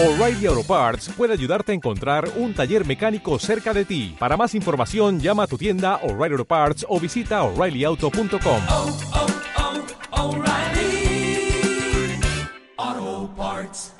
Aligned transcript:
O'Reilly 0.00 0.46
Auto 0.46 0.62
Parts 0.62 1.12
puede 1.16 1.32
ayudarte 1.32 1.72
a 1.72 1.74
encontrar 1.74 2.28
un 2.36 2.54
taller 2.54 2.86
mecánico 2.86 3.36
cerca 3.40 3.74
de 3.74 3.84
ti. 3.84 4.14
Para 4.16 4.36
más 4.36 4.54
información, 4.54 5.18
llama 5.18 5.42
a 5.42 5.46
tu 5.48 5.58
tienda 5.58 5.96
O'Reilly 6.04 6.34
Auto 6.34 6.44
Parts 6.44 6.86
o 6.88 7.00
visita 7.00 7.42
oreillyauto.com. 7.42 8.60
oh, 8.70 8.96
oh, 12.78 13.34
Parts. 13.36 13.96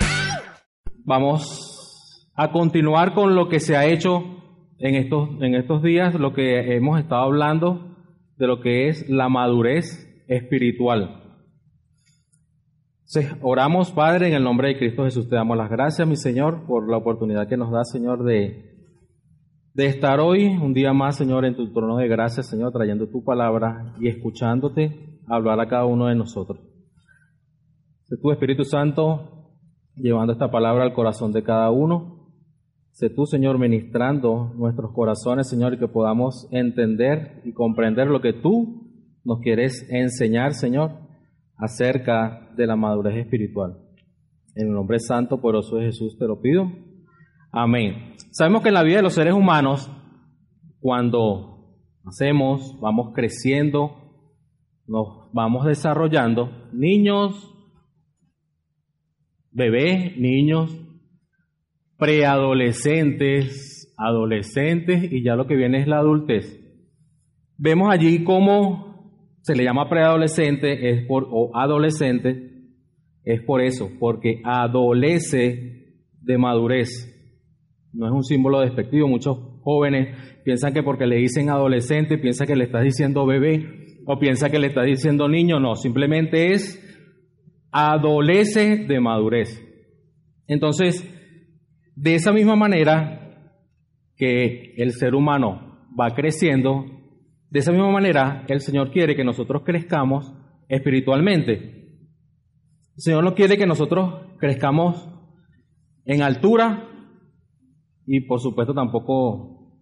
Vamos 1.03 2.31
a 2.33 2.49
continuar 2.53 3.13
con 3.13 3.35
lo 3.35 3.49
que 3.49 3.59
se 3.59 3.75
ha 3.75 3.85
hecho 3.85 4.23
en 4.77 4.95
estos, 4.95 5.27
en 5.41 5.53
estos 5.53 5.83
días, 5.83 6.13
lo 6.13 6.33
que 6.33 6.77
hemos 6.77 6.97
estado 6.97 7.23
hablando 7.23 7.97
de 8.37 8.47
lo 8.47 8.61
que 8.61 8.87
es 8.87 9.09
la 9.09 9.27
madurez 9.27 10.23
espiritual. 10.29 11.28
Entonces, 13.11 13.39
oramos, 13.41 13.91
Padre, 13.91 14.27
en 14.27 14.35
el 14.35 14.43
nombre 14.43 14.67
de 14.67 14.77
Cristo 14.77 15.03
Jesús. 15.03 15.27
Te 15.27 15.35
damos 15.35 15.57
las 15.57 15.71
gracias, 15.71 16.07
mi 16.07 16.15
Señor, 16.15 16.67
por 16.67 16.87
la 16.87 16.97
oportunidad 16.97 17.47
que 17.47 17.57
nos 17.57 17.71
da, 17.71 17.83
Señor, 17.83 18.23
de, 18.23 18.85
de 19.73 19.85
estar 19.87 20.19
hoy, 20.19 20.45
un 20.45 20.75
día 20.75 20.93
más, 20.93 21.17
Señor, 21.17 21.43
en 21.43 21.55
tu 21.55 21.73
trono 21.73 21.97
de 21.97 22.07
gracias, 22.07 22.47
Señor, 22.47 22.71
trayendo 22.71 23.09
tu 23.09 23.23
palabra 23.23 23.95
y 23.99 24.09
escuchándote 24.09 25.17
hablar 25.27 25.59
a 25.59 25.67
cada 25.67 25.85
uno 25.85 26.05
de 26.05 26.13
nosotros. 26.13 26.59
Sé 28.03 28.15
tu 28.21 28.31
Espíritu 28.31 28.63
Santo 28.63 29.55
llevando 29.95 30.33
esta 30.33 30.51
palabra 30.51 30.83
al 30.83 30.93
corazón 30.93 31.31
de 31.31 31.41
cada 31.41 31.71
uno. 31.71 32.29
Sé 32.91 33.09
tú, 33.09 33.25
Señor, 33.25 33.57
ministrando 33.57 34.53
nuestros 34.55 34.91
corazones, 34.93 35.49
Señor, 35.49 35.73
y 35.73 35.79
que 35.79 35.87
podamos 35.87 36.47
entender 36.51 37.41
y 37.43 37.53
comprender 37.53 38.05
lo 38.05 38.21
que 38.21 38.33
tú 38.33 38.87
nos 39.23 39.39
quieres 39.39 39.87
enseñar, 39.89 40.53
Señor 40.53 41.08
acerca 41.59 42.49
de 42.55 42.65
la 42.65 42.75
madurez 42.75 43.17
espiritual. 43.17 43.77
En 44.55 44.67
el 44.67 44.73
nombre 44.73 44.99
santo, 44.99 45.39
poderoso 45.39 45.75
de 45.75 45.85
Jesús, 45.85 46.17
te 46.17 46.25
lo 46.25 46.41
pido. 46.41 46.71
Amén. 47.51 48.15
Sabemos 48.31 48.63
que 48.63 48.69
en 48.69 48.75
la 48.75 48.83
vida 48.83 48.97
de 48.97 49.03
los 49.03 49.13
seres 49.13 49.33
humanos, 49.33 49.91
cuando 50.79 51.75
nacemos, 52.03 52.79
vamos 52.79 53.11
creciendo, 53.13 53.95
nos 54.87 55.31
vamos 55.33 55.65
desarrollando, 55.65 56.49
niños, 56.73 57.53
bebés, 59.51 60.17
niños, 60.17 60.75
preadolescentes, 61.97 63.93
adolescentes 63.97 65.11
y 65.11 65.23
ya 65.23 65.35
lo 65.35 65.45
que 65.45 65.55
viene 65.55 65.81
es 65.81 65.87
la 65.87 65.97
adultez. 65.97 66.59
Vemos 67.57 67.89
allí 67.91 68.23
cómo 68.23 68.88
se 69.41 69.55
le 69.55 69.63
llama 69.63 69.89
preadolescente 69.89 70.89
es 70.89 71.05
por, 71.07 71.27
o 71.31 71.51
adolescente, 71.55 72.51
es 73.23 73.41
por 73.43 73.61
eso, 73.61 73.89
porque 73.99 74.41
adolece 74.43 75.79
de 76.21 76.37
madurez. 76.37 77.15
No 77.93 78.07
es 78.07 78.13
un 78.13 78.23
símbolo 78.23 78.59
despectivo. 78.59 79.07
Muchos 79.07 79.37
jóvenes 79.61 80.15
piensan 80.43 80.73
que 80.73 80.83
porque 80.83 81.07
le 81.07 81.17
dicen 81.17 81.49
adolescente, 81.49 82.17
piensa 82.17 82.45
que 82.45 82.55
le 82.55 82.65
estás 82.65 82.83
diciendo 82.83 83.25
bebé 83.25 84.01
o 84.05 84.19
piensa 84.19 84.49
que 84.49 84.59
le 84.59 84.67
estás 84.67 84.85
diciendo 84.85 85.27
niño. 85.27 85.59
No, 85.59 85.75
simplemente 85.75 86.51
es 86.51 86.85
adolece 87.71 88.85
de 88.87 88.99
madurez. 88.99 89.63
Entonces, 90.47 91.07
de 91.95 92.15
esa 92.15 92.31
misma 92.31 92.55
manera 92.55 93.19
que 94.15 94.73
el 94.77 94.91
ser 94.93 95.15
humano 95.15 95.85
va 95.99 96.15
creciendo, 96.15 96.85
de 97.49 97.59
esa 97.59 97.71
misma 97.71 97.91
manera, 97.91 98.45
el 98.47 98.61
Señor 98.61 98.91
quiere 98.91 99.15
que 99.15 99.23
nosotros 99.23 99.63
crezcamos 99.65 100.31
espiritualmente. 100.67 101.53
El 102.95 103.01
Señor 103.01 103.23
no 103.23 103.33
quiere 103.33 103.57
que 103.57 103.65
nosotros 103.65 104.37
crezcamos 104.37 105.09
en 106.05 106.21
altura 106.21 106.87
y 108.05 108.21
por 108.21 108.39
supuesto 108.39 108.73
tampoco 108.73 109.73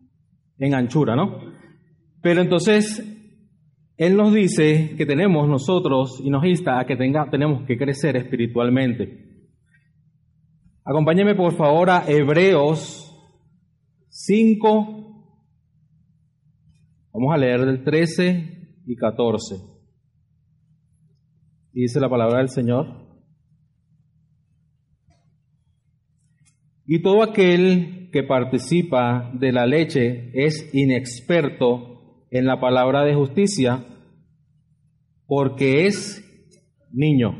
en 0.57 0.73
anchura, 0.73 1.15
¿no? 1.15 1.39
Pero 2.21 2.41
entonces, 2.41 3.03
Él 3.97 4.15
nos 4.15 4.33
dice 4.33 4.95
que 4.97 5.05
tenemos 5.05 5.47
nosotros 5.47 6.21
y 6.23 6.29
nos 6.29 6.45
insta 6.45 6.79
a 6.79 6.85
que 6.85 6.95
tenga, 6.95 7.29
tenemos 7.29 7.65
que 7.65 7.77
crecer 7.77 8.15
espiritualmente. 8.17 9.27
Acompáñeme 10.83 11.35
por 11.35 11.53
favor 11.55 11.89
a 11.89 12.03
Hebreos 12.07 13.03
5, 14.09 15.06
Vamos 17.19 17.33
a 17.33 17.37
leer 17.39 17.65
del 17.65 17.83
13 17.83 18.83
y 18.85 18.95
14. 18.95 19.55
Dice 21.73 21.99
la 21.99 22.09
palabra 22.09 22.37
del 22.37 22.49
Señor. 22.49 22.85
Y 26.85 27.01
todo 27.01 27.23
aquel 27.23 28.11
que 28.13 28.21
participa 28.21 29.31
de 29.33 29.51
la 29.51 29.65
leche 29.65 30.29
es 30.35 30.69
inexperto 30.75 32.27
en 32.29 32.45
la 32.45 32.59
palabra 32.59 33.03
de 33.03 33.15
justicia 33.15 33.83
porque 35.25 35.87
es 35.87 36.23
niño. 36.91 37.31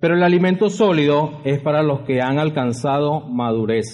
Pero 0.00 0.14
el 0.14 0.22
alimento 0.22 0.70
sólido 0.70 1.42
es 1.44 1.60
para 1.60 1.82
los 1.82 2.00
que 2.06 2.22
han 2.22 2.38
alcanzado 2.38 3.28
madurez, 3.28 3.86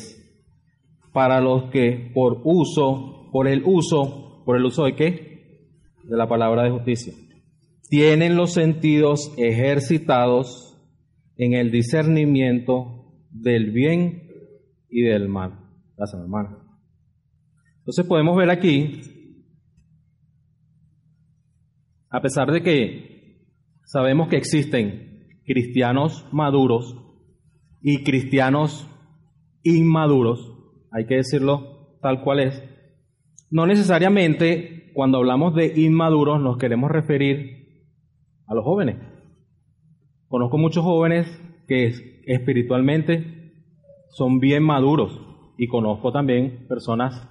para 1.12 1.41
los 1.41 1.72
que 1.72 2.12
por 2.15 2.41
uso 2.44 3.22
por 3.32 3.48
el 3.48 3.62
uso, 3.65 4.43
por 4.44 4.56
el 4.56 4.65
uso 4.65 4.84
de 4.84 4.94
qué? 4.94 5.59
De 6.04 6.16
la 6.16 6.28
palabra 6.28 6.62
de 6.62 6.70
justicia. 6.70 7.15
Tienen 7.88 8.37
los 8.37 8.53
sentidos 8.53 9.32
ejercitados 9.38 10.78
en 11.37 11.54
el 11.54 11.70
discernimiento 11.70 13.15
del 13.31 13.70
bien 13.70 14.28
y 14.88 15.03
del 15.03 15.28
mal. 15.28 15.59
Gracias, 15.97 16.20
hermano. 16.20 16.59
Entonces 17.78 18.06
podemos 18.06 18.37
ver 18.37 18.50
aquí, 18.50 19.00
a 22.10 22.20
pesar 22.20 22.53
de 22.53 22.62
que 22.62 23.47
sabemos 23.84 24.28
que 24.28 24.37
existen 24.37 25.41
cristianos 25.44 26.26
maduros 26.32 26.97
y 27.81 28.04
cristianos 28.04 28.87
inmaduros, 29.62 30.53
hay 30.91 31.06
que 31.06 31.16
decirlo 31.16 31.99
tal 32.00 32.22
cual 32.22 32.41
es, 32.41 32.72
no 33.53 33.67
necesariamente 33.67 34.91
cuando 34.95 35.19
hablamos 35.19 35.55
de 35.55 35.79
inmaduros 35.79 36.41
nos 36.41 36.57
queremos 36.57 36.91
referir 36.91 37.85
a 38.47 38.55
los 38.55 38.65
jóvenes. 38.65 38.97
Conozco 40.27 40.57
muchos 40.57 40.83
jóvenes 40.83 41.29
que 41.69 41.93
espiritualmente 42.25 43.53
son 44.09 44.41
bien 44.41 44.62
maduros 44.62 45.21
y 45.59 45.69
conozco 45.69 46.12
también 46.12 46.67
personas 46.67 47.29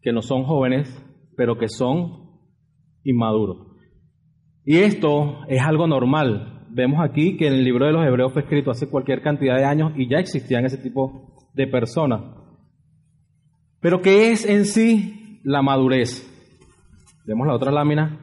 que 0.00 0.10
no 0.10 0.22
son 0.22 0.44
jóvenes, 0.44 0.88
pero 1.36 1.58
que 1.58 1.68
son 1.68 2.40
inmaduros. 3.04 3.58
Y 4.64 4.78
esto 4.78 5.40
es 5.48 5.60
algo 5.60 5.86
normal. 5.86 6.66
Vemos 6.70 7.00
aquí 7.04 7.36
que 7.36 7.48
en 7.48 7.52
el 7.52 7.64
libro 7.64 7.84
de 7.84 7.92
los 7.92 8.06
Hebreos 8.06 8.32
fue 8.32 8.40
escrito 8.40 8.70
hace 8.70 8.88
cualquier 8.88 9.20
cantidad 9.20 9.56
de 9.56 9.66
años 9.66 9.92
y 9.96 10.08
ya 10.08 10.16
existían 10.16 10.64
ese 10.64 10.78
tipo 10.78 11.34
de 11.52 11.66
personas. 11.66 12.22
Pero 13.80 14.00
¿qué 14.00 14.32
es 14.32 14.46
en 14.48 14.64
sí 14.64 15.24
la 15.46 15.62
madurez. 15.62 16.28
Vemos 17.24 17.46
la 17.46 17.54
otra 17.54 17.70
lámina. 17.70 18.18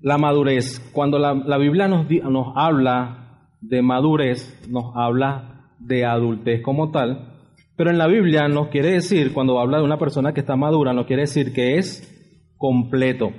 La 0.00 0.18
madurez. 0.18 0.78
Cuando 0.92 1.18
la, 1.18 1.34
la 1.34 1.58
Biblia 1.58 1.88
nos, 1.88 2.08
nos 2.08 2.52
habla 2.54 3.50
de 3.60 3.82
madurez, 3.82 4.62
nos 4.70 4.92
habla 4.94 5.72
de 5.80 6.04
adultez 6.04 6.62
como 6.62 6.92
tal. 6.92 7.40
Pero 7.76 7.90
en 7.90 7.98
la 7.98 8.06
Biblia 8.06 8.46
nos 8.46 8.68
quiere 8.68 8.92
decir, 8.92 9.32
cuando 9.32 9.58
habla 9.58 9.78
de 9.78 9.84
una 9.84 9.98
persona 9.98 10.32
que 10.32 10.40
está 10.40 10.54
madura, 10.54 10.92
nos 10.92 11.06
quiere 11.06 11.22
decir 11.22 11.52
que 11.52 11.76
es 11.76 12.54
completo, 12.56 13.32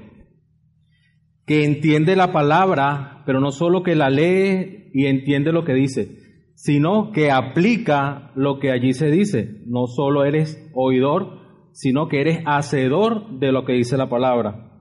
que 1.46 1.64
entiende 1.64 2.18
la 2.18 2.34
palabra, 2.34 3.24
pero 3.26 3.40
no 3.40 3.52
solo 3.52 3.82
que 3.82 3.96
la 3.96 4.10
lee 4.10 4.92
y 4.94 5.06
entiende 5.06 5.54
lo 5.54 5.64
que 5.64 5.74
dice, 5.74 6.27
sino 6.58 7.12
que 7.12 7.30
aplica 7.30 8.32
lo 8.36 8.58
que 8.58 8.72
allí 8.72 8.94
se 8.94 9.12
dice. 9.12 9.62
No 9.68 9.86
solo 9.86 10.26
eres 10.26 10.72
oidor, 10.74 11.70
sino 11.72 12.08
que 12.08 12.20
eres 12.20 12.40
hacedor 12.48 13.38
de 13.38 13.52
lo 13.52 13.64
que 13.64 13.74
dice 13.74 13.96
la 13.96 14.10
palabra. 14.10 14.72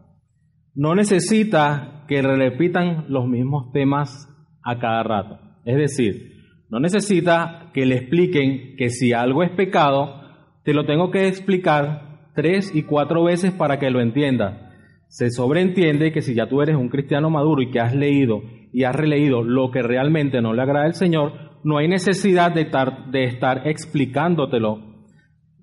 No 0.75 0.94
necesita 0.94 2.06
que 2.08 2.23
repitan 2.23 3.05
los 3.08 3.28
mismos 3.28 3.73
temas 3.73 4.26
a 4.64 4.78
cada 4.78 5.02
rato. 5.02 5.38
Es 5.67 5.76
decir, 5.76 6.32
no 6.70 6.81
necesita 6.81 7.70
que 7.75 7.84
le 7.84 7.96
expliquen 7.96 8.76
que 8.79 8.88
si 8.88 9.12
algo 9.12 9.43
es 9.43 9.50
pecado, 9.50 10.22
te 10.64 10.72
lo 10.72 10.87
tengo 10.87 11.11
que 11.11 11.29
explicar 11.29 12.31
tres 12.34 12.75
y 12.75 12.84
cuatro 12.84 13.22
veces 13.25 13.52
para 13.52 13.79
que 13.79 13.90
lo 13.90 14.00
entienda. 14.00 14.72
Se 15.08 15.31
sobreentiende 15.31 16.11
que 16.11 16.22
si 16.22 16.34
ya 16.34 16.49
tú 16.49 16.62
eres 16.62 16.76
un 16.76 16.88
cristiano 16.88 17.29
maduro 17.29 17.61
y 17.61 17.70
que 17.70 17.81
has 17.81 17.94
leído 17.94 18.40
y 18.72 18.84
has 18.84 18.96
releído 18.96 19.43
lo 19.43 19.70
que 19.70 19.82
realmente 19.82 20.40
no 20.40 20.55
le 20.55 20.62
agrada 20.62 20.87
al 20.87 20.94
Señor, 20.94 21.45
no 21.66 21.78
hay 21.78 21.88
necesidad 21.88 22.52
de 22.54 23.24
estar, 23.24 23.66
explicándotelo 23.66 24.84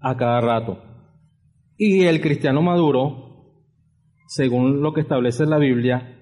a 0.01 0.17
cada 0.17 0.41
rato. 0.41 0.83
Y 1.77 2.01
el 2.01 2.19
cristiano 2.19 2.61
maduro, 2.61 3.53
según 4.27 4.81
lo 4.81 4.91
que 4.91 4.99
establece 4.99 5.45
la 5.45 5.59
Biblia, 5.59 6.19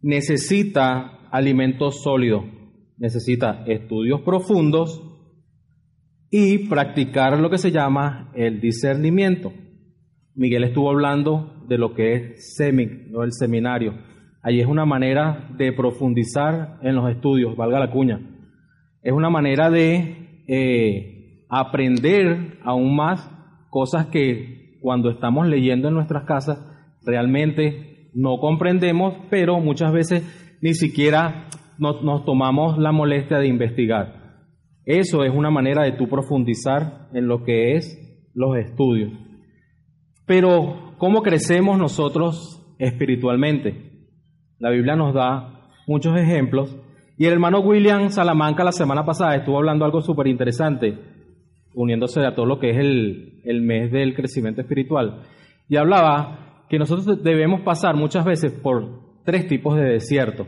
necesita 0.00 1.26
alimento 1.32 1.90
sólido, 1.90 2.44
necesita 2.98 3.64
estudios 3.66 4.20
profundos 4.20 5.02
y 6.30 6.68
practicar 6.68 7.40
lo 7.40 7.50
que 7.50 7.58
se 7.58 7.72
llama 7.72 8.30
el 8.36 8.60
discernimiento. 8.60 9.52
Miguel 10.36 10.62
estuvo 10.62 10.88
hablando 10.88 11.64
de 11.66 11.78
lo 11.78 11.94
que 11.94 12.12
es 12.12 12.54
semi, 12.54 12.86
no 13.10 13.24
el 13.24 13.32
seminario. 13.32 13.92
Allí 14.40 14.60
es 14.60 14.68
una 14.68 14.84
manera 14.84 15.50
de 15.58 15.72
profundizar 15.72 16.78
en 16.82 16.94
los 16.94 17.10
estudios, 17.10 17.56
valga 17.56 17.80
la 17.80 17.90
cuña. 17.90 18.35
Es 19.06 19.12
una 19.12 19.30
manera 19.30 19.70
de 19.70 20.42
eh, 20.48 21.44
aprender 21.48 22.58
aún 22.64 22.96
más 22.96 23.30
cosas 23.70 24.06
que 24.06 24.80
cuando 24.80 25.10
estamos 25.10 25.46
leyendo 25.46 25.86
en 25.86 25.94
nuestras 25.94 26.24
casas 26.24 26.58
realmente 27.04 28.10
no 28.14 28.38
comprendemos, 28.40 29.14
pero 29.30 29.60
muchas 29.60 29.92
veces 29.92 30.58
ni 30.60 30.74
siquiera 30.74 31.46
nos, 31.78 32.02
nos 32.02 32.24
tomamos 32.24 32.78
la 32.78 32.90
molestia 32.90 33.38
de 33.38 33.46
investigar. 33.46 34.42
Eso 34.84 35.22
es 35.22 35.32
una 35.32 35.52
manera 35.52 35.84
de 35.84 35.92
tú 35.92 36.08
profundizar 36.08 37.06
en 37.12 37.28
lo 37.28 37.44
que 37.44 37.76
es 37.76 38.32
los 38.34 38.56
estudios. 38.56 39.12
Pero, 40.26 40.96
¿cómo 40.98 41.22
crecemos 41.22 41.78
nosotros 41.78 42.74
espiritualmente? 42.80 44.08
La 44.58 44.70
Biblia 44.70 44.96
nos 44.96 45.14
da 45.14 45.70
muchos 45.86 46.18
ejemplos. 46.18 46.76
Y 47.18 47.26
el 47.26 47.32
hermano 47.32 47.60
William 47.60 48.10
Salamanca 48.10 48.62
la 48.64 48.72
semana 48.72 49.04
pasada 49.04 49.36
estuvo 49.36 49.56
hablando 49.56 49.84
algo 49.84 50.02
súper 50.02 50.26
interesante, 50.26 50.98
uniéndose 51.74 52.24
a 52.24 52.34
todo 52.34 52.46
lo 52.46 52.58
que 52.58 52.70
es 52.70 52.78
el, 52.78 53.40
el 53.44 53.62
mes 53.62 53.90
del 53.90 54.14
crecimiento 54.14 54.60
espiritual. 54.60 55.22
Y 55.68 55.76
hablaba 55.76 56.64
que 56.68 56.78
nosotros 56.78 57.22
debemos 57.22 57.62
pasar 57.62 57.96
muchas 57.96 58.24
veces 58.24 58.52
por 58.52 59.22
tres 59.24 59.48
tipos 59.48 59.76
de 59.76 59.84
desierto. 59.84 60.46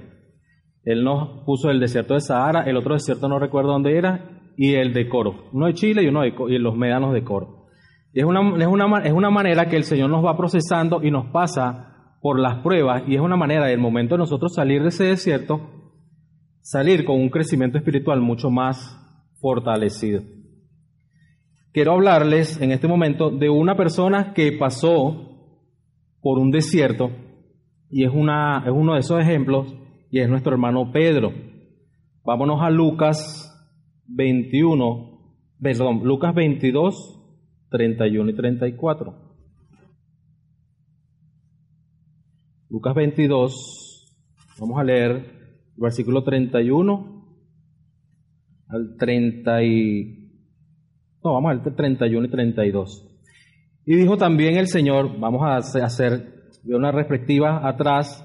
Él 0.85 1.05
nos 1.05 1.45
puso 1.45 1.71
el 1.71 1.81
desierto 1.81 2.15
de 2.15 2.21
Sahara, 2.21 2.63
el 2.63 2.77
otro 2.77 2.95
desierto 2.95 3.29
no 3.29 3.39
recuerdo 3.39 3.73
dónde 3.73 3.97
era, 3.97 4.39
y 4.57 4.75
el 4.75 4.93
de 4.93 5.09
Coro. 5.09 5.49
Uno 5.53 5.67
de 5.67 5.75
Chile 5.75 6.03
y 6.03 6.09
uno 6.09 6.23
de 6.23 6.35
y 6.49 6.59
los 6.59 6.77
médanos 6.77 7.13
de 7.13 7.23
Coro. 7.23 7.67
Es 8.13 8.25
una, 8.25 8.41
es, 8.59 8.67
una, 8.67 9.03
es 9.05 9.13
una 9.13 9.31
manera 9.31 9.69
que 9.69 9.77
el 9.77 9.85
Señor 9.85 10.11
nos 10.11 10.25
va 10.25 10.37
procesando 10.37 11.03
y 11.03 11.11
nos 11.11 11.27
pasa 11.27 12.17
por 12.21 12.41
las 12.41 12.63
pruebas 12.63 13.05
y 13.07 13.15
es 13.15 13.21
una 13.21 13.37
manera 13.37 13.67
del 13.67 13.79
momento 13.79 14.17
de 14.17 14.21
nosotros 14.21 14.55
salir 14.55 14.83
de 14.83 14.89
ese 14.89 15.05
desierto, 15.05 15.61
salir 16.69 17.07
con 17.07 17.19
un 17.19 17.31
crecimiento 17.31 17.79
espiritual 17.79 18.21
mucho 18.21 18.51
más 18.51 18.95
fortalecido. 19.41 20.21
Quiero 21.73 21.93
hablarles 21.93 22.61
en 22.61 22.73
este 22.73 22.87
momento 22.87 23.31
de 23.31 23.49
una 23.49 23.75
persona 23.75 24.35
que 24.35 24.53
pasó 24.53 25.57
por 26.21 26.39
un 26.39 26.51
desierto 26.51 27.11
y 27.89 28.05
es, 28.05 28.11
una, 28.13 28.65
es 28.67 28.71
uno 28.71 28.93
de 28.93 29.01
esos 29.01 29.19
ejemplos 29.19 29.75
y 30.11 30.21
es 30.21 30.29
nuestro 30.29 30.53
hermano 30.53 30.93
Pedro. 30.93 31.33
Vámonos 32.23 32.61
a 32.61 32.69
Lucas 32.69 33.51
21, 34.07 35.39
perdón, 35.63 36.03
Lucas 36.05 36.35
22, 36.35 37.19
31 37.71 38.31
y 38.31 38.35
34. 38.35 39.15
Lucas 42.69 42.95
22, 42.95 44.15
vamos 44.61 44.79
a 44.79 44.85
leer 44.85 45.38
versículo 45.79 46.25
31 46.25 47.19
al 48.69 48.97
30 48.99 49.63
y... 49.63 50.31
No, 51.25 51.35
vamos 51.35 51.51
a 51.51 51.55
leer 51.55 51.75
31 51.75 52.27
y 52.27 52.31
32. 52.31 53.09
Y 53.87 53.97
dijo 53.97 54.17
también 54.17 54.57
el 54.57 54.69
Señor, 54.69 55.19
vamos 55.19 55.43
a 55.43 55.57
hacer 55.57 56.51
una 56.65 56.93
perspectiva 56.93 57.67
atrás, 57.67 58.25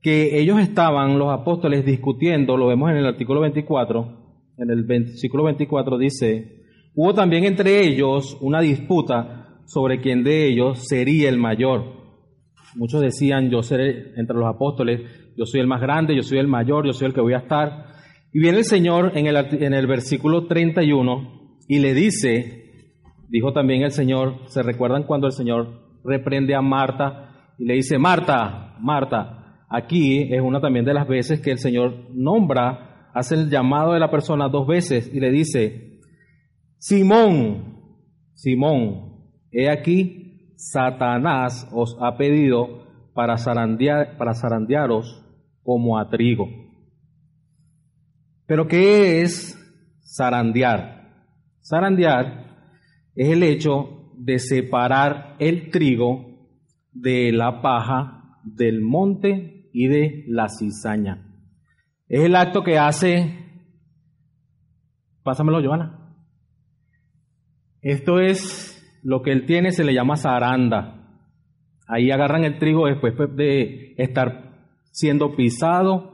que 0.00 0.40
ellos 0.40 0.58
estaban, 0.58 1.18
los 1.18 1.32
apóstoles, 1.32 1.84
discutiendo, 1.84 2.56
lo 2.56 2.66
vemos 2.66 2.90
en 2.90 2.96
el 2.96 3.06
artículo 3.06 3.40
24, 3.40 4.22
en 4.58 4.70
el 4.70 4.84
versículo 4.84 5.44
24 5.44 5.98
dice, 5.98 6.62
Hubo 6.94 7.14
también 7.14 7.44
entre 7.44 7.86
ellos 7.86 8.36
una 8.40 8.60
disputa 8.60 9.60
sobre 9.64 10.00
quién 10.00 10.24
de 10.24 10.46
ellos 10.46 10.86
sería 10.88 11.28
el 11.28 11.38
mayor. 11.38 12.01
Muchos 12.74 13.00
decían, 13.00 13.50
yo 13.50 13.62
seré 13.62 14.12
entre 14.16 14.36
los 14.36 14.46
apóstoles, 14.46 15.00
yo 15.36 15.44
soy 15.44 15.60
el 15.60 15.66
más 15.66 15.80
grande, 15.80 16.16
yo 16.16 16.22
soy 16.22 16.38
el 16.38 16.46
mayor, 16.48 16.86
yo 16.86 16.92
soy 16.92 17.08
el 17.08 17.14
que 17.14 17.20
voy 17.20 17.34
a 17.34 17.38
estar. 17.38 17.86
Y 18.32 18.40
viene 18.40 18.58
el 18.58 18.64
Señor 18.64 19.12
en 19.14 19.26
el, 19.26 19.36
en 19.36 19.74
el 19.74 19.86
versículo 19.86 20.46
31 20.46 21.58
y 21.68 21.78
le 21.80 21.94
dice, 21.94 22.86
dijo 23.28 23.52
también 23.52 23.82
el 23.82 23.92
Señor, 23.92 24.36
¿se 24.46 24.62
recuerdan 24.62 25.04
cuando 25.04 25.26
el 25.26 25.32
Señor 25.32 26.00
reprende 26.04 26.54
a 26.54 26.62
Marta 26.62 27.52
y 27.58 27.64
le 27.64 27.74
dice, 27.74 27.98
Marta, 27.98 28.76
Marta, 28.80 29.64
aquí 29.68 30.32
es 30.32 30.40
una 30.40 30.60
también 30.60 30.84
de 30.84 30.94
las 30.94 31.06
veces 31.06 31.40
que 31.40 31.50
el 31.50 31.58
Señor 31.58 32.08
nombra, 32.14 33.10
hace 33.14 33.34
el 33.34 33.50
llamado 33.50 33.92
de 33.92 34.00
la 34.00 34.10
persona 34.10 34.48
dos 34.48 34.66
veces 34.66 35.10
y 35.12 35.20
le 35.20 35.30
dice, 35.30 36.00
Simón, 36.78 37.76
Simón, 38.34 39.28
he 39.50 39.70
aquí, 39.70 40.21
Satanás 40.56 41.68
os 41.72 41.96
ha 42.00 42.16
pedido 42.16 42.86
para, 43.14 43.36
zarandear, 43.36 44.16
para 44.16 44.34
zarandearos 44.34 45.24
como 45.62 45.98
a 45.98 46.08
trigo. 46.08 46.48
Pero 48.46 48.66
¿qué 48.66 49.22
es 49.22 49.58
zarandear? 50.16 51.02
Zarandear 51.62 52.68
es 53.14 53.28
el 53.28 53.42
hecho 53.42 54.12
de 54.16 54.38
separar 54.38 55.36
el 55.38 55.70
trigo 55.70 56.48
de 56.92 57.32
la 57.32 57.62
paja, 57.62 58.38
del 58.44 58.80
monte 58.80 59.70
y 59.72 59.88
de 59.88 60.24
la 60.28 60.48
cizaña. 60.48 61.28
Es 62.08 62.24
el 62.24 62.36
acto 62.36 62.62
que 62.62 62.78
hace... 62.78 63.38
Pásamelo, 65.22 65.62
Joana. 65.62 66.14
Esto 67.80 68.20
es 68.20 68.71
lo 69.02 69.22
que 69.22 69.32
él 69.32 69.46
tiene, 69.46 69.72
se 69.72 69.84
le 69.84 69.94
llama 69.94 70.16
zaranda. 70.16 70.98
Ahí 71.88 72.10
agarran 72.10 72.44
el 72.44 72.58
trigo 72.58 72.86
después 72.86 73.14
de 73.36 73.94
estar 73.98 74.70
siendo 74.92 75.34
pisado. 75.34 76.12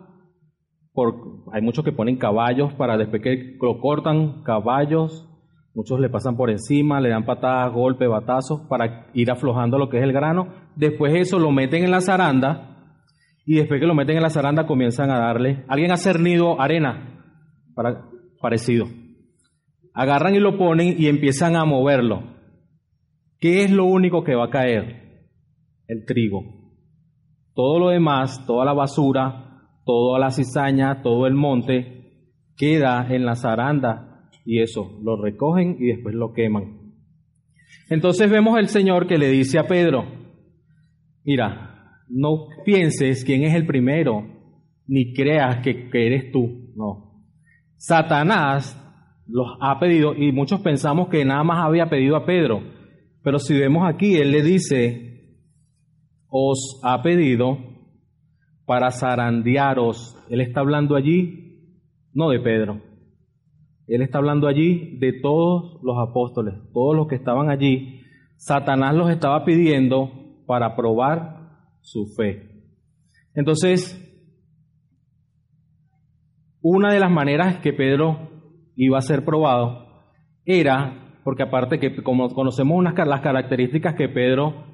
Por, 0.93 1.45
hay 1.53 1.63
muchos 1.63 1.85
que 1.85 1.93
ponen 1.93 2.17
caballos 2.17 2.73
para 2.75 2.97
después 2.97 3.23
que 3.23 3.57
lo 3.61 3.79
cortan, 3.81 4.43
caballos. 4.43 5.29
Muchos 5.75 6.01
le 6.01 6.09
pasan 6.09 6.37
por 6.37 6.51
encima, 6.51 7.01
le 7.01 7.11
dan 7.11 7.25
patadas, 7.25 7.73
golpes, 7.73 8.09
batazos 8.09 8.63
para 8.69 9.07
ir 9.15 9.31
aflojando 9.31 9.79
lo 9.79 9.89
que 9.89 9.99
es 9.99 10.03
el 10.03 10.13
grano. 10.13 10.49
Después 10.75 11.15
eso 11.15 11.39
lo 11.39 11.53
meten 11.53 11.85
en 11.85 11.91
la 11.91 12.01
zaranda 12.01 12.97
y 13.47 13.57
después 13.57 13.81
que 13.81 13.87
lo 13.87 13.95
meten 13.95 14.17
en 14.17 14.23
la 14.23 14.31
zaranda 14.31 14.67
comienzan 14.67 15.11
a 15.11 15.21
darle. 15.21 15.65
Alguien 15.69 15.93
ha 15.93 15.97
cernido 15.97 16.61
arena 16.61 17.23
para, 17.75 18.07
parecido 18.41 18.87
agarran 19.99 20.37
y 20.37 20.39
lo 20.39 20.57
ponen 20.57 20.95
y 20.97 21.09
empiezan 21.09 21.57
a 21.57 21.65
moverlo. 21.65 22.38
¿Qué 23.41 23.63
es 23.63 23.71
lo 23.71 23.85
único 23.85 24.25
que 24.25 24.35
va 24.35 24.47
a 24.47 24.51
caer? 24.51 25.29
El 25.87 26.05
trigo. 26.05 26.43
Todo 27.55 27.79
lo 27.79 27.89
demás, 27.91 28.45
toda 28.47 28.65
la 28.65 28.73
basura, 28.73 29.63
toda 29.85 30.19
la 30.19 30.31
cizaña, 30.31 31.03
todo 31.03 31.27
el 31.27 31.35
monte, 31.35 31.99
queda 32.57 33.07
en 33.09 33.25
la 33.25 33.37
zaranda 33.37 34.29
y 34.45 34.61
eso, 34.61 34.99
lo 35.03 35.21
recogen 35.23 35.77
y 35.79 35.87
después 35.87 36.15
lo 36.15 36.33
queman. 36.33 36.95
Entonces 37.89 38.31
vemos 38.31 38.59
el 38.59 38.69
Señor 38.69 39.07
que 39.07 39.19
le 39.19 39.29
dice 39.29 39.59
a 39.59 39.67
Pedro, 39.67 40.05
mira, 41.25 42.03
no 42.09 42.47
pienses 42.65 43.25
quién 43.25 43.45
es 43.45 43.55
el 43.55 43.67
primero, 43.67 44.27
ni 44.87 45.15
creas 45.15 45.63
que, 45.63 45.89
que 45.91 46.07
eres 46.07 46.33
tú, 46.33 46.73
no. 46.75 47.23
Satanás 47.77 48.77
los 49.29 49.47
ha 49.61 49.79
pedido 49.79 50.15
y 50.15 50.33
muchos 50.33 50.61
pensamos 50.61 51.09
que 51.09 51.25
nada 51.25 51.45
más 51.45 51.65
había 51.65 51.89
pedido 51.89 52.17
a 52.17 52.27
Pedro, 52.27 52.78
pero 53.23 53.39
si 53.39 53.59
vemos 53.59 53.89
aquí, 53.89 54.17
él 54.17 54.31
le 54.31 54.43
dice, 54.43 55.37
os 56.29 56.81
ha 56.83 57.03
pedido 57.03 57.59
para 58.65 58.91
zarandearos. 58.91 60.17
Él 60.29 60.41
está 60.41 60.61
hablando 60.61 60.97
allí, 60.97 61.75
no 62.13 62.31
de 62.31 62.41
Pedro, 62.41 62.83
él 63.89 64.03
está 64.03 64.19
hablando 64.19 64.47
allí 64.47 64.99
de 64.99 65.15
todos 65.15 65.81
los 65.83 65.97
apóstoles, 65.99 66.55
todos 66.75 66.95
los 66.95 67.09
que 67.09 67.15
estaban 67.15 67.49
allí. 67.49 68.03
Satanás 68.37 68.95
los 68.95 69.11
estaba 69.11 69.45
pidiendo 69.45 70.11
para 70.47 70.77
probar 70.77 71.39
su 71.81 72.07
fe. 72.15 72.67
Entonces, 73.35 74.05
una 76.61 76.93
de 76.93 77.01
las 77.01 77.11
maneras 77.11 77.61
que 77.61 77.73
Pedro 77.73 78.29
iba 78.77 78.99
a 78.99 79.03
ser 79.03 79.25
probado, 79.25 79.87
era, 80.45 81.08
porque 81.29 81.43
aparte 81.43 81.79
que 81.79 81.95
como 82.03 82.31
conocemos 82.31 82.79
unas, 82.79 82.95
las 83.07 83.21
características 83.21 83.95
que 83.97 84.09
Pedro, 84.09 84.65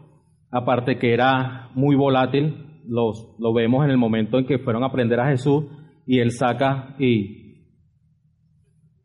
aparte 0.52 0.99
que 0.99 1.12
era 1.12 1.70
muy 1.75 1.96
volátil, 1.96 2.80
los, 2.87 3.34
lo 3.40 3.52
vemos 3.52 3.84
en 3.84 3.90
el 3.90 3.96
momento 3.96 4.38
en 4.38 4.46
que 4.46 4.61
fueron 4.61 4.84
a 4.84 4.87
aprender 4.87 5.18
a 5.18 5.30
Jesús 5.30 5.64
y 6.06 6.20
él 6.20 6.30
saca 6.30 6.94
y 7.00 7.64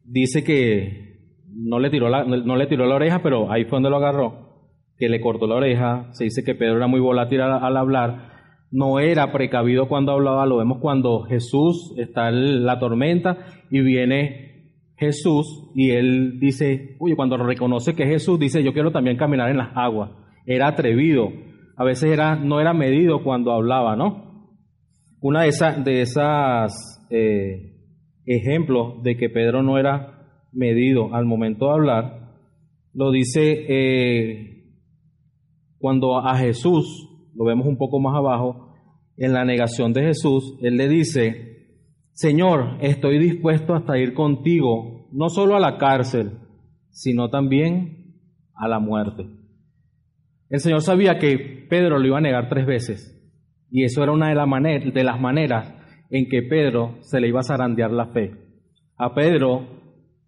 dice 0.03 0.44
que 0.44 1.24
no 1.48 1.79
le 1.79 1.89
tiró 1.89 2.08
la, 2.08 2.24
no 2.24 2.56
le 2.56 2.68
tiró 2.68 2.86
la 2.86 2.98
oreja, 2.98 3.24
pero 3.24 3.51
ahí 3.51 3.63
fue 3.63 3.77
donde 3.77 3.89
lo 3.89 3.98
agarró, 3.98 4.70
que 5.00 5.10
le 5.10 5.20
cortó 5.20 5.48
la 5.48 5.56
oreja, 5.56 6.10
se 6.12 6.25
dice 6.25 6.44
que 6.44 6.53
Pedro 6.53 6.77
era 6.77 6.86
muy 6.86 7.00
volátil 7.00 7.41
al, 7.41 7.63
al 7.63 7.77
hablar, 7.77 8.29
no 8.70 9.00
era 9.00 9.32
precavido 9.32 9.88
cuando 9.88 10.12
hablaba, 10.12 10.46
lo 10.46 10.58
vemos 10.58 10.77
cuando 10.79 11.24
Jesús 11.24 11.96
está 11.98 12.29
en 12.29 12.63
la 12.63 12.77
tormenta 12.77 13.39
y 13.72 13.79
viene 13.82 14.49
Jesús 15.00 15.72
y 15.75 15.91
él 15.91 16.39
dice, 16.39 16.98
oye, 17.00 17.15
cuando 17.15 17.38
reconoce 17.38 17.96
que 17.96 18.06
Jesús 18.06 18.38
dice, 18.38 18.63
yo 18.63 18.74
quiero 18.74 18.91
también 18.91 19.18
caminar 19.18 19.50
en 19.50 19.58
las 19.58 19.72
aguas. 19.75 20.12
Era 20.46 20.68
atrevido, 20.68 21.32
a 21.77 21.84
veces 21.86 22.12
era, 22.12 22.36
no 22.36 22.60
era 22.60 22.74
medido 22.74 23.24
cuando 23.24 23.53
hablaba, 23.53 23.96
¿no? 23.96 24.58
Una 25.22 25.44
de 25.44 25.50
esas, 25.50 25.84
de 25.86 26.01
esas 26.01 27.08
eh, 27.10 27.77
ejemplos 28.25 29.01
de 29.01 29.15
que 29.15 29.29
Pedro 29.29 29.63
no 29.63 29.77
era 29.77 30.27
medido 30.51 31.15
al 31.15 31.25
momento 31.25 31.68
de 31.68 31.72
hablar, 31.72 32.20
lo 32.94 33.12
dice 33.12 33.65
eh, 33.70 34.75
cuando 35.77 36.18
a 36.18 36.36
Jesús 36.38 37.08
lo 37.36 37.46
vemos 37.46 37.65
un 37.68 37.77
poco 37.77 38.00
más 38.00 38.15
abajo, 38.18 38.75
en 39.15 39.34
la 39.34 39.44
negación 39.46 39.94
de 39.94 40.03
Jesús, 40.03 40.58
él 40.62 40.77
le 40.77 40.88
dice, 40.88 41.49
Señor, 42.20 42.80
estoy 42.82 43.18
dispuesto 43.18 43.74
hasta 43.74 43.98
ir 43.98 44.14
contigo, 44.14 45.08
no 45.14 45.30
solo 45.30 45.56
a 45.56 45.60
la 45.62 45.78
cárcel, 45.78 46.34
sino 46.90 47.30
también 47.30 48.14
a 48.54 48.68
la 48.68 48.80
muerte. 48.80 49.26
El 50.50 50.60
Señor 50.60 50.82
sabía 50.82 51.18
que 51.18 51.66
Pedro 51.70 51.98
lo 51.98 52.06
iba 52.06 52.18
a 52.18 52.22
negar 52.22 52.50
tres 52.50 52.66
veces, 52.66 53.18
y 53.72 53.86
eso 53.86 54.04
era 54.04 54.12
una 54.12 54.28
de, 54.28 54.92
de 54.92 55.04
las 55.06 55.22
maneras 55.22 55.74
en 56.10 56.28
que 56.28 56.42
Pedro 56.42 56.98
se 57.00 57.22
le 57.22 57.30
iba 57.30 57.40
a 57.40 57.44
zarandear 57.44 57.92
la 57.92 58.08
fe. 58.08 58.34
A 58.98 59.14
Pedro, 59.14 59.80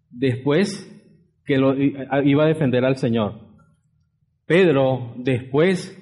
después 0.08 0.88
que 1.44 1.58
lo 1.58 1.74
iba 1.76 2.44
a 2.44 2.48
defender 2.48 2.86
al 2.86 2.96
Señor. 2.96 3.34
Pedro, 4.46 5.12
después 5.18 5.94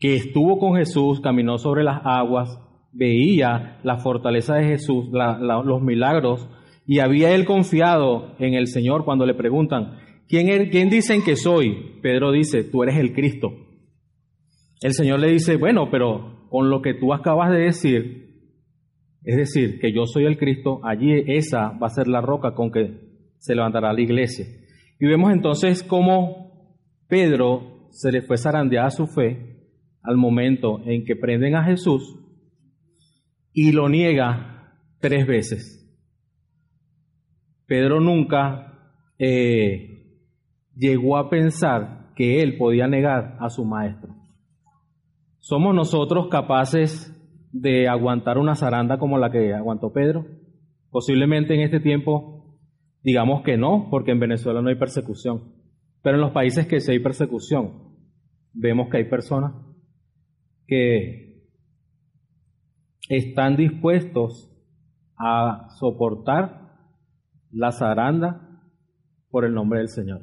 que 0.00 0.16
estuvo 0.16 0.58
con 0.58 0.74
Jesús, 0.74 1.20
caminó 1.20 1.56
sobre 1.56 1.84
las 1.84 2.00
aguas, 2.04 2.50
veía 2.92 3.78
la 3.82 3.98
fortaleza 3.98 4.56
de 4.56 4.64
Jesús, 4.64 5.06
los 5.10 5.82
milagros, 5.82 6.48
y 6.86 6.98
había 6.98 7.34
él 7.34 7.44
confiado 7.44 8.34
en 8.38 8.54
el 8.54 8.66
Señor 8.66 9.04
cuando 9.04 9.26
le 9.26 9.34
preguntan, 9.34 9.98
¿quién, 10.28 10.48
er-, 10.48 10.70
¿quién 10.70 10.90
dicen 10.90 11.22
que 11.22 11.36
soy? 11.36 11.98
Pedro 12.02 12.32
dice, 12.32 12.64
tú 12.64 12.82
eres 12.82 12.96
el 12.96 13.12
Cristo. 13.12 13.48
El 14.80 14.92
Señor 14.92 15.20
le 15.20 15.30
dice, 15.30 15.56
bueno, 15.56 15.88
pero 15.90 16.48
con 16.48 16.70
lo 16.70 16.82
que 16.82 16.94
tú 16.94 17.12
acabas 17.12 17.50
de 17.50 17.60
decir, 17.60 18.30
es 19.22 19.36
decir, 19.36 19.78
que 19.78 19.92
yo 19.92 20.06
soy 20.06 20.24
el 20.24 20.38
Cristo, 20.38 20.80
allí 20.82 21.12
esa 21.26 21.70
va 21.78 21.86
a 21.86 21.90
ser 21.90 22.08
la 22.08 22.20
roca 22.20 22.54
con 22.54 22.72
que 22.72 23.10
se 23.38 23.54
levantará 23.54 23.92
la 23.92 24.00
iglesia. 24.00 24.46
Y 24.98 25.06
vemos 25.06 25.32
entonces 25.32 25.82
cómo 25.82 26.76
Pedro 27.08 27.88
se 27.90 28.10
le 28.10 28.22
fue 28.22 28.38
zarandeada 28.38 28.90
su 28.90 29.06
fe 29.06 29.68
al 30.02 30.16
momento 30.16 30.80
en 30.84 31.04
que 31.04 31.16
prenden 31.16 31.54
a 31.54 31.64
Jesús 31.64 32.18
y 33.52 33.72
lo 33.72 33.88
niega 33.88 34.74
tres 35.00 35.26
veces. 35.26 35.76
Pedro 37.66 38.00
nunca 38.00 38.94
eh, 39.18 40.18
llegó 40.74 41.16
a 41.16 41.30
pensar 41.30 42.12
que 42.16 42.42
él 42.42 42.56
podía 42.56 42.86
negar 42.88 43.36
a 43.40 43.48
su 43.48 43.64
maestro. 43.64 44.14
¿Somos 45.38 45.74
nosotros 45.74 46.28
capaces 46.28 47.16
de 47.52 47.88
aguantar 47.88 48.38
una 48.38 48.54
zaranda 48.54 48.98
como 48.98 49.18
la 49.18 49.30
que 49.30 49.54
aguantó 49.54 49.92
Pedro? 49.92 50.26
Posiblemente 50.90 51.54
en 51.54 51.60
este 51.60 51.80
tiempo 51.80 52.40
digamos 53.02 53.42
que 53.42 53.56
no, 53.56 53.88
porque 53.90 54.12
en 54.12 54.20
Venezuela 54.20 54.62
no 54.62 54.68
hay 54.68 54.76
persecución. 54.76 55.54
Pero 56.02 56.16
en 56.16 56.22
los 56.22 56.32
países 56.32 56.66
que 56.66 56.80
sí 56.80 56.92
hay 56.92 56.98
persecución, 57.00 57.94
vemos 58.52 58.88
que 58.90 58.98
hay 58.98 59.04
personas 59.04 59.52
que 60.66 61.29
están 63.10 63.56
dispuestos 63.56 64.48
a 65.18 65.66
soportar 65.80 66.70
la 67.50 67.72
zaranda 67.72 68.62
por 69.30 69.44
el 69.44 69.52
nombre 69.52 69.80
del 69.80 69.88
Señor. 69.88 70.22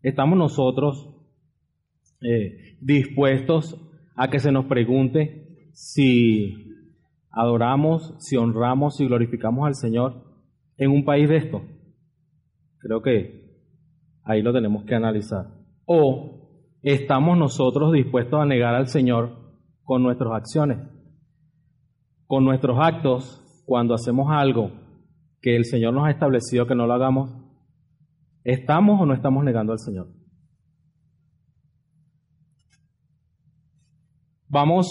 Estamos 0.00 0.38
nosotros 0.38 1.14
eh, 2.22 2.78
dispuestos 2.80 3.78
a 4.16 4.30
que 4.30 4.38
se 4.38 4.50
nos 4.50 4.64
pregunte 4.64 5.68
si 5.74 6.54
adoramos, 7.30 8.14
si 8.18 8.38
honramos, 8.38 8.96
si 8.96 9.06
glorificamos 9.06 9.66
al 9.66 9.74
Señor 9.74 10.24
en 10.78 10.90
un 10.90 11.04
país 11.04 11.28
de 11.28 11.36
esto. 11.36 11.62
Creo 12.78 13.02
que 13.02 13.60
ahí 14.24 14.40
lo 14.40 14.54
tenemos 14.54 14.84
que 14.84 14.94
analizar. 14.94 15.48
O 15.84 16.48
estamos 16.80 17.36
nosotros 17.36 17.92
dispuestos 17.92 18.40
a 18.40 18.46
negar 18.46 18.74
al 18.74 18.88
Señor 18.88 19.36
con 19.82 20.02
nuestras 20.02 20.32
acciones, 20.32 20.78
con 22.26 22.44
nuestros 22.44 22.78
actos, 22.80 23.42
cuando 23.64 23.94
hacemos 23.94 24.28
algo 24.30 24.70
que 25.40 25.56
el 25.56 25.64
Señor 25.64 25.94
nos 25.94 26.06
ha 26.06 26.10
establecido 26.10 26.66
que 26.66 26.74
no 26.74 26.86
lo 26.86 26.94
hagamos, 26.94 27.30
¿estamos 28.44 29.00
o 29.00 29.06
no 29.06 29.14
estamos 29.14 29.44
negando 29.44 29.72
al 29.72 29.78
Señor? 29.78 30.08
Vamos 34.48 34.86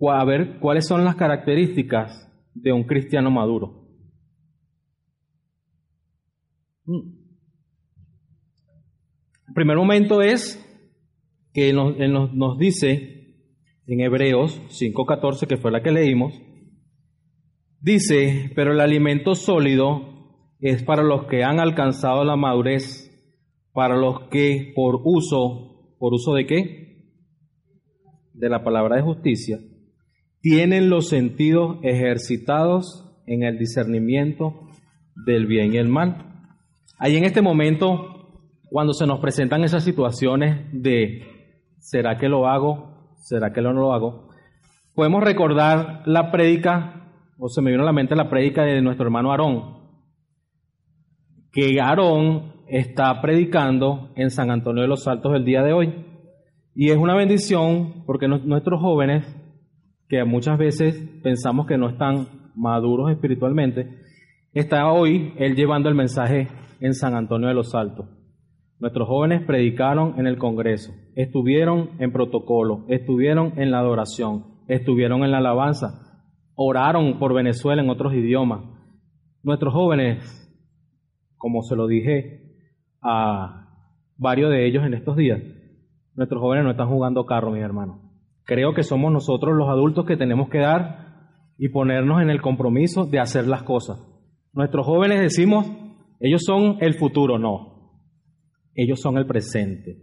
a 0.00 0.24
ver 0.24 0.58
cuáles 0.60 0.86
son 0.86 1.04
las 1.04 1.16
características 1.16 2.26
de 2.54 2.72
un 2.72 2.84
cristiano 2.84 3.30
maduro. 3.30 3.86
El 9.48 9.54
primer 9.54 9.76
momento 9.76 10.22
es 10.22 10.62
que 11.52 11.72
nos, 11.72 11.96
nos, 12.34 12.58
dice 12.58 13.15
en 13.86 14.00
Hebreos 14.00 14.60
5.14, 14.70 15.46
que 15.46 15.56
fue 15.56 15.70
la 15.70 15.82
que 15.82 15.92
leímos, 15.92 16.34
dice, 17.80 18.50
pero 18.54 18.72
el 18.72 18.80
alimento 18.80 19.34
sólido 19.34 20.16
es 20.60 20.82
para 20.82 21.02
los 21.02 21.26
que 21.26 21.44
han 21.44 21.60
alcanzado 21.60 22.24
la 22.24 22.36
madurez, 22.36 23.10
para 23.72 23.96
los 23.96 24.28
que 24.28 24.72
por 24.74 25.00
uso, 25.04 25.94
¿por 25.98 26.14
uso 26.14 26.34
de 26.34 26.46
qué? 26.46 27.12
De 28.32 28.48
la 28.48 28.64
palabra 28.64 28.96
de 28.96 29.02
justicia, 29.02 29.58
tienen 30.40 30.90
los 30.90 31.08
sentidos 31.08 31.78
ejercitados 31.82 33.04
en 33.26 33.42
el 33.42 33.58
discernimiento 33.58 34.68
del 35.26 35.46
bien 35.46 35.74
y 35.74 35.78
el 35.78 35.88
mal. 35.88 36.50
Ahí 36.98 37.16
en 37.16 37.24
este 37.24 37.42
momento, 37.42 38.40
cuando 38.68 38.92
se 38.92 39.06
nos 39.06 39.20
presentan 39.20 39.64
esas 39.64 39.84
situaciones 39.84 40.66
de 40.72 41.36
¿Será 41.86 42.16
que 42.18 42.28
lo 42.28 42.48
hago? 42.48 42.95
¿Será 43.18 43.52
que 43.52 43.60
no 43.62 43.72
lo 43.72 43.92
hago? 43.92 44.28
Podemos 44.94 45.22
recordar 45.22 46.02
la 46.06 46.30
prédica, 46.30 47.12
o 47.38 47.48
se 47.48 47.60
me 47.60 47.70
vino 47.70 47.82
a 47.82 47.86
la 47.86 47.92
mente 47.92 48.16
la 48.16 48.30
prédica 48.30 48.62
de 48.62 48.80
nuestro 48.80 49.06
hermano 49.06 49.30
Aarón, 49.30 49.76
que 51.52 51.80
Aarón 51.80 52.54
está 52.68 53.20
predicando 53.20 54.10
en 54.16 54.30
San 54.30 54.50
Antonio 54.50 54.82
de 54.82 54.88
los 54.88 55.06
Altos 55.06 55.34
el 55.34 55.44
día 55.44 55.62
de 55.62 55.72
hoy. 55.72 56.06
Y 56.74 56.90
es 56.90 56.96
una 56.96 57.14
bendición 57.14 58.04
porque 58.06 58.28
nuestros 58.28 58.80
jóvenes, 58.80 59.24
que 60.08 60.24
muchas 60.24 60.58
veces 60.58 60.96
pensamos 61.22 61.66
que 61.66 61.78
no 61.78 61.88
están 61.88 62.50
maduros 62.54 63.10
espiritualmente, 63.10 64.02
está 64.52 64.90
hoy 64.90 65.32
él 65.38 65.54
llevando 65.54 65.88
el 65.88 65.94
mensaje 65.94 66.48
en 66.80 66.94
San 66.94 67.14
Antonio 67.14 67.48
de 67.48 67.54
los 67.54 67.74
Altos. 67.74 68.06
Nuestros 68.78 69.08
jóvenes 69.08 69.42
predicaron 69.46 70.18
en 70.18 70.26
el 70.26 70.36
Congreso, 70.36 70.92
estuvieron 71.14 71.92
en 71.98 72.12
protocolo, 72.12 72.84
estuvieron 72.88 73.54
en 73.56 73.70
la 73.70 73.78
adoración, 73.78 74.44
estuvieron 74.68 75.24
en 75.24 75.30
la 75.30 75.38
alabanza, 75.38 76.22
oraron 76.54 77.18
por 77.18 77.32
Venezuela 77.32 77.82
en 77.82 77.88
otros 77.88 78.12
idiomas. 78.12 78.64
Nuestros 79.42 79.72
jóvenes, 79.72 80.52
como 81.38 81.62
se 81.62 81.74
lo 81.74 81.86
dije 81.86 82.52
a 83.00 83.66
varios 84.18 84.50
de 84.50 84.66
ellos 84.66 84.84
en 84.84 84.92
estos 84.92 85.16
días, 85.16 85.40
nuestros 86.14 86.42
jóvenes 86.42 86.64
no 86.64 86.70
están 86.70 86.88
jugando 86.88 87.24
carro, 87.24 87.52
mis 87.52 87.62
hermanos. 87.62 88.00
Creo 88.44 88.74
que 88.74 88.82
somos 88.82 89.10
nosotros 89.10 89.56
los 89.56 89.70
adultos 89.70 90.04
que 90.04 90.18
tenemos 90.18 90.50
que 90.50 90.58
dar 90.58 91.06
y 91.56 91.70
ponernos 91.70 92.20
en 92.20 92.28
el 92.28 92.42
compromiso 92.42 93.06
de 93.06 93.20
hacer 93.20 93.46
las 93.46 93.62
cosas. 93.62 93.98
Nuestros 94.52 94.84
jóvenes 94.84 95.20
decimos, 95.20 95.66
ellos 96.20 96.42
son 96.44 96.76
el 96.80 96.94
futuro, 96.94 97.38
no, 97.38 97.75
ellos 98.76 99.00
son 99.00 99.18
el 99.18 99.26
presente. 99.26 99.98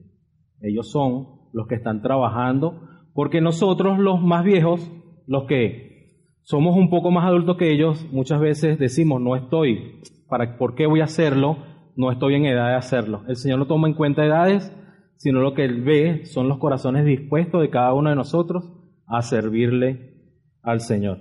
Ellos 0.61 0.91
son 0.91 1.27
los 1.53 1.67
que 1.67 1.75
están 1.75 2.01
trabajando, 2.01 2.81
porque 3.13 3.39
nosotros 3.39 3.99
los 3.99 4.21
más 4.21 4.43
viejos, 4.43 4.91
los 5.27 5.45
que 5.45 5.93
somos 6.41 6.75
un 6.75 6.89
poco 6.89 7.11
más 7.11 7.25
adultos 7.25 7.57
que 7.57 7.71
ellos, 7.71 8.05
muchas 8.11 8.41
veces 8.41 8.79
decimos, 8.79 9.21
no 9.21 9.35
estoy, 9.35 10.01
¿para, 10.27 10.57
¿por 10.57 10.75
qué 10.75 10.87
voy 10.87 11.01
a 11.01 11.05
hacerlo? 11.05 11.57
No 11.95 12.11
estoy 12.11 12.35
en 12.35 12.45
edad 12.45 12.69
de 12.69 12.75
hacerlo. 12.75 13.23
El 13.27 13.35
Señor 13.35 13.59
no 13.59 13.67
toma 13.67 13.87
en 13.87 13.93
cuenta 13.93 14.25
edades, 14.25 14.75
sino 15.15 15.41
lo 15.41 15.53
que 15.53 15.63
Él 15.63 15.83
ve 15.83 16.25
son 16.25 16.49
los 16.49 16.57
corazones 16.57 17.05
dispuestos 17.05 17.61
de 17.61 17.69
cada 17.69 17.93
uno 17.93 18.09
de 18.09 18.15
nosotros 18.15 18.73
a 19.05 19.21
servirle 19.21 20.15
al 20.63 20.81
Señor. 20.81 21.19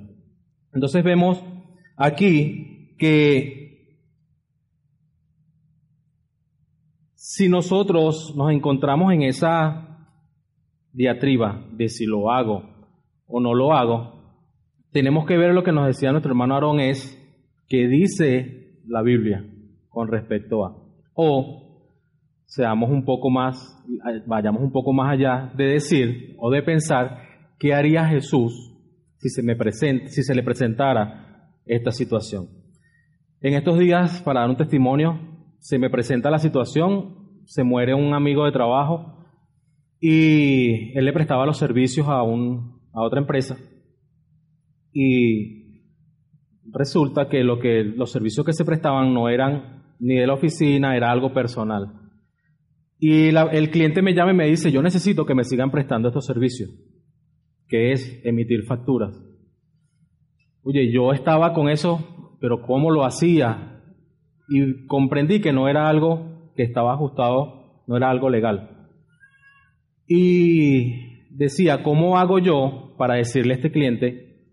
Entonces 0.72 1.04
vemos 1.04 1.44
aquí 1.96 2.96
que 2.98 3.61
si 7.24 7.48
nosotros 7.48 8.34
nos 8.36 8.50
encontramos 8.50 9.12
en 9.12 9.22
esa 9.22 10.08
diatriba 10.92 11.64
de 11.70 11.88
si 11.88 12.04
lo 12.04 12.32
hago 12.32 12.64
o 13.28 13.40
no 13.40 13.54
lo 13.54 13.72
hago, 13.72 14.20
tenemos 14.90 15.24
que 15.24 15.36
ver 15.36 15.54
lo 15.54 15.62
que 15.62 15.70
nos 15.70 15.86
decía 15.86 16.10
nuestro 16.10 16.32
hermano 16.32 16.54
Aarón 16.54 16.80
es 16.80 17.16
que 17.68 17.86
dice 17.86 18.80
la 18.88 19.02
Biblia 19.02 19.46
con 19.88 20.08
respecto 20.08 20.66
a. 20.66 20.76
O 21.14 21.94
seamos 22.44 22.90
un 22.90 23.04
poco 23.04 23.30
más, 23.30 23.80
vayamos 24.26 24.60
un 24.60 24.72
poco 24.72 24.92
más 24.92 25.12
allá 25.12 25.52
de 25.56 25.66
decir 25.66 26.34
o 26.40 26.50
de 26.50 26.64
pensar 26.64 27.18
qué 27.60 27.72
haría 27.72 28.04
Jesús 28.04 28.74
si 29.18 29.28
se 29.28 29.44
me 29.44 29.54
presenta, 29.54 30.08
si 30.08 30.24
se 30.24 30.34
le 30.34 30.42
presentara 30.42 31.52
esta 31.66 31.92
situación. 31.92 32.48
En 33.40 33.54
estos 33.54 33.78
días, 33.78 34.20
para 34.22 34.40
dar 34.40 34.50
un 34.50 34.56
testimonio, 34.56 35.31
se 35.62 35.78
me 35.78 35.90
presenta 35.90 36.28
la 36.28 36.40
situación, 36.40 37.40
se 37.44 37.62
muere 37.62 37.94
un 37.94 38.14
amigo 38.14 38.44
de 38.44 38.50
trabajo 38.50 39.24
y 40.00 40.96
él 40.98 41.04
le 41.04 41.12
prestaba 41.12 41.46
los 41.46 41.56
servicios 41.56 42.08
a, 42.08 42.24
un, 42.24 42.80
a 42.92 43.00
otra 43.00 43.20
empresa 43.20 43.56
y 44.92 45.84
resulta 46.64 47.28
que, 47.28 47.44
lo 47.44 47.60
que 47.60 47.84
los 47.84 48.10
servicios 48.10 48.44
que 48.44 48.52
se 48.52 48.64
prestaban 48.64 49.14
no 49.14 49.28
eran 49.28 49.84
ni 50.00 50.16
de 50.16 50.26
la 50.26 50.34
oficina, 50.34 50.96
era 50.96 51.12
algo 51.12 51.32
personal. 51.32 51.92
Y 52.98 53.28
el 53.28 53.70
cliente 53.70 54.02
me 54.02 54.14
llama 54.14 54.32
y 54.32 54.36
me 54.36 54.46
dice, 54.48 54.72
yo 54.72 54.82
necesito 54.82 55.24
que 55.24 55.36
me 55.36 55.44
sigan 55.44 55.70
prestando 55.70 56.08
estos 56.08 56.26
servicios, 56.26 56.70
que 57.68 57.92
es 57.92 58.20
emitir 58.24 58.64
facturas. 58.64 59.16
Oye, 60.64 60.92
yo 60.92 61.12
estaba 61.12 61.54
con 61.54 61.68
eso, 61.68 62.36
pero 62.40 62.62
¿cómo 62.62 62.90
lo 62.90 63.04
hacía? 63.04 63.71
Y 64.48 64.86
comprendí 64.86 65.40
que 65.40 65.52
no 65.52 65.68
era 65.68 65.88
algo 65.88 66.52
que 66.56 66.62
estaba 66.62 66.94
ajustado, 66.94 67.82
no 67.86 67.96
era 67.96 68.10
algo 68.10 68.30
legal. 68.30 68.88
Y 70.06 71.28
decía, 71.30 71.82
¿cómo 71.82 72.18
hago 72.18 72.38
yo 72.38 72.94
para 72.98 73.14
decirle 73.14 73.54
a 73.54 73.56
este 73.56 73.72
cliente, 73.72 74.46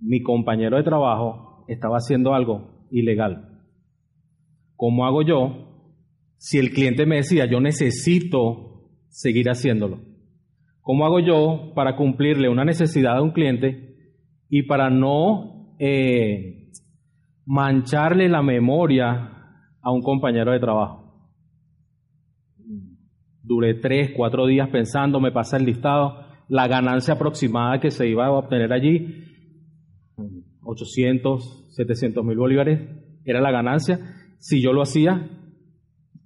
mi 0.00 0.22
compañero 0.22 0.76
de 0.76 0.82
trabajo 0.82 1.64
estaba 1.68 1.96
haciendo 1.96 2.34
algo 2.34 2.86
ilegal? 2.90 3.62
¿Cómo 4.76 5.06
hago 5.06 5.22
yo 5.22 5.94
si 6.36 6.58
el 6.58 6.70
cliente 6.70 7.04
me 7.04 7.16
decía, 7.16 7.46
yo 7.46 7.60
necesito 7.60 8.90
seguir 9.08 9.50
haciéndolo? 9.50 10.00
¿Cómo 10.80 11.04
hago 11.04 11.20
yo 11.20 11.72
para 11.74 11.96
cumplirle 11.96 12.48
una 12.48 12.64
necesidad 12.64 13.16
a 13.16 13.22
un 13.22 13.32
cliente 13.32 13.96
y 14.48 14.62
para 14.62 14.88
no 14.88 15.74
eh, 15.78 16.70
mancharle 17.48 18.28
la 18.28 18.42
memoria 18.42 19.32
a 19.80 19.90
un 19.90 20.02
compañero 20.02 20.52
de 20.52 20.60
trabajo? 20.60 21.32
Duré 23.42 23.74
tres, 23.74 24.12
cuatro 24.14 24.46
días 24.46 24.68
pensando, 24.68 25.18
me 25.18 25.32
pasa 25.32 25.56
el 25.56 25.64
listado, 25.64 26.26
la 26.48 26.68
ganancia 26.68 27.14
aproximada 27.14 27.80
que 27.80 27.90
se 27.90 28.06
iba 28.06 28.26
a 28.26 28.32
obtener 28.32 28.70
allí, 28.70 29.24
800, 30.62 31.74
700 31.74 32.22
mil 32.22 32.36
bolívares, 32.36 32.80
era 33.24 33.40
la 33.40 33.50
ganancia 33.50 33.98
si 34.38 34.62
yo 34.62 34.74
lo 34.74 34.82
hacía, 34.82 35.30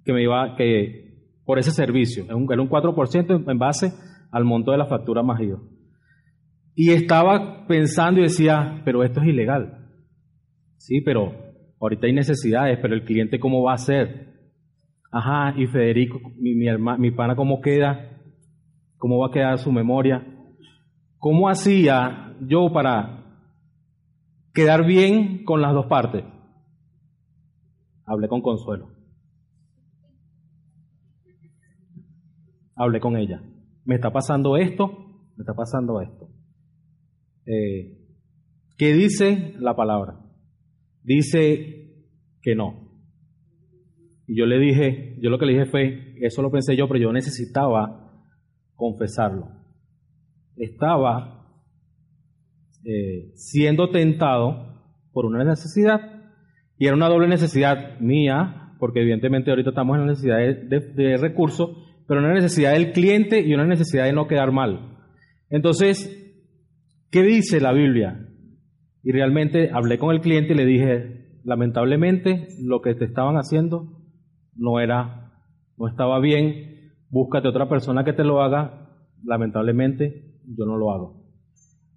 que 0.03 0.11
me 0.11 0.23
iba, 0.23 0.57
que 0.57 1.39
por 1.45 1.57
ese 1.57 1.71
servicio, 1.71 2.25
era 2.25 2.35
un, 2.35 2.47
4% 2.47 3.49
en 3.49 3.57
base 3.57 3.93
al 4.29 4.43
monto 4.43 4.71
de 4.71 4.77
la 4.77 4.87
factura 4.87 5.23
más 5.23 5.39
IVA. 5.39 5.59
Y 6.75 6.89
estaba 6.91 7.65
pensando 7.67 8.19
y 8.19 8.23
decía, 8.23 8.81
pero 8.83 9.03
esto 9.03 9.21
es 9.21 9.27
ilegal. 9.27 9.82
Sí, 10.83 10.99
pero 10.99 11.31
ahorita 11.79 12.07
hay 12.07 12.13
necesidades, 12.13 12.77
pero 12.81 12.93
el 12.93 13.05
cliente 13.05 13.39
cómo 13.39 13.63
va 13.63 13.71
a 13.71 13.77
ser. 13.77 14.33
Ajá, 15.09 15.57
y 15.57 15.65
Federico, 15.65 16.19
mi, 16.37 16.55
mi, 16.55 16.67
mi 16.99 17.11
pana, 17.11 17.37
¿cómo 17.37 17.61
queda? 17.61 18.19
¿Cómo 18.97 19.19
va 19.19 19.27
a 19.27 19.31
quedar 19.31 19.57
su 19.59 19.71
memoria? 19.71 20.27
¿Cómo 21.19 21.47
hacía 21.47 22.35
yo 22.41 22.73
para 22.73 23.39
quedar 24.53 24.85
bien 24.85 25.45
con 25.45 25.61
las 25.61 25.73
dos 25.73 25.85
partes? 25.85 26.25
Hablé 28.05 28.27
con 28.27 28.41
Consuelo. 28.41 28.89
Hablé 32.75 32.99
con 32.99 33.15
ella. 33.15 33.41
Me 33.85 33.95
está 33.95 34.11
pasando 34.11 34.57
esto, 34.57 34.87
me 35.37 35.43
está 35.43 35.53
pasando 35.53 36.01
esto. 36.01 36.27
Eh, 37.45 37.97
¿Qué 38.77 38.91
dice 38.91 39.53
la 39.59 39.77
palabra? 39.77 40.22
Dice 41.03 42.05
que 42.41 42.55
no. 42.55 42.83
Y 44.27 44.37
yo 44.37 44.45
le 44.45 44.57
dije, 44.59 45.17
yo 45.21 45.29
lo 45.29 45.37
que 45.37 45.45
le 45.45 45.53
dije 45.53 45.65
fue, 45.65 46.15
eso 46.21 46.41
lo 46.41 46.51
pensé 46.51 46.75
yo, 46.75 46.87
pero 46.87 46.99
yo 46.99 47.11
necesitaba 47.11 48.23
confesarlo. 48.75 49.49
Estaba 50.55 51.43
eh, 52.85 53.31
siendo 53.35 53.89
tentado 53.89 54.73
por 55.11 55.25
una 55.25 55.43
necesidad 55.43 56.13
y 56.77 56.87
era 56.87 56.95
una 56.95 57.07
doble 57.07 57.27
necesidad 57.27 57.99
mía, 57.99 58.75
porque 58.79 59.01
evidentemente 59.01 59.51
ahorita 59.51 59.69
estamos 59.69 59.95
en 59.95 60.01
la 60.01 60.07
necesidad 60.07 60.37
de, 60.37 61.17
recursos, 61.17 61.69
pero 62.07 62.19
una 62.19 62.33
necesidad 62.33 62.73
del 62.73 62.91
cliente 62.91 63.39
y 63.39 63.53
una 63.53 63.65
necesidad 63.65 64.05
de 64.05 64.13
no 64.13 64.27
quedar 64.27 64.51
mal. 64.51 64.97
Entonces, 65.49 66.35
¿qué 67.09 67.21
dice 67.21 67.61
la 67.61 67.71
Biblia? 67.71 68.22
Y 69.03 69.11
realmente 69.11 69.69
hablé 69.73 69.99
con 69.99 70.15
el 70.15 70.21
cliente 70.21 70.53
y 70.53 70.55
le 70.55 70.65
dije, 70.65 71.39
lamentablemente 71.43 72.47
lo 72.61 72.81
que 72.81 72.95
te 72.95 73.05
estaban 73.05 73.35
haciendo 73.35 74.01
no 74.55 74.79
era, 74.79 75.33
no 75.77 75.87
estaba 75.87 76.19
bien, 76.19 76.93
búscate 77.09 77.49
otra 77.49 77.67
persona 77.67 78.05
que 78.05 78.13
te 78.13 78.23
lo 78.23 78.41
haga, 78.41 78.89
lamentablemente 79.23 80.39
yo 80.45 80.65
no 80.65 80.77
lo 80.77 80.91
hago. 80.91 81.23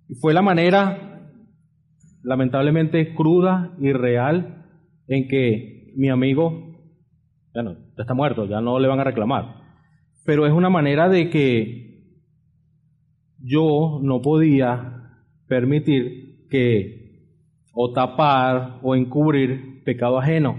Y 0.08 0.14
fue 0.16 0.34
la 0.34 0.42
manera, 0.42 1.30
lamentablemente 2.22 3.14
cruda 3.14 3.76
y 3.80 3.92
real, 3.92 4.64
en 5.06 5.28
que 5.28 5.92
mi 5.96 6.08
amigo, 6.08 6.76
bueno, 7.54 7.76
ya 7.96 8.02
está 8.02 8.14
muerto, 8.14 8.46
ya 8.46 8.60
no 8.60 8.80
le 8.80 8.88
van 8.88 9.00
a 9.00 9.04
reclamar, 9.04 9.62
pero 10.24 10.44
es 10.46 10.52
una 10.52 10.70
manera 10.70 11.08
de 11.08 11.30
que 11.30 11.86
yo 13.38 14.00
no 14.02 14.20
podía 14.22 15.22
permitir 15.46 16.25
que 16.48 17.06
o 17.72 17.92
tapar 17.92 18.78
o 18.82 18.94
encubrir 18.94 19.82
pecado 19.84 20.18
ajeno, 20.18 20.56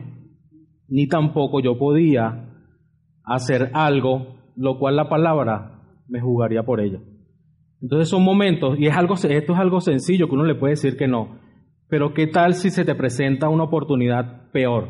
ni 0.87 1.07
tampoco 1.07 1.59
yo 1.59 1.77
podía 1.77 2.45
hacer 3.23 3.71
algo 3.73 4.37
lo 4.57 4.79
cual 4.79 4.95
la 4.95 5.07
palabra 5.07 5.83
me 6.07 6.19
jugaría 6.19 6.63
por 6.63 6.81
ello. 6.81 6.99
Entonces 7.81 8.09
son 8.09 8.23
momentos, 8.23 8.77
y 8.79 8.87
es 8.87 8.97
algo, 8.97 9.13
esto 9.13 9.53
es 9.53 9.59
algo 9.59 9.79
sencillo 9.81 10.27
que 10.27 10.33
uno 10.33 10.45
le 10.45 10.55
puede 10.55 10.73
decir 10.73 10.97
que 10.97 11.07
no, 11.07 11.39
pero 11.87 12.13
¿qué 12.13 12.27
tal 12.27 12.55
si 12.55 12.71
se 12.71 12.83
te 12.83 12.95
presenta 12.95 13.49
una 13.49 13.65
oportunidad 13.65 14.49
peor? 14.51 14.89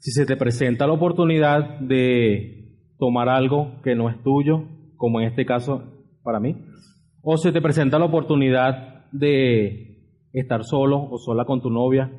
Si 0.00 0.10
se 0.10 0.26
te 0.26 0.36
presenta 0.36 0.86
la 0.86 0.92
oportunidad 0.92 1.78
de 1.78 2.78
tomar 2.98 3.28
algo 3.28 3.80
que 3.82 3.94
no 3.94 4.10
es 4.10 4.20
tuyo, 4.22 4.64
como 4.96 5.20
en 5.20 5.28
este 5.28 5.46
caso 5.46 5.84
para 6.22 6.40
mí, 6.40 6.56
o 7.22 7.36
se 7.36 7.52
te 7.52 7.62
presenta 7.62 7.98
la 7.98 8.06
oportunidad 8.06 9.06
de 9.12 9.93
estar 10.40 10.64
solo 10.64 11.02
o 11.10 11.18
sola 11.18 11.44
con 11.44 11.62
tu 11.62 11.70
novia, 11.70 12.10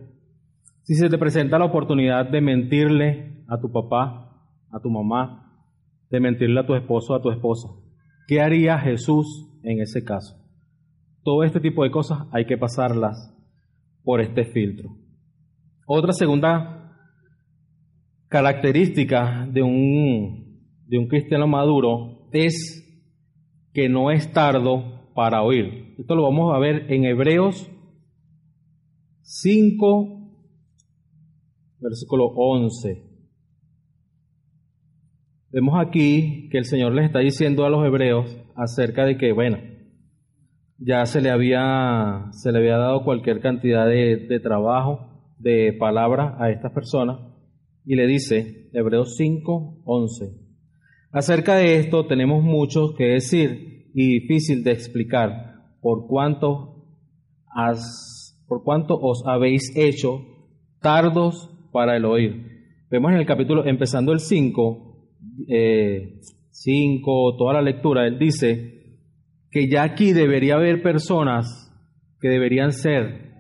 si 0.84 0.96
se 0.96 1.10
te 1.10 1.18
presenta 1.18 1.60
la 1.60 1.66
oportunidad 1.66 2.30
de 2.30 2.42
mentirle 2.42 3.44
a 3.48 3.60
tu 3.60 3.72
papá, 3.72 4.48
a 4.72 4.80
tu 4.80 4.90
mamá, 4.90 5.52
de 6.10 6.20
mentirle 6.20 6.60
a 6.60 6.66
tu 6.66 6.76
esposo, 6.76 7.14
a 7.14 7.22
tu 7.22 7.30
esposa, 7.30 7.70
¿qué 8.28 8.42
haría 8.42 8.80
Jesús 8.80 9.50
en 9.64 9.82
ese 9.82 10.04
caso? 10.04 10.36
Todo 11.24 11.44
este 11.44 11.60
tipo 11.60 11.84
de 11.84 11.92
cosas 11.92 12.28
hay 12.32 12.46
que 12.46 12.58
pasarlas 12.58 13.36
por 14.04 14.22
este 14.22 14.46
filtro. 14.46 14.96
Otra 15.88 16.14
segunda 16.14 16.98
característica 18.28 19.48
de 19.52 19.64
un, 19.64 20.62
de 20.88 20.98
un 20.98 21.08
cristiano 21.08 21.48
maduro 21.48 22.28
es 22.32 22.82
que 23.74 23.90
no 23.90 24.12
es 24.12 24.32
tardo 24.32 25.12
para 25.14 25.42
oír. 25.42 25.96
Esto 25.98 26.16
lo 26.16 26.24
vamos 26.24 26.56
a 26.56 26.60
ver 26.60 26.92
en 26.92 27.06
Hebreos 27.06 27.72
5, 29.28 30.22
versículo 31.80 32.28
11. 32.28 33.02
Vemos 35.50 35.74
aquí 35.80 36.48
que 36.52 36.60
el 36.60 36.66
Señor 36.66 36.94
les 36.94 37.06
está 37.06 37.20
diciendo 37.20 37.66
a 37.66 37.72
los 37.72 37.84
hebreos 37.84 38.38
acerca 38.56 39.04
de 39.04 39.18
que, 39.18 39.32
bueno, 39.32 39.58
ya 40.78 41.08
se 41.08 41.22
le 41.22 41.32
había, 41.32 42.28
se 42.34 42.52
le 42.52 42.60
había 42.60 42.78
dado 42.78 43.04
cualquier 43.04 43.42
cantidad 43.42 43.88
de, 43.88 44.40
trabajo, 44.44 45.34
de 45.40 45.74
palabra 45.74 46.38
a 46.40 46.52
estas 46.52 46.72
personas, 46.72 47.18
y 47.84 47.96
le 47.96 48.06
dice, 48.06 48.70
Hebreos 48.74 49.16
5, 49.18 49.82
11, 49.86 50.26
acerca 51.12 51.56
de 51.56 51.80
esto 51.80 52.06
tenemos 52.06 52.44
mucho 52.44 52.94
que 52.96 53.06
decir 53.06 53.90
y 53.96 54.20
difícil 54.20 54.64
de 54.64 54.74
explicar, 54.74 55.72
por 55.82 56.06
cuanto, 56.06 56.86
por 58.48 58.64
cuanto 58.64 58.98
os 59.00 59.24
habéis 59.26 59.76
hecho 59.76 60.22
tardos 60.82 61.50
para 61.72 61.98
el 61.98 62.06
oír. 62.06 62.56
Vemos 62.90 63.12
en 63.12 63.18
el 63.18 63.26
capítulo, 63.26 63.66
empezando 63.66 64.12
el 64.14 64.20
5, 64.20 65.08
5, 65.48 65.50
eh, 65.50 66.22
toda 67.38 67.54
la 67.54 67.62
lectura, 67.62 68.08
él 68.08 68.20
dice, 68.20 68.76
que 69.52 69.70
ya 69.70 69.84
aquí 69.84 70.14
debería 70.14 70.56
haber 70.56 70.82
personas 70.82 71.72
que 72.20 72.30
deberían 72.30 72.72
ser 72.72 73.34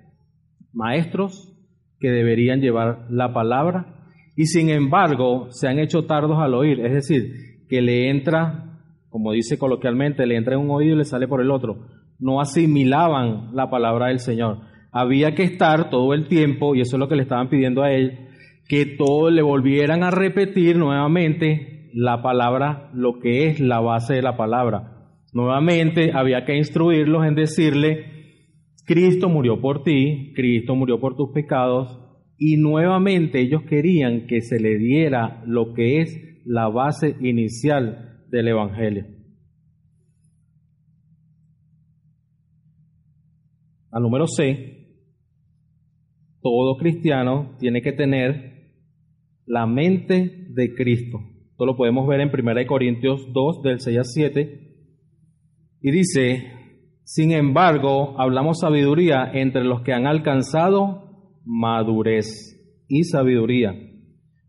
maestros, 0.73 1.53
que 1.99 2.09
deberían 2.09 2.61
llevar 2.61 3.07
la 3.09 3.33
palabra, 3.33 4.11
y 4.35 4.45
sin 4.45 4.69
embargo 4.69 5.47
se 5.51 5.67
han 5.67 5.79
hecho 5.79 6.05
tardos 6.05 6.37
al 6.39 6.53
oír, 6.53 6.79
es 6.85 6.93
decir, 6.93 7.65
que 7.69 7.81
le 7.81 8.09
entra, 8.09 8.79
como 9.09 9.31
dice 9.31 9.57
coloquialmente, 9.57 10.25
le 10.25 10.35
entra 10.35 10.55
en 10.55 10.61
un 10.61 10.71
oído 10.71 10.95
y 10.95 10.97
le 10.99 11.05
sale 11.05 11.27
por 11.27 11.41
el 11.41 11.51
otro. 11.51 11.87
No 12.19 12.41
asimilaban 12.41 13.55
la 13.55 13.69
palabra 13.69 14.07
del 14.07 14.19
Señor. 14.19 14.59
Había 14.97 15.35
que 15.35 15.43
estar 15.43 15.89
todo 15.89 16.13
el 16.13 16.29
tiempo, 16.29 16.73
y 16.73 16.79
eso 16.79 16.95
es 16.95 16.99
lo 17.01 17.09
que 17.09 17.17
le 17.17 17.23
estaban 17.23 17.49
pidiendo 17.49 17.83
a 17.83 17.91
él, 17.91 18.29
que 18.69 18.85
todos 18.85 19.29
le 19.29 19.41
volvieran 19.41 20.03
a 20.03 20.09
repetir 20.09 20.77
nuevamente 20.77 21.89
la 21.93 22.21
palabra, 22.21 22.91
lo 22.93 23.19
que 23.19 23.49
es 23.49 23.59
la 23.59 23.81
base 23.81 24.13
de 24.13 24.21
la 24.21 24.37
palabra. 24.37 25.09
Nuevamente 25.33 26.13
había 26.13 26.45
que 26.45 26.55
instruirlos 26.55 27.25
en 27.25 27.35
decirle, 27.35 28.05
Cristo 28.85 29.27
murió 29.27 29.59
por 29.59 29.83
ti, 29.83 30.31
Cristo 30.33 30.75
murió 30.75 31.01
por 31.01 31.17
tus 31.17 31.31
pecados, 31.33 31.99
y 32.37 32.55
nuevamente 32.55 33.41
ellos 33.41 33.63
querían 33.63 34.27
que 34.27 34.39
se 34.39 34.61
le 34.61 34.77
diera 34.77 35.43
lo 35.45 35.73
que 35.73 35.99
es 35.99 36.41
la 36.45 36.69
base 36.69 37.17
inicial 37.19 38.23
del 38.29 38.47
Evangelio. 38.47 39.07
Al 43.91 44.01
número 44.01 44.27
C, 44.27 44.74
todo 46.45 46.77
cristiano 46.77 47.55
tiene 47.57 47.81
que 47.81 47.91
tener 47.91 48.69
la 49.47 49.65
mente 49.65 50.45
de 50.49 50.75
Cristo. 50.75 51.17
Esto 51.49 51.65
lo 51.65 51.75
podemos 51.75 52.07
ver 52.07 52.21
en 52.21 52.29
1 52.29 52.67
Corintios 52.67 53.33
2, 53.33 53.63
del 53.63 53.79
6 53.79 53.97
al 53.97 54.05
7. 54.05 54.59
Y 55.81 55.91
dice, 55.91 56.43
sin 57.03 57.31
embargo, 57.31 58.13
hablamos 58.21 58.59
sabiduría 58.59 59.31
entre 59.33 59.63
los 59.63 59.81
que 59.81 59.93
han 59.93 60.05
alcanzado 60.05 61.39
madurez 61.45 62.27
y 62.87 63.05
sabiduría, 63.05 63.73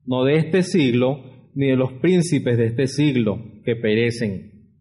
no 0.04 0.24
de 0.24 0.36
este 0.36 0.64
siglo, 0.64 1.48
ni 1.54 1.68
de 1.68 1.76
los 1.76 1.94
príncipes 1.94 2.58
de 2.58 2.66
este 2.66 2.88
siglo 2.88 3.38
que 3.64 3.74
perecen. 3.74 4.74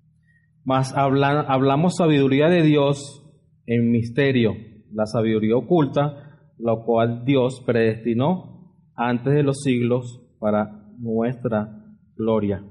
Mas 0.66 0.94
hablamos 0.98 1.96
sabiduría 1.96 2.50
de 2.50 2.62
Dios 2.62 3.24
en 3.68 3.90
misterio, 3.90 4.52
la 4.92 5.06
sabiduría 5.06 5.56
oculta, 5.56 6.25
la 6.58 6.76
cual 6.86 7.24
Dios 7.26 7.62
predestinó 7.66 8.76
antes 8.96 9.34
de 9.34 9.44
los 9.44 9.62
siglos 9.62 10.22
para 10.40 10.86
nuestra 10.98 11.86
gloria. 12.16 12.64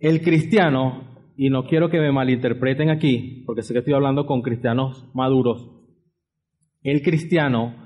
El 0.00 0.22
cristiano 0.22 1.08
y 1.40 1.50
no 1.50 1.66
quiero 1.66 1.88
que 1.88 2.00
me 2.00 2.10
malinterpreten 2.10 2.90
aquí, 2.90 3.44
porque 3.46 3.62
sé 3.62 3.72
que 3.72 3.78
estoy 3.78 3.94
hablando 3.94 4.26
con 4.26 4.42
cristianos 4.42 5.08
maduros, 5.14 5.70
el 6.82 7.00
cristiano 7.02 7.76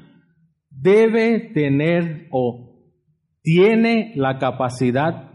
debe 0.70 1.52
tener 1.52 2.28
o 2.30 2.96
tiene 3.42 4.14
la 4.16 4.38
capacidad 4.38 5.32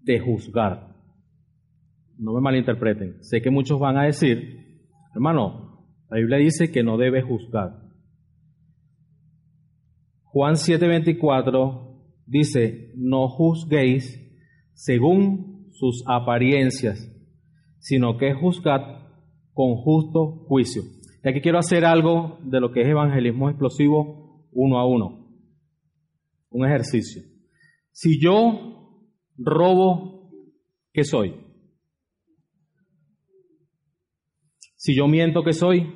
de 0.00 0.18
juzgar. 0.18 0.96
No 2.18 2.34
me 2.34 2.40
malinterpreten. 2.40 3.22
Sé 3.22 3.40
que 3.40 3.50
muchos 3.50 3.78
van 3.78 3.98
a 3.98 4.04
decir, 4.04 4.88
hermano, 5.14 5.86
la 6.10 6.18
Biblia 6.18 6.38
dice 6.38 6.72
que 6.72 6.82
no 6.82 6.96
debe 6.96 7.22
juzgar. 7.22 7.81
Juan 10.32 10.54
7:24 10.54 12.24
dice, 12.24 12.92
no 12.96 13.28
juzguéis 13.28 14.18
según 14.72 15.68
sus 15.72 16.02
apariencias, 16.06 17.06
sino 17.78 18.16
que 18.16 18.32
juzgad 18.32 18.80
con 19.52 19.76
justo 19.76 20.46
juicio. 20.48 20.84
Y 21.22 21.28
aquí 21.28 21.42
quiero 21.42 21.58
hacer 21.58 21.84
algo 21.84 22.38
de 22.44 22.60
lo 22.60 22.72
que 22.72 22.80
es 22.80 22.88
evangelismo 22.88 23.50
explosivo 23.50 24.48
uno 24.52 24.78
a 24.78 24.86
uno. 24.86 25.28
Un 26.48 26.66
ejercicio. 26.66 27.22
Si 27.90 28.18
yo 28.18 29.02
robo, 29.36 30.30
¿qué 30.94 31.04
soy? 31.04 31.34
Si 34.76 34.96
yo 34.96 35.06
miento, 35.08 35.42
¿qué 35.44 35.52
soy? 35.52 35.92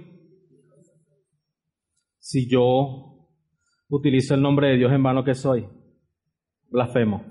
Si 2.19 2.51
yo 2.51 3.16
utilizo 3.89 4.35
el 4.35 4.43
nombre 4.43 4.69
de 4.69 4.77
Dios 4.79 4.93
en 4.93 5.03
vano, 5.03 5.25
¿qué 5.25 5.35
soy? 5.35 5.67
Blasfemo. 6.71 7.25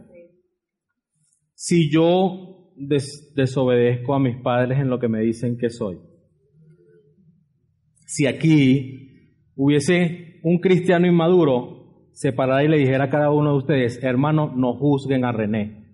Si 1.54 1.92
yo 1.92 2.74
desobedezco 2.76 4.14
a 4.14 4.20
mis 4.20 4.38
padres 4.38 4.80
en 4.80 4.90
lo 4.90 5.00
que 5.00 5.08
me 5.08 5.22
dicen 5.22 5.58
que 5.58 5.70
soy. 5.70 6.00
Si 8.06 8.28
aquí 8.28 9.52
hubiese 9.56 10.40
un 10.44 10.60
cristiano 10.60 11.08
inmaduro, 11.08 12.10
se 12.12 12.32
parara 12.32 12.64
y 12.64 12.68
le 12.68 12.78
dijera 12.78 13.06
a 13.06 13.10
cada 13.10 13.32
uno 13.32 13.52
de 13.52 13.58
ustedes, 13.58 14.04
hermano, 14.04 14.54
no 14.56 14.74
juzguen 14.74 15.26
a 15.26 15.32
René. 15.32 15.86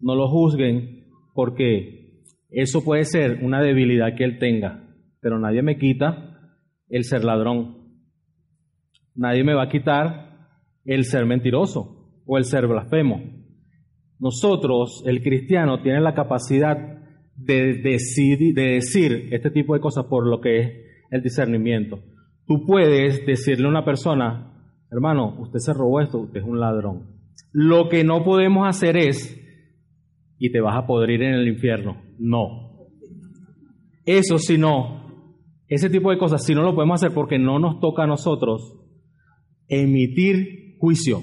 No 0.00 0.14
lo 0.14 0.28
juzguen 0.28 1.06
porque 1.34 2.24
eso 2.50 2.84
puede 2.84 3.04
ser 3.04 3.42
una 3.42 3.62
debilidad 3.62 4.14
que 4.16 4.24
él 4.24 4.38
tenga, 4.38 4.86
pero 5.20 5.38
nadie 5.38 5.62
me 5.62 5.78
quita 5.78 6.58
el 6.88 7.04
ser 7.04 7.24
ladrón. 7.24 7.81
Nadie 9.14 9.44
me 9.44 9.54
va 9.54 9.64
a 9.64 9.68
quitar 9.68 10.32
el 10.84 11.04
ser 11.04 11.26
mentiroso 11.26 12.22
o 12.26 12.38
el 12.38 12.44
ser 12.44 12.66
blasfemo. 12.66 13.22
Nosotros, 14.18 15.02
el 15.06 15.22
cristiano, 15.22 15.82
tiene 15.82 16.00
la 16.00 16.14
capacidad 16.14 16.76
de, 17.36 17.74
de 17.82 18.62
decir 18.74 19.28
este 19.32 19.50
tipo 19.50 19.74
de 19.74 19.80
cosas 19.80 20.06
por 20.06 20.26
lo 20.26 20.40
que 20.40 20.58
es 20.60 20.70
el 21.10 21.22
discernimiento. 21.22 22.00
Tú 22.46 22.64
puedes 22.66 23.24
decirle 23.26 23.66
a 23.66 23.70
una 23.70 23.84
persona, 23.84 24.52
hermano, 24.90 25.36
usted 25.40 25.58
se 25.58 25.72
robó 25.72 26.00
esto, 26.00 26.18
usted 26.18 26.40
es 26.40 26.46
un 26.46 26.60
ladrón. 26.60 27.12
Lo 27.52 27.88
que 27.88 28.04
no 28.04 28.24
podemos 28.24 28.66
hacer 28.66 28.96
es, 28.96 29.38
y 30.38 30.50
te 30.50 30.60
vas 30.60 30.76
a 30.76 30.86
podrir 30.86 31.22
en 31.22 31.34
el 31.34 31.48
infierno. 31.48 32.02
No. 32.18 32.72
Eso 34.04 34.38
si 34.38 34.58
no, 34.58 35.02
ese 35.68 35.88
tipo 35.88 36.10
de 36.10 36.18
cosas, 36.18 36.44
si 36.44 36.54
no 36.54 36.62
lo 36.62 36.74
podemos 36.74 37.02
hacer 37.02 37.14
porque 37.14 37.38
no 37.38 37.58
nos 37.58 37.80
toca 37.80 38.04
a 38.04 38.06
nosotros 38.06 38.81
emitir 39.72 40.76
juicio. 40.78 41.22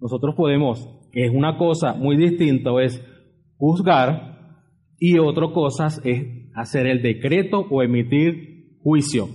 Nosotros 0.00 0.34
podemos 0.36 0.88
es 1.12 1.30
una 1.32 1.58
cosa 1.58 1.94
muy 1.94 2.16
distinta, 2.16 2.70
es 2.80 3.04
juzgar 3.56 4.62
y 4.98 5.18
otra 5.18 5.48
cosa 5.52 5.88
es 6.04 6.50
hacer 6.54 6.86
el 6.86 7.02
decreto 7.02 7.66
o 7.68 7.82
emitir 7.82 8.78
juicio. 8.82 9.28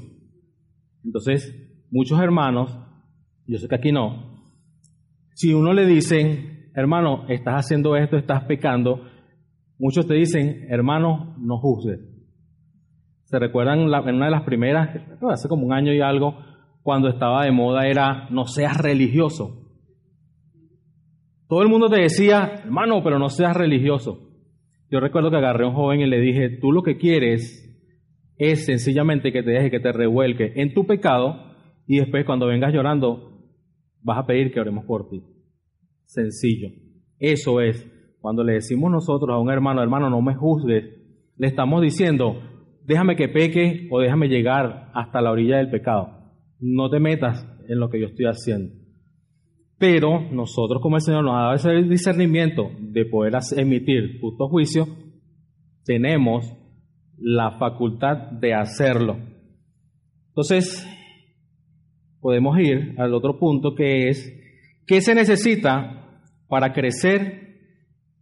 Entonces, 1.03 1.53
muchos 1.91 2.19
hermanos, 2.19 2.77
yo 3.45 3.57
sé 3.57 3.67
que 3.67 3.75
aquí 3.75 3.91
no, 3.91 4.41
si 5.33 5.53
uno 5.53 5.73
le 5.73 5.85
dicen, 5.85 6.71
hermano, 6.73 7.25
estás 7.27 7.65
haciendo 7.65 7.97
esto, 7.97 8.15
estás 8.15 8.45
pecando, 8.45 9.01
muchos 9.77 10.07
te 10.07 10.13
dicen, 10.13 10.67
hermano, 10.69 11.35
no 11.37 11.57
juzgues. 11.57 11.99
¿Se 13.25 13.39
recuerdan 13.39 13.79
en 13.79 14.15
una 14.15 14.25
de 14.25 14.31
las 14.31 14.43
primeras, 14.43 14.95
hace 15.29 15.49
como 15.49 15.65
un 15.65 15.73
año 15.73 15.93
y 15.93 15.99
algo, 15.99 16.37
cuando 16.85 17.09
estaba 17.09 17.45
de 17.45 17.51
moda 17.51 17.87
era, 17.87 18.27
no 18.29 18.45
seas 18.45 18.77
religioso? 18.77 19.73
Todo 21.47 21.63
el 21.63 21.67
mundo 21.67 21.89
te 21.89 21.99
decía, 21.99 22.61
hermano, 22.63 23.01
pero 23.03 23.17
no 23.17 23.29
seas 23.29 23.57
religioso. 23.57 24.19
Yo 24.91 24.99
recuerdo 24.99 25.31
que 25.31 25.37
agarré 25.37 25.65
a 25.65 25.69
un 25.69 25.73
joven 25.73 26.01
y 26.01 26.05
le 26.05 26.19
dije, 26.19 26.47
tú 26.61 26.71
lo 26.71 26.83
que 26.83 26.97
quieres 26.97 27.75
es 28.37 28.65
sencillamente 28.67 29.31
que 29.31 29.41
te 29.41 29.49
deje 29.49 29.71
que 29.71 29.79
te 29.79 29.91
revuelque 29.91 30.53
en 30.57 30.75
tu 30.75 30.85
pecado 30.85 31.55
y 31.87 31.97
después 31.97 32.23
cuando 32.23 32.45
vengas 32.45 32.71
llorando 32.71 33.31
vas 34.03 34.19
a 34.19 34.27
pedir 34.27 34.53
que 34.53 34.59
oremos 34.59 34.85
por 34.85 35.09
ti. 35.09 35.23
Sencillo. 36.03 36.69
Eso 37.17 37.61
es. 37.61 37.91
Cuando 38.21 38.43
le 38.43 38.53
decimos 38.53 38.91
nosotros 38.91 39.35
a 39.35 39.39
un 39.39 39.49
hermano, 39.49 39.81
hermano, 39.81 40.11
no 40.11 40.21
me 40.21 40.35
juzgues, 40.35 40.83
le 41.35 41.47
estamos 41.47 41.81
diciendo, 41.81 42.43
déjame 42.83 43.15
que 43.15 43.27
peque 43.27 43.87
o 43.89 44.01
déjame 44.01 44.27
llegar 44.27 44.91
hasta 44.93 45.19
la 45.19 45.31
orilla 45.31 45.57
del 45.57 45.71
pecado. 45.71 46.14
No 46.67 46.89
te 46.89 46.99
metas 46.99 47.47
en 47.69 47.79
lo 47.79 47.91
que 47.91 47.99
yo 47.99 48.07
estoy 48.07 48.25
haciendo. 48.25 48.73
Pero 49.77 50.19
nosotros 50.31 50.81
como 50.81 50.95
el 50.95 51.03
Señor 51.03 51.23
nos 51.23 51.35
ha 51.35 51.41
dado 51.41 51.53
ese 51.53 51.87
discernimiento 51.87 52.71
de 52.79 53.05
poder 53.05 53.33
emitir 53.55 54.19
justo 54.19 54.47
juicio, 54.47 54.87
tenemos 55.83 56.51
la 57.19 57.59
facultad 57.59 58.31
de 58.31 58.55
hacerlo. 58.55 59.15
Entonces, 60.29 60.83
podemos 62.19 62.57
ir 62.57 62.95
al 62.97 63.13
otro 63.13 63.37
punto 63.37 63.75
que 63.75 64.09
es, 64.09 64.33
¿qué 64.87 65.01
se 65.01 65.13
necesita 65.13 66.19
para 66.47 66.73
crecer 66.73 67.59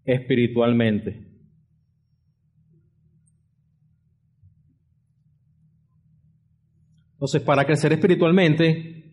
espiritualmente? 0.04 1.33
Entonces, 7.24 7.42
para 7.44 7.64
crecer 7.64 7.94
espiritualmente, 7.94 9.06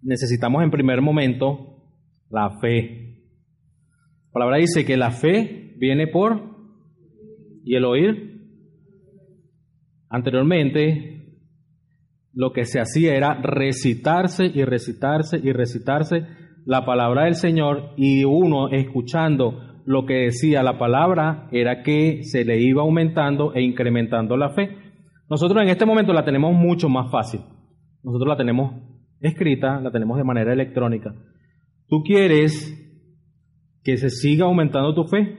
necesitamos 0.00 0.62
en 0.62 0.70
primer 0.70 1.02
momento 1.02 1.76
la 2.30 2.58
fe. 2.58 3.18
La 4.28 4.32
palabra 4.32 4.56
dice 4.56 4.86
que 4.86 4.96
la 4.96 5.10
fe 5.10 5.74
viene 5.76 6.06
por 6.06 6.40
¿Y 7.62 7.74
el 7.74 7.84
oír? 7.84 8.40
Anteriormente, 10.08 11.36
lo 12.32 12.50
que 12.54 12.64
se 12.64 12.80
hacía 12.80 13.14
era 13.14 13.34
recitarse 13.42 14.46
y 14.46 14.64
recitarse 14.64 15.36
y 15.36 15.52
recitarse 15.52 16.22
la 16.64 16.86
palabra 16.86 17.24
del 17.24 17.34
Señor 17.34 17.90
y 17.98 18.24
uno 18.24 18.70
escuchando 18.70 19.82
lo 19.84 20.06
que 20.06 20.14
decía 20.14 20.62
la 20.62 20.78
palabra 20.78 21.46
era 21.52 21.82
que 21.82 22.22
se 22.22 22.42
le 22.46 22.58
iba 22.58 22.80
aumentando 22.80 23.52
e 23.52 23.60
incrementando 23.60 24.38
la 24.38 24.48
fe. 24.48 24.79
Nosotros 25.30 25.62
en 25.62 25.68
este 25.68 25.86
momento 25.86 26.12
la 26.12 26.24
tenemos 26.24 26.52
mucho 26.52 26.88
más 26.88 27.08
fácil. 27.10 27.40
Nosotros 28.02 28.28
la 28.28 28.36
tenemos 28.36 28.74
escrita, 29.20 29.80
la 29.80 29.92
tenemos 29.92 30.18
de 30.18 30.24
manera 30.24 30.52
electrónica. 30.52 31.14
¿Tú 31.86 32.02
quieres 32.02 32.76
que 33.84 33.96
se 33.96 34.10
siga 34.10 34.46
aumentando 34.46 34.92
tu 34.92 35.04
fe? 35.04 35.38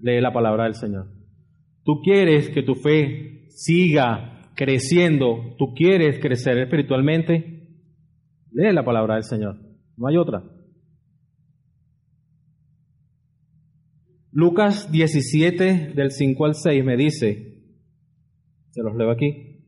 Lee 0.00 0.20
la 0.20 0.32
palabra 0.32 0.64
del 0.64 0.74
Señor. 0.74 1.06
¿Tú 1.84 2.00
quieres 2.02 2.50
que 2.50 2.64
tu 2.64 2.74
fe 2.74 3.46
siga 3.50 4.50
creciendo? 4.56 5.54
¿Tú 5.58 5.74
quieres 5.74 6.18
crecer 6.20 6.58
espiritualmente? 6.58 7.68
Lee 8.50 8.72
la 8.72 8.84
palabra 8.84 9.14
del 9.14 9.24
Señor. 9.24 9.60
No 9.96 10.08
hay 10.08 10.16
otra. 10.16 10.42
Lucas 14.32 14.90
17 14.90 15.92
del 15.94 16.10
5 16.10 16.44
al 16.44 16.54
6 16.56 16.84
me 16.84 16.96
dice, 16.96 17.53
se 18.74 18.82
los 18.82 18.96
leo 18.96 19.12
aquí, 19.12 19.60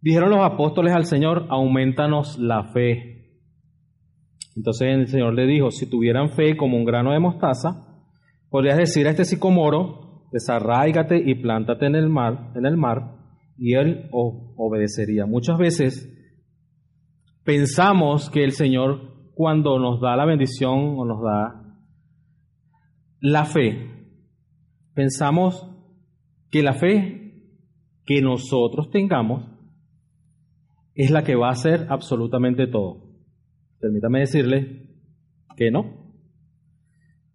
dijeron 0.00 0.30
los 0.30 0.40
apóstoles 0.40 0.92
al 0.92 1.04
Señor, 1.04 1.46
aumentanos 1.48 2.38
la 2.40 2.64
fe. 2.72 3.38
Entonces 4.56 4.88
el 4.88 5.06
Señor 5.06 5.34
le 5.34 5.46
dijo, 5.46 5.70
si 5.70 5.88
tuvieran 5.88 6.30
fe 6.30 6.56
como 6.56 6.76
un 6.76 6.84
grano 6.84 7.12
de 7.12 7.20
mostaza, 7.20 7.86
podrías 8.50 8.78
decir 8.78 9.06
a 9.06 9.10
este 9.10 9.24
sicomoro, 9.24 10.26
desarráigate 10.32 11.22
y 11.24 11.36
plántate 11.36 11.86
en 11.86 11.94
el 11.94 12.08
mar, 12.08 12.50
en 12.56 12.66
el 12.66 12.76
mar, 12.76 13.14
y 13.56 13.74
él 13.74 14.08
obedecería. 14.10 15.26
Muchas 15.26 15.56
veces 15.56 16.10
pensamos 17.44 18.28
que 18.28 18.42
el 18.42 18.52
Señor 18.52 19.30
cuando 19.34 19.78
nos 19.78 20.00
da 20.00 20.16
la 20.16 20.24
bendición 20.24 20.96
o 20.98 21.04
nos 21.04 21.22
da 21.22 21.78
la 23.20 23.44
fe, 23.44 23.88
pensamos 24.94 25.70
que 26.50 26.62
la 26.62 26.74
fe 26.74 27.13
que 28.06 28.20
nosotros 28.20 28.90
tengamos 28.90 29.44
es 30.94 31.10
la 31.10 31.24
que 31.24 31.34
va 31.34 31.48
a 31.48 31.52
hacer 31.52 31.86
absolutamente 31.88 32.66
todo. 32.66 33.10
Permítame 33.80 34.20
decirle 34.20 34.90
que 35.56 35.70
no. 35.70 36.04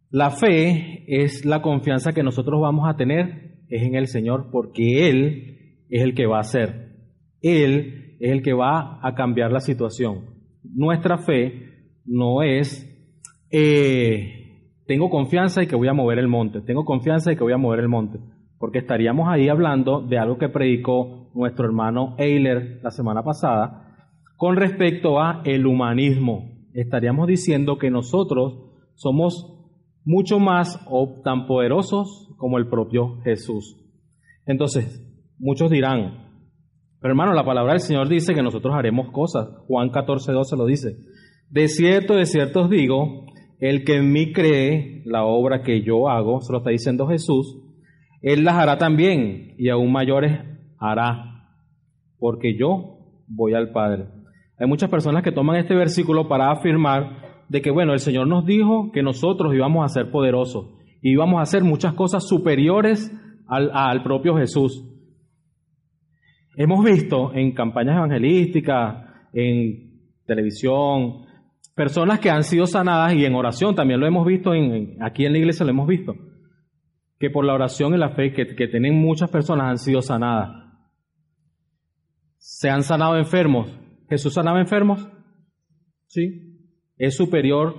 La 0.09 0.31
fe 0.31 1.03
es 1.07 1.45
la 1.45 1.61
confianza 1.61 2.13
que 2.13 2.23
nosotros 2.23 2.59
vamos 2.61 2.89
a 2.89 2.95
tener 2.95 3.59
es 3.69 3.83
en 3.83 3.95
el 3.95 4.07
Señor 4.07 4.49
porque 4.51 5.09
Él 5.09 5.85
es 5.89 6.01
el 6.01 6.15
que 6.15 6.25
va 6.25 6.37
a 6.37 6.41
hacer. 6.41 6.95
Él 7.41 8.17
es 8.19 8.31
el 8.31 8.41
que 8.41 8.53
va 8.53 8.99
a 9.01 9.13
cambiar 9.15 9.51
la 9.51 9.59
situación. 9.59 10.25
Nuestra 10.63 11.19
fe 11.19 11.93
no 12.05 12.41
es 12.41 12.85
eh, 13.51 14.39
tengo 14.85 15.09
confianza 15.09 15.63
y 15.63 15.67
que 15.67 15.75
voy 15.75 15.87
a 15.87 15.93
mover 15.93 16.19
el 16.19 16.27
monte, 16.27 16.61
tengo 16.61 16.85
confianza 16.85 17.31
y 17.31 17.35
que 17.35 17.43
voy 17.43 17.53
a 17.53 17.57
mover 17.57 17.79
el 17.79 17.89
monte, 17.89 18.19
porque 18.59 18.79
estaríamos 18.79 19.27
ahí 19.29 19.47
hablando 19.49 20.01
de 20.01 20.19
algo 20.19 20.37
que 20.37 20.49
predicó 20.49 21.31
nuestro 21.33 21.65
hermano 21.65 22.15
Eiler 22.17 22.79
la 22.83 22.91
semana 22.91 23.23
pasada 23.23 23.85
con 24.35 24.55
respecto 24.55 25.19
a 25.19 25.41
el 25.45 25.65
humanismo. 25.65 26.51
Estaríamos 26.73 27.27
diciendo 27.27 27.77
que 27.77 27.89
nosotros 27.89 28.69
somos 28.95 29.59
mucho 30.03 30.39
más 30.39 30.79
o 30.89 31.21
tan 31.23 31.47
poderosos 31.47 32.33
como 32.37 32.57
el 32.57 32.67
propio 32.67 33.19
Jesús. 33.23 33.77
Entonces, 34.45 35.05
muchos 35.37 35.69
dirán, 35.69 36.29
pero 37.01 37.13
hermano, 37.13 37.33
la 37.33 37.45
palabra 37.45 37.73
del 37.73 37.81
Señor 37.81 38.09
dice 38.09 38.33
que 38.33 38.43
nosotros 38.43 38.73
haremos 38.75 39.11
cosas. 39.11 39.47
Juan 39.67 39.89
14, 39.89 40.31
12 40.31 40.57
lo 40.57 40.65
dice. 40.65 40.97
De 41.49 41.67
cierto, 41.67 42.15
de 42.15 42.25
cierto 42.25 42.61
os 42.61 42.69
digo, 42.69 43.25
el 43.59 43.83
que 43.83 43.95
en 43.95 44.11
mí 44.11 44.33
cree 44.33 45.01
la 45.05 45.23
obra 45.23 45.63
que 45.63 45.81
yo 45.81 46.09
hago, 46.09 46.41
se 46.41 46.51
lo 46.51 46.59
está 46.59 46.71
diciendo 46.71 47.07
Jesús, 47.07 47.57
él 48.21 48.43
las 48.43 48.55
hará 48.55 48.77
también 48.77 49.55
y 49.57 49.69
aún 49.69 49.91
mayores 49.91 50.39
hará, 50.77 51.47
porque 52.17 52.57
yo 52.57 52.99
voy 53.27 53.53
al 53.53 53.71
Padre. 53.71 54.05
Hay 54.57 54.67
muchas 54.67 54.89
personas 54.89 55.23
que 55.23 55.31
toman 55.31 55.57
este 55.57 55.75
versículo 55.75 56.27
para 56.27 56.51
afirmar 56.51 57.45
de 57.47 57.61
que, 57.61 57.71
bueno, 57.71 57.93
el 57.93 57.99
Señor 57.99 58.27
nos 58.27 58.45
dijo 58.45 58.91
que 58.91 59.01
nosotros 59.01 59.53
íbamos 59.53 59.85
a 59.85 59.89
ser 59.89 60.11
poderosos 60.11 60.67
y 61.01 61.11
íbamos 61.11 61.39
a 61.39 61.43
hacer 61.43 61.63
muchas 61.63 61.93
cosas 61.93 62.27
superiores 62.27 63.11
al, 63.47 63.71
al 63.73 64.03
propio 64.03 64.35
Jesús. 64.35 64.85
Hemos 66.55 66.83
visto 66.83 67.33
en 67.33 67.53
campañas 67.53 67.95
evangelísticas, 67.97 69.05
en 69.33 69.89
televisión, 70.25 71.25
personas 71.75 72.19
que 72.19 72.29
han 72.29 72.43
sido 72.43 72.65
sanadas 72.65 73.13
y 73.13 73.23
en 73.23 73.33
oración, 73.35 73.73
también 73.73 74.01
lo 74.01 74.05
hemos 74.05 74.25
visto 74.25 74.53
en, 74.53 74.97
aquí 75.01 75.25
en 75.25 75.31
la 75.31 75.39
iglesia, 75.39 75.65
lo 75.65 75.71
hemos 75.71 75.87
visto, 75.87 76.13
que 77.19 77.29
por 77.29 77.45
la 77.45 77.53
oración 77.53 77.93
y 77.93 77.97
la 77.97 78.09
fe 78.11 78.33
que, 78.33 78.45
tienen 78.45 78.95
muchas 78.99 79.29
personas 79.29 79.67
han 79.67 79.77
sido 79.77 80.01
sanadas. 80.01 80.65
Se 82.37 82.69
han 82.69 82.83
sanado 82.83 83.17
enfermos. 83.17 83.77
¿Jesús 84.09 84.33
sanaba 84.33 84.59
enfermos? 84.59 85.07
Sí. 86.07 86.57
¿Es 86.97 87.15
superior 87.15 87.75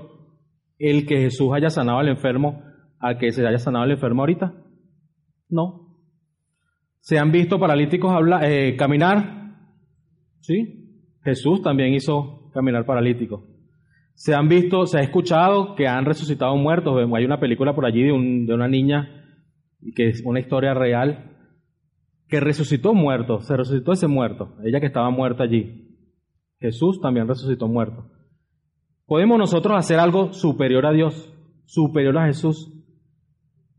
el 0.79 1.07
que 1.07 1.17
Jesús 1.17 1.51
haya 1.53 1.71
sanado 1.71 1.99
al 1.99 2.09
enfermo 2.09 2.63
a 2.99 3.19
que 3.19 3.33
se 3.33 3.47
haya 3.47 3.59
sanado 3.59 3.85
al 3.85 3.91
enfermo 3.91 4.23
ahorita? 4.23 4.55
No. 5.49 5.91
¿Se 7.01 7.19
han 7.19 7.33
visto 7.33 7.59
paralíticos 7.59 8.13
eh, 8.43 8.77
caminar? 8.79 9.57
Sí. 10.41 10.81
Jesús 11.25 11.63
también 11.63 11.95
hizo 11.95 12.51
caminar 12.53 12.85
paralíticos. 12.85 13.43
Se 14.15 14.35
han 14.35 14.49
visto, 14.49 14.87
se 14.87 14.99
ha 14.99 15.03
escuchado 15.03 15.75
que 15.75 15.89
han 15.89 16.05
resucitado 16.05 16.55
muertos. 16.57 16.95
Hay 17.17 17.25
una 17.25 17.41
película 17.41 17.75
por 17.75 17.87
allí 17.87 18.03
de, 18.03 18.13
una 18.13 18.69
niña, 18.69 19.30
que 19.95 20.09
es 20.09 20.23
una 20.25 20.41
historia 20.41 20.75
real, 20.75 21.37
que 22.29 22.41
resucitó 22.41 22.95
muerto, 22.95 23.41
se 23.41 23.57
resucitó 23.57 23.93
ese 23.93 24.07
muerto, 24.07 24.57
ella 24.65 24.81
que 24.81 24.87
estaba 24.87 25.11
muerta 25.11 25.45
allí. 25.45 25.89
Jesús 26.61 27.01
también 27.01 27.27
resucitó 27.27 27.67
muerto. 27.67 28.11
¿Podemos 29.07 29.39
nosotros 29.39 29.77
hacer 29.77 29.99
algo 29.99 30.33
superior 30.33 30.87
a 30.87 30.93
Dios, 30.93 31.35
superior 31.65 32.17
a 32.19 32.27
Jesús? 32.27 32.73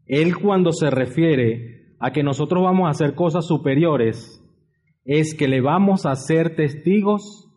Él 0.06 0.36
cuando 0.36 0.74
se 0.74 0.90
refiere 0.90 1.96
a 2.00 2.12
que 2.12 2.24
nosotros 2.24 2.64
vamos 2.64 2.88
a 2.88 2.92
hacer 2.92 3.16
cosas 3.16 3.48
superiores, 3.48 4.44
es 5.06 5.34
que 5.36 5.48
le 5.48 5.62
vamos 5.62 6.06
a 6.06 6.16
ser 6.16 6.56
testigos 6.56 7.48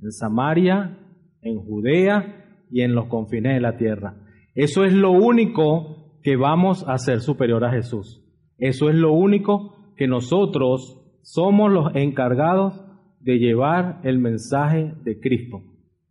en 0.00 0.12
Samaria, 0.12 0.98
en 1.42 1.58
Judea 1.58 2.64
y 2.70 2.82
en 2.82 2.94
los 2.94 3.06
confines 3.06 3.54
de 3.54 3.60
la 3.60 3.76
tierra. 3.76 4.16
Eso 4.54 4.84
es 4.84 4.92
lo 4.94 5.10
único 5.10 6.01
que 6.22 6.36
vamos 6.36 6.86
a 6.88 6.94
hacer 6.94 7.20
superior 7.20 7.64
a 7.64 7.72
Jesús. 7.72 8.22
Eso 8.58 8.88
es 8.88 8.94
lo 8.94 9.12
único 9.12 9.94
que 9.96 10.06
nosotros 10.06 10.98
somos 11.22 11.72
los 11.72 11.94
encargados 11.94 12.80
de 13.20 13.38
llevar 13.38 14.00
el 14.04 14.18
mensaje 14.18 14.94
de 15.02 15.20
Cristo. 15.20 15.62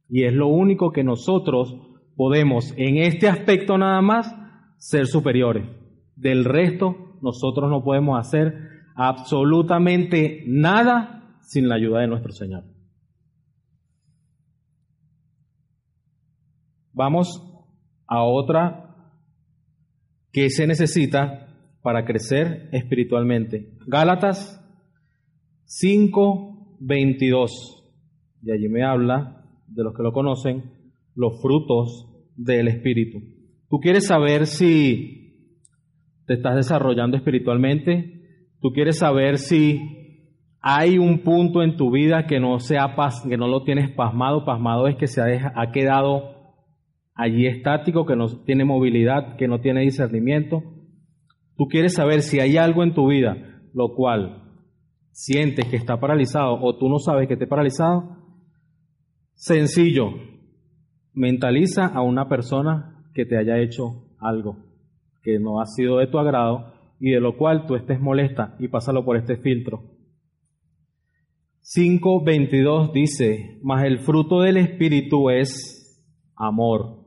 Y 0.10 0.24
es 0.26 0.34
lo 0.34 0.48
único 0.48 0.92
que 0.92 1.04
nosotros 1.04 1.76
podemos, 2.16 2.74
en 2.78 2.98
este 2.98 3.28
aspecto 3.28 3.78
nada 3.78 4.02
más, 4.02 4.36
ser 4.78 5.08
superiores. 5.08 5.66
Del 6.16 6.46
resto, 6.46 7.18
nosotros 7.22 7.70
no 7.70 7.84
podemos 7.84 8.20
hacer 8.20 8.54
absolutamente 8.96 10.44
nada 10.48 11.38
sin 11.42 11.68
la 11.68 11.76
ayuda 11.76 12.02
de 12.02 12.08
nuestro 12.08 12.32
Señor. 12.32 12.64
Vamos 16.94 17.42
a 18.08 18.24
otra 18.24 18.81
que 20.32 20.50
se 20.50 20.68
necesita 20.68 21.48
para 21.82 22.06
crecer 22.06 22.70
espiritualmente. 22.72 23.74
Gálatas 23.88 24.58
5, 25.66 26.78
22. 26.80 27.84
Y 28.44 28.52
allí 28.52 28.70
me 28.70 28.84
habla, 28.84 29.46
de 29.68 29.84
los 29.84 29.96
que 29.96 30.04
lo 30.04 30.12
conocen, 30.12 30.64
los 31.16 31.42
frutos 31.42 32.08
del 32.36 32.68
Espíritu. 32.68 33.20
¿Tú 33.70 33.80
quieres 33.80 34.08
saber 34.08 34.48
si 34.48 35.56
te 36.26 36.34
estás 36.34 36.56
desarrollando 36.56 37.18
espiritualmente? 37.18 38.50
¿Tú 38.60 38.72
quieres 38.72 38.98
saber 38.98 39.38
si 39.38 39.80
hay 40.62 40.98
un 40.98 41.20
punto 41.24 41.64
en 41.64 41.78
tu 41.78 41.92
vida 41.92 42.28
que 42.28 42.40
no 42.40 42.60
sea 42.60 42.96
que 43.28 43.38
no 43.38 43.48
lo 43.48 43.64
tienes 43.64 43.90
pasmado? 43.92 44.46
Pasmado 44.46 44.88
es 44.88 44.96
que 44.96 45.08
se 45.08 45.22
ha, 45.22 45.54
ha 45.56 45.72
quedado 45.72 46.41
allí 47.14 47.48
estático, 47.48 48.06
que 48.06 48.16
no 48.16 48.28
tiene 48.44 48.66
movilidad, 48.66 49.36
que 49.38 49.48
no 49.48 49.62
tiene 49.62 49.82
discernimiento. 49.82 50.64
Tú 51.56 51.68
quieres 51.68 51.94
saber 51.94 52.22
si 52.22 52.40
hay 52.40 52.58
algo 52.58 52.84
en 52.84 52.94
tu 52.94 53.08
vida 53.08 53.52
lo 53.74 53.94
cual 53.96 54.44
sientes 55.12 55.66
que 55.68 55.78
está 55.78 56.00
paralizado 56.00 56.60
o 56.62 56.78
tú 56.78 56.90
no 56.90 57.00
sabes 57.00 57.28
que 57.28 57.34
esté 57.34 57.48
paralizado. 57.48 58.18
Sencillo, 59.34 60.14
mentaliza 61.14 61.86
a 61.86 62.02
una 62.02 62.30
persona 62.30 63.06
que 63.14 63.26
te 63.26 63.38
haya 63.38 63.60
hecho 63.60 64.08
algo 64.20 64.58
que 65.24 65.40
no 65.40 65.62
ha 65.62 65.66
sido 65.66 65.98
de 65.98 66.08
tu 66.08 66.18
agrado 66.18 66.74
y 67.00 67.12
de 67.12 67.20
lo 67.20 67.38
cual 67.38 67.66
tú 67.68 67.76
estés 67.76 68.00
molesta 68.00 68.56
y 68.60 68.68
pásalo 68.68 69.06
por 69.06 69.18
este 69.18 69.38
filtro. 69.38 69.84
5.22 71.64 72.92
dice, 72.92 73.60
mas 73.62 73.86
el 73.86 74.00
fruto 74.00 74.42
del 74.42 74.58
Espíritu 74.58 75.30
es 75.30 76.04
amor. 76.36 77.01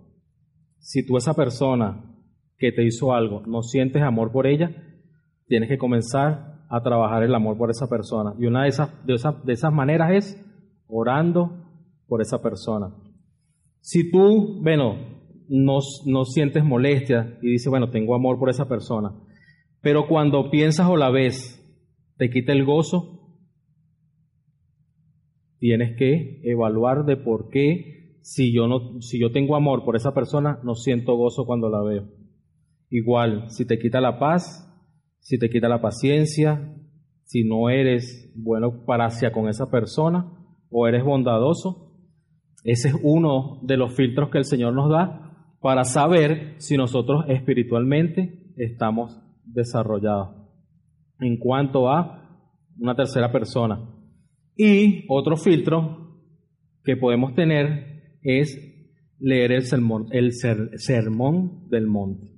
Si 0.85 1.05
tú 1.07 1.16
esa 1.16 1.33
persona 1.33 2.05
que 2.59 2.70
te 2.70 2.85
hizo 2.85 3.14
algo 3.14 3.42
no 3.47 3.62
sientes 3.62 4.03
amor 4.03 4.33
por 4.33 4.47
ella, 4.47 4.70
tienes 5.47 5.70
que 5.70 5.79
comenzar 5.79 6.66
a 6.68 6.83
trabajar 6.83 7.23
el 7.23 7.35
amor 7.35 7.57
por 7.57 7.70
esa 7.70 7.88
persona. 7.88 8.35
Y 8.38 8.44
una 8.44 8.64
de 8.64 8.68
esas, 8.68 9.07
de 9.07 9.14
esas, 9.14 9.42
de 9.47 9.55
esas 9.55 9.73
maneras 9.73 10.11
es 10.12 10.85
orando 10.87 11.57
por 12.07 12.20
esa 12.20 12.42
persona. 12.42 12.94
Si 13.81 14.11
tú, 14.11 14.61
bueno, 14.62 14.97
no, 15.49 15.79
no 16.05 16.25
sientes 16.27 16.62
molestia 16.62 17.38
y 17.40 17.53
dices, 17.53 17.70
bueno, 17.70 17.88
tengo 17.88 18.14
amor 18.14 18.38
por 18.38 18.51
esa 18.51 18.68
persona, 18.68 19.11
pero 19.81 20.07
cuando 20.07 20.51
piensas 20.51 20.87
o 20.87 20.99
la 20.99 21.11
ves, 21.11 21.61
te 22.18 22.29
quita 22.29 22.53
el 22.53 22.66
gozo, 22.66 23.38
tienes 25.59 25.97
que 25.97 26.42
evaluar 26.44 27.07
de 27.07 27.16
por 27.16 27.49
qué 27.49 28.04
si 28.25 28.55
yo 28.55 28.67
no 28.67 29.03
si 29.03 29.21
yo 29.21 29.31
tengo 29.33 29.55
amor 29.55 29.85
por 29.85 29.97
esa 29.97 30.15
persona 30.15 30.59
no 30.65 30.75
siento 30.75 31.15
gozo 31.15 31.45
cuando 31.45 31.69
la 31.69 31.83
veo. 31.83 32.09
Igual, 32.89 33.51
si 33.51 33.67
te 33.67 33.79
quita 33.79 34.01
la 34.01 34.19
paz, 34.19 34.67
si 35.21 35.39
te 35.39 35.51
quita 35.51 35.69
la 35.69 35.83
paciencia, 35.83 36.75
si 37.25 37.45
no 37.45 37.69
eres 37.69 38.33
bueno 38.35 38.87
para 38.87 39.11
con 39.31 39.49
esa 39.49 39.71
persona 39.71 40.33
o 40.71 40.89
eres 40.89 41.05
bondadoso, 41.05 41.93
ese 42.63 42.89
es 42.89 42.95
uno 43.03 43.61
de 43.63 43.77
los 43.77 43.95
filtros 43.95 44.31
que 44.31 44.39
el 44.39 44.47
Señor 44.47 44.73
nos 44.73 44.89
da 44.89 45.51
para 45.61 45.85
saber 45.85 46.55
si 46.57 46.79
nosotros 46.79 47.27
espiritualmente 47.29 48.55
estamos 48.57 49.21
desarrollados 49.45 50.31
en 51.21 51.37
cuanto 51.37 51.91
a 51.91 52.41
una 52.79 52.95
tercera 52.95 53.31
persona. 53.31 53.87
Y 54.57 55.05
otro 55.09 55.37
filtro 55.37 56.23
que 56.85 56.97
podemos 56.97 57.35
tener 57.35 57.93
es 58.25 58.59
leer 59.21 59.53
el 59.53 59.63
sermón, 59.63 60.07
el 60.11 60.33
sermón 60.33 61.69
del 61.69 61.87
monte. 61.87 62.33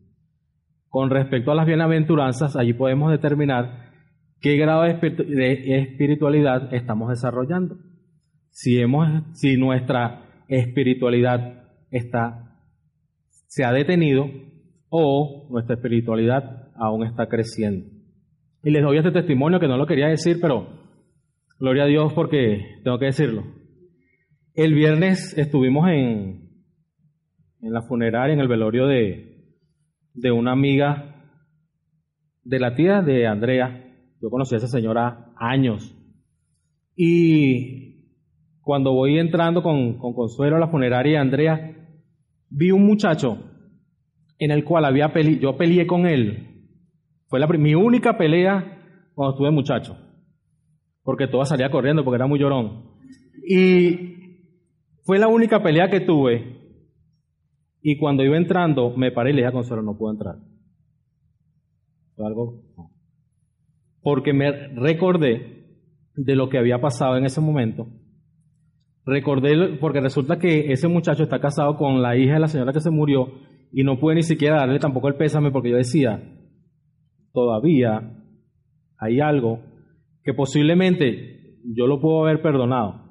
Con 0.88 1.10
respecto 1.10 1.50
a 1.50 1.54
las 1.54 1.66
bienaventuranzas, 1.66 2.56
allí 2.56 2.74
podemos 2.74 3.10
determinar 3.10 3.92
qué 4.40 4.56
grado 4.56 4.82
de 4.82 5.78
espiritualidad 5.78 6.72
estamos 6.74 7.08
desarrollando. 7.08 7.78
Si, 8.50 8.78
hemos, 8.78 9.08
si 9.34 9.56
nuestra 9.56 10.44
espiritualidad 10.48 11.64
está, 11.90 12.58
se 13.46 13.64
ha 13.64 13.72
detenido 13.72 14.26
o 14.88 15.48
nuestra 15.50 15.76
espiritualidad 15.76 16.68
aún 16.76 17.04
está 17.04 17.28
creciendo. 17.28 17.86
Y 18.62 18.70
les 18.70 18.82
doy 18.82 18.98
este 18.98 19.12
testimonio 19.12 19.60
que 19.60 19.68
no 19.68 19.76
lo 19.76 19.86
quería 19.86 20.08
decir, 20.08 20.38
pero 20.40 20.68
gloria 21.58 21.84
a 21.84 21.86
Dios 21.86 22.12
porque 22.14 22.80
tengo 22.82 22.98
que 22.98 23.06
decirlo. 23.06 23.44
El 24.56 24.72
viernes 24.72 25.36
estuvimos 25.36 25.86
en, 25.90 26.48
en 27.60 27.72
la 27.74 27.82
funeraria, 27.82 28.32
en 28.32 28.40
el 28.40 28.48
velorio 28.48 28.86
de, 28.86 29.52
de 30.14 30.32
una 30.32 30.52
amiga 30.52 31.30
de 32.42 32.58
la 32.58 32.74
tía 32.74 33.02
de 33.02 33.26
Andrea. 33.26 33.84
Yo 34.22 34.30
conocí 34.30 34.54
a 34.54 34.58
esa 34.58 34.66
señora 34.66 35.34
años. 35.36 35.94
Y 36.96 38.14
cuando 38.62 38.94
voy 38.94 39.18
entrando 39.18 39.62
con, 39.62 39.98
Consuelo 39.98 40.56
a 40.56 40.60
la 40.60 40.68
funeraria 40.68 41.12
de 41.12 41.18
Andrea, 41.18 41.76
vi 42.48 42.70
un 42.70 42.86
muchacho 42.86 43.36
en 44.38 44.52
el 44.52 44.64
cual 44.64 44.86
había 44.86 45.12
peli 45.12 45.38
yo 45.38 45.58
peleé 45.58 45.86
con 45.86 46.06
él. 46.06 46.70
Fue 47.26 47.40
la, 47.40 47.46
mi 47.46 47.74
única 47.74 48.16
pelea 48.16 49.10
cuando 49.14 49.34
estuve 49.34 49.50
muchacho. 49.50 49.98
Porque 51.02 51.28
toda 51.28 51.44
salía 51.44 51.70
corriendo 51.70 52.04
porque 52.04 52.16
era 52.16 52.26
muy 52.26 52.38
llorón. 52.38 52.96
Y 53.46 54.15
fue 55.06 55.20
la 55.20 55.28
única 55.28 55.62
pelea 55.62 55.88
que 55.88 56.00
tuve 56.00 56.56
y 57.80 57.96
cuando 57.96 58.24
iba 58.24 58.36
entrando, 58.36 58.90
me 58.96 59.12
paré 59.12 59.30
y 59.30 59.34
le 59.34 59.38
dije 59.42 59.48
a 59.48 59.52
Consuelo, 59.52 59.80
no 59.80 59.96
puedo 59.96 60.12
entrar. 60.12 60.34
¿Fue 62.16 62.26
algo? 62.26 62.64
Porque 64.02 64.32
me 64.32 64.50
recordé 64.74 65.68
de 66.16 66.34
lo 66.34 66.48
que 66.48 66.58
había 66.58 66.80
pasado 66.80 67.16
en 67.16 67.24
ese 67.24 67.40
momento. 67.40 67.86
Recordé, 69.04 69.78
porque 69.80 70.00
resulta 70.00 70.40
que 70.40 70.72
ese 70.72 70.88
muchacho 70.88 71.22
está 71.22 71.38
casado 71.38 71.76
con 71.76 72.02
la 72.02 72.16
hija 72.16 72.34
de 72.34 72.40
la 72.40 72.48
señora 72.48 72.72
que 72.72 72.80
se 72.80 72.90
murió 72.90 73.28
y 73.70 73.84
no 73.84 74.00
pude 74.00 74.16
ni 74.16 74.22
siquiera 74.24 74.56
darle 74.56 74.80
tampoco 74.80 75.06
el 75.06 75.14
pésame 75.14 75.52
porque 75.52 75.70
yo 75.70 75.76
decía, 75.76 76.20
todavía 77.32 78.12
hay 78.98 79.20
algo 79.20 79.60
que 80.24 80.34
posiblemente 80.34 81.60
yo 81.64 81.86
lo 81.86 82.00
puedo 82.00 82.24
haber 82.24 82.42
perdonado, 82.42 83.05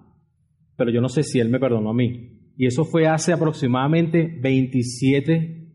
pero 0.77 0.91
yo 0.91 1.01
no 1.01 1.09
sé 1.09 1.23
si 1.23 1.39
él 1.39 1.49
me 1.49 1.59
perdonó 1.59 1.89
a 1.89 1.93
mí. 1.93 2.53
Y 2.57 2.67
eso 2.67 2.85
fue 2.85 3.07
hace 3.07 3.33
aproximadamente 3.33 4.39
27, 4.41 5.71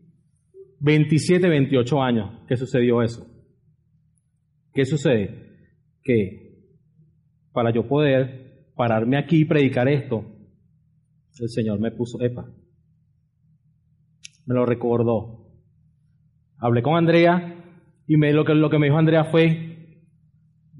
27, 0.79 1.49
28 1.49 2.01
años 2.01 2.45
que 2.47 2.57
sucedió 2.57 3.01
eso. 3.01 3.25
¿Qué 4.73 4.85
sucede? 4.85 5.49
Que 6.03 6.51
para 7.51 7.71
yo 7.71 7.87
poder 7.87 8.71
pararme 8.75 9.17
aquí 9.17 9.41
y 9.41 9.45
predicar 9.45 9.87
esto, 9.87 10.25
el 11.39 11.49
Señor 11.49 11.79
me 11.79 11.91
puso, 11.91 12.21
epa, 12.21 12.45
me 14.45 14.55
lo 14.55 14.65
recordó. 14.65 15.47
Hablé 16.57 16.81
con 16.81 16.95
Andrea 16.95 17.55
y 18.07 18.17
me, 18.17 18.33
lo, 18.33 18.45
que, 18.45 18.53
lo 18.53 18.69
que 18.69 18.77
me 18.77 18.87
dijo 18.87 18.97
Andrea 18.97 19.25
fue, 19.25 19.97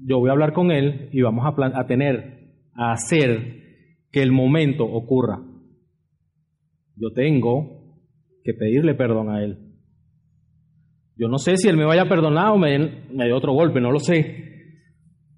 yo 0.04 0.18
voy 0.18 0.28
a 0.28 0.32
hablar 0.32 0.52
con 0.52 0.70
él 0.70 1.08
y 1.12 1.22
vamos 1.22 1.44
a, 1.44 1.80
a 1.80 1.86
tener, 1.86 2.54
a 2.74 2.92
hacer 2.92 3.61
que 4.12 4.22
el 4.22 4.30
momento 4.30 4.84
ocurra. 4.84 5.40
Yo 6.96 7.12
tengo 7.14 7.96
que 8.44 8.52
pedirle 8.52 8.94
perdón 8.94 9.30
a 9.30 9.42
Él. 9.42 9.58
Yo 11.16 11.28
no 11.28 11.38
sé 11.38 11.56
si 11.56 11.68
Él 11.68 11.76
me 11.76 11.86
vaya 11.86 12.02
a 12.02 12.08
perdonar 12.08 12.50
o 12.50 12.58
me, 12.58 12.78
me 13.10 13.24
dé 13.24 13.32
otro 13.32 13.52
golpe, 13.52 13.80
no 13.80 13.90
lo 13.90 13.98
sé. 13.98 14.52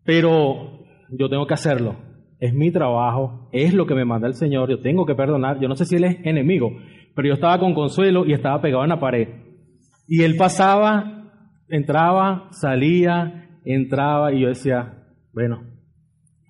Pero 0.04 0.84
yo 1.10 1.28
tengo 1.28 1.46
que 1.46 1.54
hacerlo. 1.54 1.96
Es 2.40 2.52
mi 2.52 2.72
trabajo, 2.72 3.48
es 3.52 3.72
lo 3.72 3.86
que 3.86 3.94
me 3.94 4.04
manda 4.04 4.26
el 4.26 4.34
Señor, 4.34 4.68
yo 4.68 4.80
tengo 4.80 5.06
que 5.06 5.14
perdonar. 5.14 5.60
Yo 5.60 5.68
no 5.68 5.76
sé 5.76 5.84
si 5.84 5.96
Él 5.96 6.04
es 6.04 6.16
enemigo, 6.24 6.70
pero 7.14 7.28
yo 7.28 7.34
estaba 7.34 7.58
con 7.58 7.74
consuelo 7.74 8.26
y 8.26 8.32
estaba 8.32 8.60
pegado 8.60 8.82
en 8.82 8.90
la 8.90 9.00
pared. 9.00 9.28
Y 10.08 10.22
Él 10.22 10.36
pasaba, 10.36 11.30
entraba, 11.68 12.48
salía, 12.50 13.60
entraba 13.64 14.32
y 14.32 14.40
yo 14.40 14.48
decía, 14.48 15.04
bueno, 15.32 15.73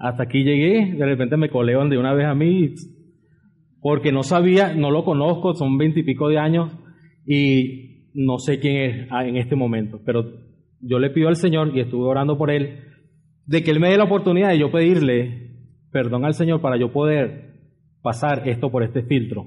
hasta 0.04 0.24
aquí 0.24 0.44
llegué, 0.44 0.96
de 0.96 1.06
repente 1.06 1.38
me 1.38 1.48
colean 1.48 1.88
de 1.88 1.96
una 1.96 2.12
vez 2.12 2.26
a 2.26 2.34
mí 2.34 2.74
porque 3.80 4.12
no 4.12 4.22
sabía, 4.22 4.74
no 4.74 4.90
lo 4.90 5.02
conozco, 5.02 5.54
son 5.54 5.78
veintipico 5.78 6.28
de 6.28 6.36
años 6.36 6.76
y 7.26 8.10
no 8.12 8.38
sé 8.38 8.60
quién 8.60 8.76
es 8.76 9.08
ah, 9.10 9.26
en 9.26 9.38
este 9.38 9.56
momento, 9.56 10.02
pero 10.04 10.26
yo 10.82 10.98
le 10.98 11.08
pido 11.08 11.28
al 11.28 11.36
Señor 11.36 11.74
y 11.74 11.80
estuve 11.80 12.06
orando 12.06 12.36
por 12.36 12.50
él, 12.50 12.80
de 13.46 13.62
que 13.62 13.70
él 13.70 13.80
me 13.80 13.88
dé 13.88 13.96
la 13.96 14.04
oportunidad 14.04 14.50
de 14.50 14.58
yo 14.58 14.70
pedirle 14.70 15.54
perdón 15.90 16.26
al 16.26 16.34
Señor 16.34 16.60
para 16.60 16.76
yo 16.76 16.92
poder 16.92 17.54
pasar 18.02 18.46
esto 18.46 18.70
por 18.70 18.82
este 18.82 19.04
filtro. 19.04 19.46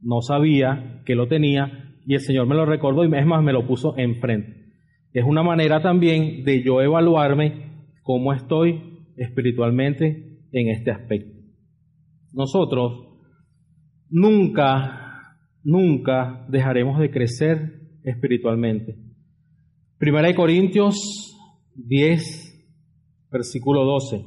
No 0.00 0.20
sabía 0.20 1.02
que 1.04 1.16
lo 1.16 1.26
tenía 1.26 1.96
y 2.06 2.14
el 2.14 2.20
Señor 2.20 2.46
me 2.46 2.54
lo 2.54 2.64
recordó 2.64 3.04
y 3.04 3.12
es 3.12 3.26
más 3.26 3.42
me 3.42 3.52
lo 3.52 3.66
puso 3.66 3.98
enfrente. 3.98 4.66
Es 5.12 5.24
una 5.24 5.42
manera 5.42 5.82
también 5.82 6.44
de 6.44 6.62
yo 6.62 6.80
evaluarme 6.80 7.72
cómo 8.04 8.32
estoy 8.32 8.93
espiritualmente 9.16 10.38
en 10.52 10.68
este 10.68 10.90
aspecto. 10.90 11.38
Nosotros 12.32 13.18
nunca, 14.10 15.36
nunca 15.62 16.46
dejaremos 16.48 16.98
de 16.98 17.10
crecer 17.10 17.80
espiritualmente. 18.02 18.96
Primera 19.98 20.28
de 20.28 20.34
Corintios 20.34 20.96
10, 21.74 22.54
versículo 23.30 23.84
12. 23.84 24.24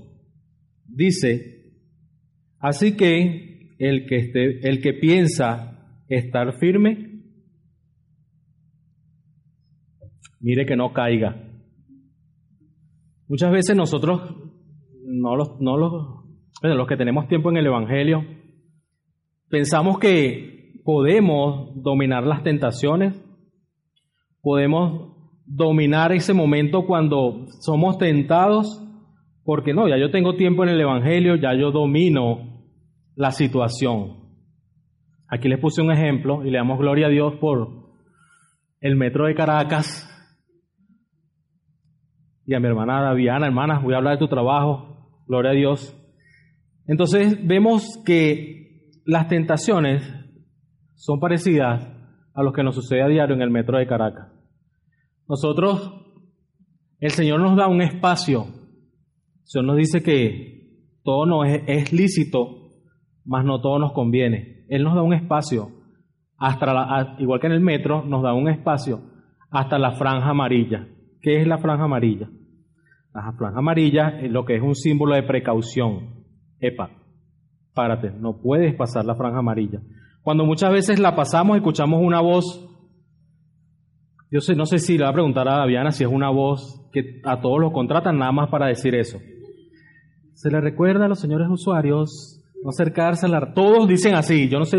Dice, 0.85 1.73
así 2.59 2.95
que 2.95 3.75
el 3.79 4.07
que, 4.07 4.31
el 4.63 4.81
que 4.81 4.93
piensa 4.93 6.03
estar 6.07 6.57
firme, 6.59 7.21
mire 10.39 10.65
que 10.65 10.75
no 10.75 10.93
caiga. 10.93 11.43
Muchas 13.27 13.51
veces 13.51 13.75
nosotros, 13.75 14.46
no 15.07 15.35
los, 15.35 15.59
no 15.59 15.77
los, 15.77 15.91
bueno, 16.61 16.75
los 16.75 16.87
que 16.87 16.97
tenemos 16.97 17.27
tiempo 17.27 17.49
en 17.49 17.57
el 17.57 17.65
Evangelio, 17.65 18.23
Pensamos 19.49 19.97
que 19.99 20.81
podemos 20.83 21.71
dominar 21.81 22.25
las 22.25 22.43
tentaciones, 22.43 23.15
podemos 24.41 25.15
dominar 25.45 26.11
ese 26.11 26.33
momento 26.33 26.85
cuando 26.85 27.45
somos 27.61 27.97
tentados, 27.97 28.83
porque 29.45 29.73
no, 29.73 29.87
ya 29.87 29.97
yo 29.97 30.11
tengo 30.11 30.35
tiempo 30.35 30.63
en 30.63 30.69
el 30.69 30.81
Evangelio, 30.81 31.35
ya 31.35 31.53
yo 31.53 31.71
domino 31.71 32.65
la 33.15 33.31
situación. 33.31 34.17
Aquí 35.29 35.47
les 35.47 35.59
puse 35.59 35.81
un 35.81 35.91
ejemplo 35.91 36.45
y 36.45 36.51
le 36.51 36.57
damos 36.57 36.77
gloria 36.77 37.07
a 37.07 37.09
Dios 37.09 37.35
por 37.39 37.69
el 38.81 38.97
metro 38.97 39.27
de 39.27 39.35
Caracas. 39.35 40.03
y 42.45 42.53
a 42.53 42.59
mi 42.59 42.67
hermana 42.67 43.01
Daviana, 43.01 43.45
hermana, 43.45 43.79
voy 43.79 43.93
a 43.93 43.97
hablar 43.97 44.13
de 44.13 44.19
tu 44.19 44.27
trabajo, 44.27 44.96
gloria 45.27 45.51
a 45.51 45.55
Dios. 45.55 45.95
Entonces 46.87 47.45
vemos 47.45 48.01
que 48.05 48.89
las 49.05 49.27
tentaciones 49.27 50.03
son 50.95 51.19
parecidas 51.19 51.87
a 52.33 52.43
lo 52.43 52.53
que 52.53 52.63
nos 52.63 52.75
sucede 52.75 53.01
a 53.03 53.07
diario 53.07 53.35
en 53.35 53.41
el 53.41 53.49
metro 53.51 53.77
de 53.77 53.87
Caracas. 53.87 54.31
Nosotros, 55.27 55.93
el 56.99 57.11
Señor 57.11 57.41
nos 57.41 57.57
da 57.57 57.67
un 57.67 57.81
espacio. 57.81 58.45
El 58.45 59.43
Señor 59.45 59.65
nos 59.65 59.77
dice 59.77 60.01
que 60.03 60.81
todo 61.03 61.25
no 61.25 61.43
es, 61.43 61.61
es 61.67 61.93
lícito, 61.93 62.71
mas 63.25 63.43
no 63.45 63.59
todo 63.61 63.79
nos 63.79 63.93
conviene. 63.93 64.65
Él 64.69 64.83
nos 64.83 64.95
da 64.95 65.01
un 65.01 65.13
espacio, 65.13 65.69
hasta 66.37 66.73
la- 66.73 67.15
igual 67.19 67.39
que 67.39 67.47
en 67.47 67.53
el 67.53 67.61
metro, 67.61 68.03
nos 68.05 68.23
da 68.23 68.33
un 68.33 68.49
espacio 68.49 69.01
hasta 69.49 69.77
la 69.79 69.91
franja 69.93 70.29
amarilla. 70.29 70.87
¿Qué 71.21 71.41
es 71.41 71.47
la 71.47 71.57
franja 71.57 71.85
amarilla? 71.85 72.29
La 73.17 73.33
franja 73.33 73.57
amarilla 73.57 74.19
es 74.21 74.31
lo 74.31 74.45
que 74.45 74.57
es 74.57 74.61
un 74.61 74.75
símbolo 74.75 75.15
de 75.15 75.23
precaución. 75.23 76.23
Epa, 76.59 76.91
párate, 77.73 78.11
no 78.11 78.39
puedes 78.43 78.75
pasar 78.75 79.05
la 79.05 79.15
franja 79.15 79.39
amarilla. 79.39 79.81
Cuando 80.21 80.45
muchas 80.45 80.71
veces 80.71 80.99
la 80.99 81.15
pasamos, 81.15 81.57
escuchamos 81.57 81.99
una 82.03 82.21
voz. 82.21 82.63
Yo 84.29 84.39
sé, 84.39 84.53
no 84.53 84.67
sé 84.67 84.77
si 84.77 84.99
le 84.99 85.05
va 85.05 85.09
a 85.09 85.13
preguntar 85.13 85.47
a 85.47 85.57
Daviana 85.57 85.89
si 85.89 86.03
es 86.03 86.09
una 86.11 86.29
voz 86.29 86.87
que 86.93 87.19
a 87.25 87.41
todos 87.41 87.59
los 87.59 87.73
contratan 87.73 88.19
nada 88.19 88.31
más 88.31 88.51
para 88.51 88.67
decir 88.67 88.93
eso. 88.93 89.17
Se 90.33 90.51
le 90.51 90.61
recuerda 90.61 91.05
a 91.05 91.09
los 91.09 91.19
señores 91.19 91.47
usuarios 91.49 92.43
no 92.63 92.69
acercarse 92.69 93.25
a 93.25 93.29
la... 93.29 93.51
Todos 93.55 93.87
dicen 93.87 94.13
así, 94.13 94.47
yo 94.47 94.59
no 94.59 94.65
sé, 94.65 94.77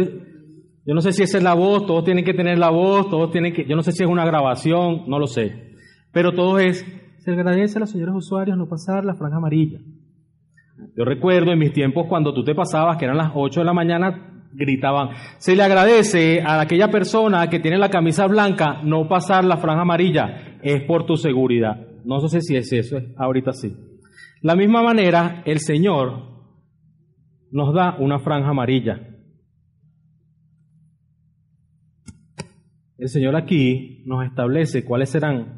yo 0.86 0.94
no 0.94 1.00
sé 1.00 1.10
si 1.10 1.24
esa 1.24 1.38
es 1.38 1.42
la 1.42 1.54
voz, 1.54 1.86
todos 1.86 2.04
tienen 2.04 2.24
que 2.24 2.34
tener 2.34 2.56
la 2.56 2.70
voz, 2.70 3.10
todos 3.10 3.32
tienen 3.32 3.52
que, 3.52 3.64
yo 3.64 3.74
no 3.74 3.82
sé 3.82 3.90
si 3.90 4.04
es 4.04 4.08
una 4.08 4.24
grabación, 4.24 5.08
no 5.08 5.18
lo 5.18 5.26
sé. 5.26 5.74
Pero 6.12 6.34
todo 6.34 6.60
es, 6.60 6.86
se 7.28 7.34
agradece 7.34 7.76
a 7.76 7.80
los 7.80 7.90
señores 7.90 8.14
usuarios 8.14 8.56
no 8.56 8.66
pasar 8.66 9.04
la 9.04 9.14
franja 9.14 9.36
amarilla. 9.36 9.80
Yo 10.96 11.04
recuerdo 11.04 11.52
en 11.52 11.58
mis 11.58 11.74
tiempos 11.74 12.06
cuando 12.08 12.32
tú 12.32 12.42
te 12.42 12.54
pasabas, 12.54 12.96
que 12.96 13.04
eran 13.04 13.18
las 13.18 13.32
8 13.34 13.60
de 13.60 13.66
la 13.66 13.74
mañana, 13.74 14.46
gritaban, 14.54 15.10
se 15.36 15.54
le 15.54 15.62
agradece 15.62 16.40
a 16.40 16.58
aquella 16.58 16.90
persona 16.90 17.50
que 17.50 17.60
tiene 17.60 17.76
la 17.76 17.90
camisa 17.90 18.26
blanca 18.26 18.80
no 18.82 19.08
pasar 19.08 19.44
la 19.44 19.58
franja 19.58 19.82
amarilla, 19.82 20.58
es 20.62 20.84
por 20.84 21.04
tu 21.04 21.18
seguridad. 21.18 21.76
No 22.02 22.18
sé 22.28 22.40
si 22.40 22.56
es 22.56 22.72
eso, 22.72 22.96
ahorita 23.18 23.52
sí. 23.52 23.76
La 24.40 24.56
misma 24.56 24.82
manera, 24.82 25.42
el 25.44 25.58
Señor 25.58 26.22
nos 27.50 27.74
da 27.74 27.94
una 27.98 28.20
franja 28.20 28.48
amarilla. 28.48 29.06
El 32.96 33.08
Señor 33.10 33.36
aquí 33.36 34.02
nos 34.06 34.24
establece 34.24 34.82
cuáles 34.82 35.10
serán 35.10 35.57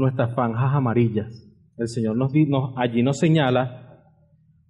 nuestras 0.00 0.34
franjas 0.34 0.74
amarillas. 0.74 1.46
El 1.76 1.88
Señor 1.88 2.16
nos, 2.16 2.32
allí 2.76 3.02
nos 3.02 3.18
señala 3.18 4.02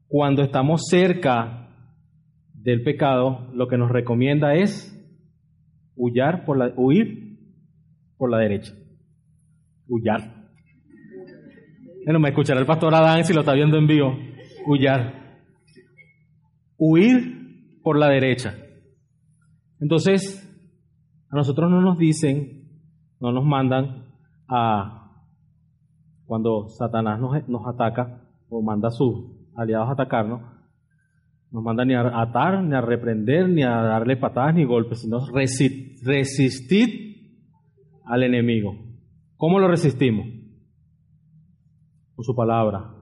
cuando 0.09 0.43
estamos 0.43 0.87
cerca 0.89 1.69
del 2.53 2.83
pecado, 2.83 3.49
lo 3.55 3.69
que 3.69 3.79
nos 3.79 3.91
recomienda 3.91 4.55
es 4.55 4.97
huyar 5.95 6.45
por 6.45 6.59
la, 6.59 6.73
huir 6.77 7.39
por 8.19 8.31
la 8.31 8.39
derecha. 8.39 8.73
Huyar. 9.87 10.49
Bueno, 12.05 12.19
me 12.19 12.31
escuchará 12.31 12.61
el 12.61 12.67
pastor 12.67 12.95
Adán 12.95 13.25
si 13.25 13.33
lo 13.33 13.41
está 13.41 13.55
viendo 13.55 13.79
en 13.79 13.87
vivo. 13.87 14.17
Huyar. 14.67 15.39
Huir 16.77 17.81
por 17.83 17.99
la 17.99 18.09
derecha. 18.09 18.55
Entonces, 19.81 20.47
a 21.31 21.37
nosotros 21.37 21.71
no 21.71 21.81
nos 21.81 21.99
dicen, 21.99 22.69
no 23.21 23.33
nos 23.33 23.45
mandan 23.45 24.07
a, 24.49 25.00
cuando 26.31 26.69
Satanás 26.69 27.19
nos, 27.19 27.67
ataca 27.67 28.23
o 28.49 28.63
manda 28.63 28.87
a 28.87 28.93
sus 28.93 29.33
aliados 29.57 29.89
a 29.89 29.93
atacarnos, 29.95 30.41
nos 31.51 31.61
manda 31.65 31.85
ni 31.85 31.93
a 31.93 32.03
atar, 32.23 32.63
ni 32.63 32.73
a 32.73 32.81
reprender, 32.81 33.49
ni 33.49 33.65
a 33.65 33.71
darle 33.71 34.17
patadas 34.17 34.55
ni 34.55 34.63
golpes, 34.65 35.01
sino 35.01 35.19
resi- 35.27 35.97
resistir 36.05 36.89
al 38.05 38.23
enemigo. 38.23 38.77
¿Cómo 39.35 39.59
lo 39.59 39.67
resistimos? 39.67 40.25
Con 42.15 42.25
su 42.25 42.37
palabra. 42.37 42.95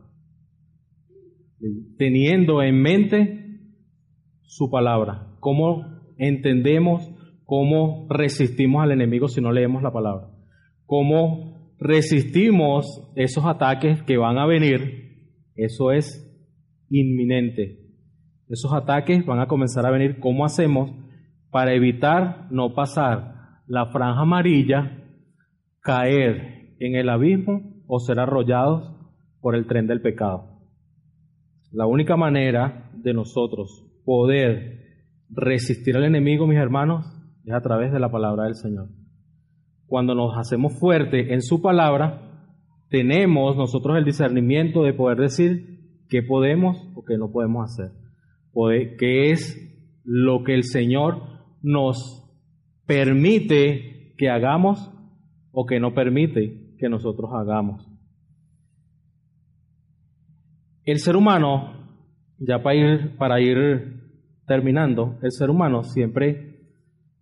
Teniendo 1.98 2.62
en 2.62 2.80
mente 2.80 3.60
su 4.40 4.70
palabra. 4.70 5.34
¿Cómo 5.40 5.84
entendemos, 6.16 7.06
cómo 7.44 8.06
resistimos 8.08 8.82
al 8.82 8.92
enemigo 8.92 9.28
si 9.28 9.42
no 9.42 9.52
leemos 9.52 9.82
la 9.82 9.92
palabra? 9.92 10.30
¿Cómo 10.86 11.57
resistimos 11.78 13.12
esos 13.14 13.44
ataques 13.44 14.02
que 14.02 14.16
van 14.16 14.38
a 14.38 14.46
venir? 14.46 15.08
Eso 15.54 15.92
es 15.92 16.24
inminente. 16.90 17.78
Esos 18.48 18.72
ataques 18.72 19.24
van 19.26 19.40
a 19.40 19.46
comenzar 19.46 19.86
a 19.86 19.90
venir. 19.90 20.20
¿Cómo 20.20 20.44
hacemos 20.44 20.90
para 21.50 21.74
evitar 21.74 22.46
no 22.50 22.74
pasar 22.74 23.62
la 23.66 23.86
franja 23.86 24.22
amarilla, 24.22 25.04
caer 25.80 26.76
en 26.80 26.94
el 26.94 27.08
abismo 27.08 27.82
o 27.86 27.98
ser 27.98 28.18
arrollados 28.18 28.94
por 29.40 29.54
el 29.54 29.66
tren 29.66 29.86
del 29.86 30.00
pecado? 30.00 30.58
La 31.70 31.86
única 31.86 32.16
manera 32.16 32.90
de 32.94 33.12
nosotros 33.12 33.84
poder 34.04 34.78
resistir 35.28 35.96
al 35.96 36.04
enemigo, 36.04 36.46
mis 36.46 36.58
hermanos, 36.58 37.04
es 37.44 37.52
a 37.52 37.60
través 37.60 37.92
de 37.92 38.00
la 38.00 38.10
palabra 38.10 38.44
del 38.44 38.54
Señor. 38.54 38.88
Cuando 39.88 40.14
nos 40.14 40.36
hacemos 40.36 40.78
fuertes 40.78 41.30
en 41.30 41.40
su 41.40 41.60
palabra, 41.62 42.46
tenemos 42.90 43.56
nosotros 43.56 43.96
el 43.96 44.04
discernimiento 44.04 44.82
de 44.82 44.92
poder 44.92 45.18
decir 45.18 46.04
qué 46.08 46.22
podemos 46.22 46.76
o 46.94 47.04
qué 47.04 47.16
no 47.16 47.32
podemos 47.32 47.70
hacer. 47.70 47.92
Qué 48.98 49.30
es 49.30 49.56
lo 50.04 50.44
que 50.44 50.54
el 50.54 50.64
Señor 50.64 51.22
nos 51.62 52.24
permite 52.86 54.14
que 54.18 54.28
hagamos 54.28 54.90
o 55.52 55.64
que 55.64 55.80
no 55.80 55.94
permite 55.94 56.74
que 56.78 56.88
nosotros 56.88 57.30
hagamos. 57.32 57.86
El 60.84 60.98
ser 60.98 61.16
humano, 61.16 61.72
ya 62.38 62.62
para 62.62 62.74
ir, 62.74 63.16
para 63.16 63.40
ir 63.40 64.02
terminando, 64.46 65.18
el 65.22 65.32
ser 65.32 65.50
humano 65.50 65.82
siempre 65.82 66.48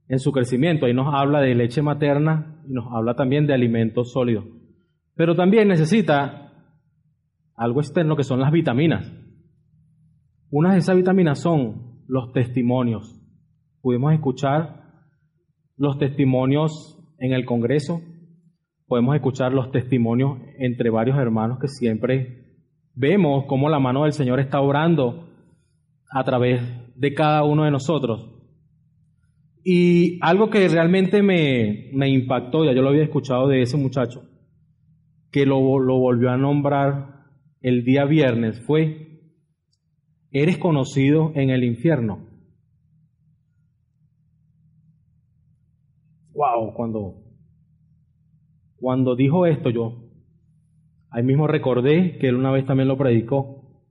en 0.09 0.19
su 0.19 0.33
crecimiento, 0.33 0.87
ahí 0.87 0.95
nos 0.95 1.13
habla 1.13 1.41
de 1.41 1.55
leche 1.55 1.83
materna 1.83 2.56
y 2.69 2.73
nos 2.73 2.87
habla 2.93 3.15
también 3.15 3.47
de 3.47 3.55
alimentos 3.55 4.13
sólidos, 4.13 4.45
pero 5.15 5.35
también 5.35 5.69
necesita 5.69 6.53
algo 7.55 7.81
externo 7.81 8.17
que 8.17 8.25
son 8.25 8.41
las 8.41 8.53
vitaminas. 8.53 9.13
Una 10.51 10.73
de 10.73 10.79
esas 10.79 10.97
vitaminas 10.97 11.41
son 11.41 12.03
los 12.07 12.33
testimonios. 12.33 13.21
Pudimos 13.81 14.13
escuchar 14.13 14.85
los 15.77 15.99
testimonios 15.99 16.99
en 17.19 17.33
el 17.33 17.45
Congreso, 17.45 18.01
podemos 18.87 19.15
escuchar 19.17 19.53
los 19.53 19.71
testimonios 19.73 20.39
entre 20.59 20.91
varios 20.91 21.19
hermanos 21.19 21.59
que 21.61 21.69
siempre 21.69 22.47
vemos 22.95 23.45
cómo 23.47 23.69
la 23.69 23.79
mano 23.79 24.05
del 24.05 24.13
Señor 24.13 24.41
está 24.41 24.61
obrando 24.61 25.29
a 26.11 26.25
través 26.25 26.63
de 26.95 27.15
cada 27.15 27.45
uno 27.45 27.65
de 27.65 27.71
nosotros. 27.71 28.36
Y 29.69 30.21
algo 30.21 30.49
que 30.49 30.69
realmente 30.69 31.25
me, 31.25 31.91
me 31.93 32.09
impactó, 32.09 32.65
ya 32.65 32.73
yo 32.73 32.83
lo 32.83 32.91
había 32.91 33.03
escuchado 33.03 33.49
de 33.49 33.63
ese 33.63 33.77
muchacho, 33.77 34.23
que 35.33 35.45
lo, 35.45 35.81
lo 35.81 35.99
volvió 35.99 36.31
a 36.31 36.37
nombrar 36.37 37.25
el 37.63 37.85
día 37.85 38.05
viernes, 38.05 38.61
fue, 38.61 39.33
eres 40.31 40.59
conocido 40.59 41.33
en 41.35 41.51
el 41.51 41.65
infierno. 41.65 42.29
Wow, 46.33 46.73
cuando, 46.73 47.25
cuando 48.77 49.17
dijo 49.17 49.47
esto 49.47 49.71
yo, 49.71 50.13
ahí 51.11 51.25
mismo 51.25 51.49
recordé 51.49 52.19
que 52.19 52.29
él 52.29 52.37
una 52.37 52.53
vez 52.53 52.67
también 52.67 52.87
lo 52.87 52.97
predicó 52.97 53.83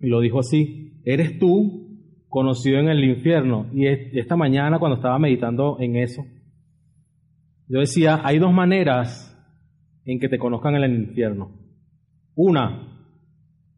y 0.00 0.06
lo 0.06 0.20
dijo 0.20 0.38
así, 0.38 1.02
eres 1.04 1.40
tú 1.40 1.85
conocido 2.28 2.78
en 2.78 2.88
el 2.88 3.04
infierno. 3.04 3.66
Y 3.72 3.86
es- 3.86 4.14
esta 4.14 4.36
mañana 4.36 4.78
cuando 4.78 4.96
estaba 4.96 5.18
meditando 5.18 5.78
en 5.80 5.96
eso, 5.96 6.24
yo 7.68 7.80
decía, 7.80 8.20
hay 8.24 8.38
dos 8.38 8.52
maneras 8.52 9.32
en 10.04 10.20
que 10.20 10.28
te 10.28 10.38
conozcan 10.38 10.76
en 10.76 10.84
el 10.84 10.94
infierno. 11.08 11.50
Una, 12.34 13.08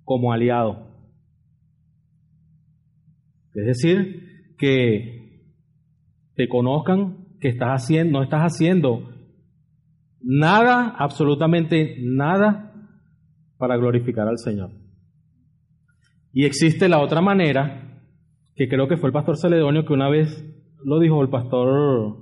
como 0.04 0.32
aliado. 0.32 0.88
Es 3.54 3.66
decir, 3.66 4.54
que 4.58 5.42
te 6.34 6.48
conozcan 6.48 7.28
que 7.40 7.48
estás 7.48 7.70
haciendo, 7.70 8.18
no 8.18 8.24
estás 8.24 8.42
haciendo 8.42 9.10
nada, 10.20 10.94
absolutamente 10.98 11.96
nada, 12.00 12.72
para 13.56 13.76
glorificar 13.76 14.28
al 14.28 14.38
Señor. 14.38 14.70
Y 16.32 16.44
existe 16.44 16.88
la 16.88 17.00
otra 17.00 17.20
manera, 17.20 17.87
que 18.58 18.68
creo 18.68 18.88
que 18.88 18.96
fue 18.96 19.08
el 19.08 19.12
pastor 19.12 19.38
Celedonio 19.38 19.86
que 19.86 19.92
una 19.92 20.08
vez 20.08 20.44
lo 20.84 20.98
dijo, 20.98 21.22
el 21.22 21.28
pastor, 21.28 22.18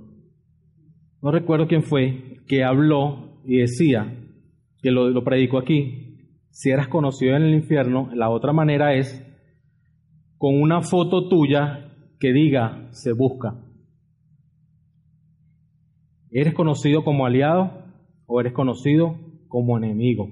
no 1.22 1.30
recuerdo 1.30 1.66
quién 1.66 1.82
fue, 1.82 2.43
que 2.47 2.62
habló 2.62 3.41
y 3.47 3.57
decía 3.57 4.14
que 4.82 4.91
lo, 4.91 5.09
lo 5.09 5.24
predico 5.24 5.57
aquí, 5.57 6.37
si 6.51 6.68
eras 6.68 6.89
conocido 6.89 7.37
en 7.37 7.43
el 7.43 7.55
infierno, 7.55 8.11
la 8.14 8.28
otra 8.28 8.53
manera 8.53 8.95
es 8.95 9.26
con 10.37 10.61
una 10.61 10.82
foto 10.82 11.26
tuya 11.30 11.95
que 12.20 12.34
diga 12.34 12.87
se 12.91 13.12
busca. 13.12 13.57
¿Eres 16.30 16.53
conocido 16.53 17.03
como 17.03 17.24
aliado 17.24 17.82
o 18.26 18.41
eres 18.43 18.53
conocido 18.53 19.16
como 19.49 19.78
enemigo? 19.78 20.28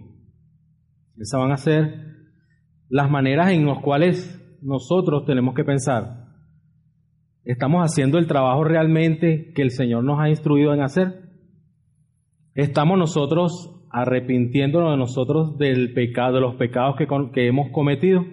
Esas 1.16 1.40
van 1.40 1.52
a 1.52 1.56
ser 1.56 2.14
las 2.90 3.10
maneras 3.10 3.52
en 3.52 3.64
las 3.64 3.78
cuales 3.78 4.43
nosotros 4.64 5.26
tenemos 5.26 5.54
que 5.54 5.62
pensar. 5.62 6.24
¿Estamos 7.44 7.82
haciendo 7.82 8.18
el 8.18 8.26
trabajo 8.26 8.64
realmente 8.64 9.52
que 9.54 9.60
el 9.60 9.70
Señor 9.70 10.02
nos 10.02 10.18
ha 10.18 10.30
instruido 10.30 10.72
en 10.72 10.80
hacer? 10.80 11.20
¿Estamos 12.54 12.98
nosotros 12.98 13.70
arrepintiéndonos 13.90 14.92
de 14.92 14.96
nosotros 14.96 15.58
del 15.58 15.92
pecado, 15.92 16.36
de 16.36 16.40
los 16.40 16.54
pecados 16.56 16.96
que, 16.96 17.46
hemos 17.46 17.70
cometido? 17.72 18.24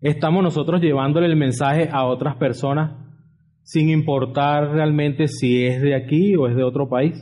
¿Estamos 0.00 0.44
nosotros 0.44 0.80
llevándole 0.80 1.26
el 1.26 1.36
mensaje 1.36 1.88
a 1.90 2.06
otras 2.06 2.36
personas 2.36 2.96
sin 3.64 3.88
importar 3.90 4.70
realmente 4.70 5.26
si 5.26 5.64
es 5.64 5.82
de 5.82 5.96
aquí 5.96 6.36
o 6.36 6.46
es 6.46 6.54
de 6.54 6.62
otro 6.62 6.88
país? 6.88 7.14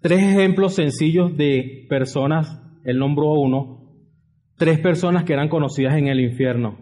Tres 0.00 0.20
ejemplos 0.20 0.74
sencillos 0.74 1.36
de 1.36 1.86
personas, 1.88 2.60
él 2.84 2.98
nombró 2.98 3.34
uno, 3.34 3.79
tres 4.60 4.78
personas 4.78 5.24
que 5.24 5.32
eran 5.32 5.48
conocidas 5.48 5.96
en 5.96 6.08
el 6.08 6.20
infierno. 6.20 6.76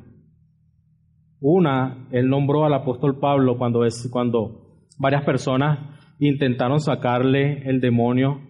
Una, 1.41 2.09
él 2.11 2.29
nombró 2.29 2.65
al 2.65 2.75
apóstol 2.75 3.21
Pablo 3.21 3.57
cuando, 3.57 3.85
es, 3.85 4.09
cuando 4.11 4.89
varias 4.99 5.23
personas 5.23 5.79
intentaron 6.19 6.81
sacarle 6.81 7.63
el 7.71 7.81
demonio 7.81 8.41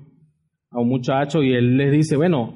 a 0.71 0.81
un 0.81 0.89
muchacho 0.89 1.43
y 1.43 1.53
él 1.53 1.77
les 1.77 1.93
dice, 1.93 2.17
bueno, 2.17 2.55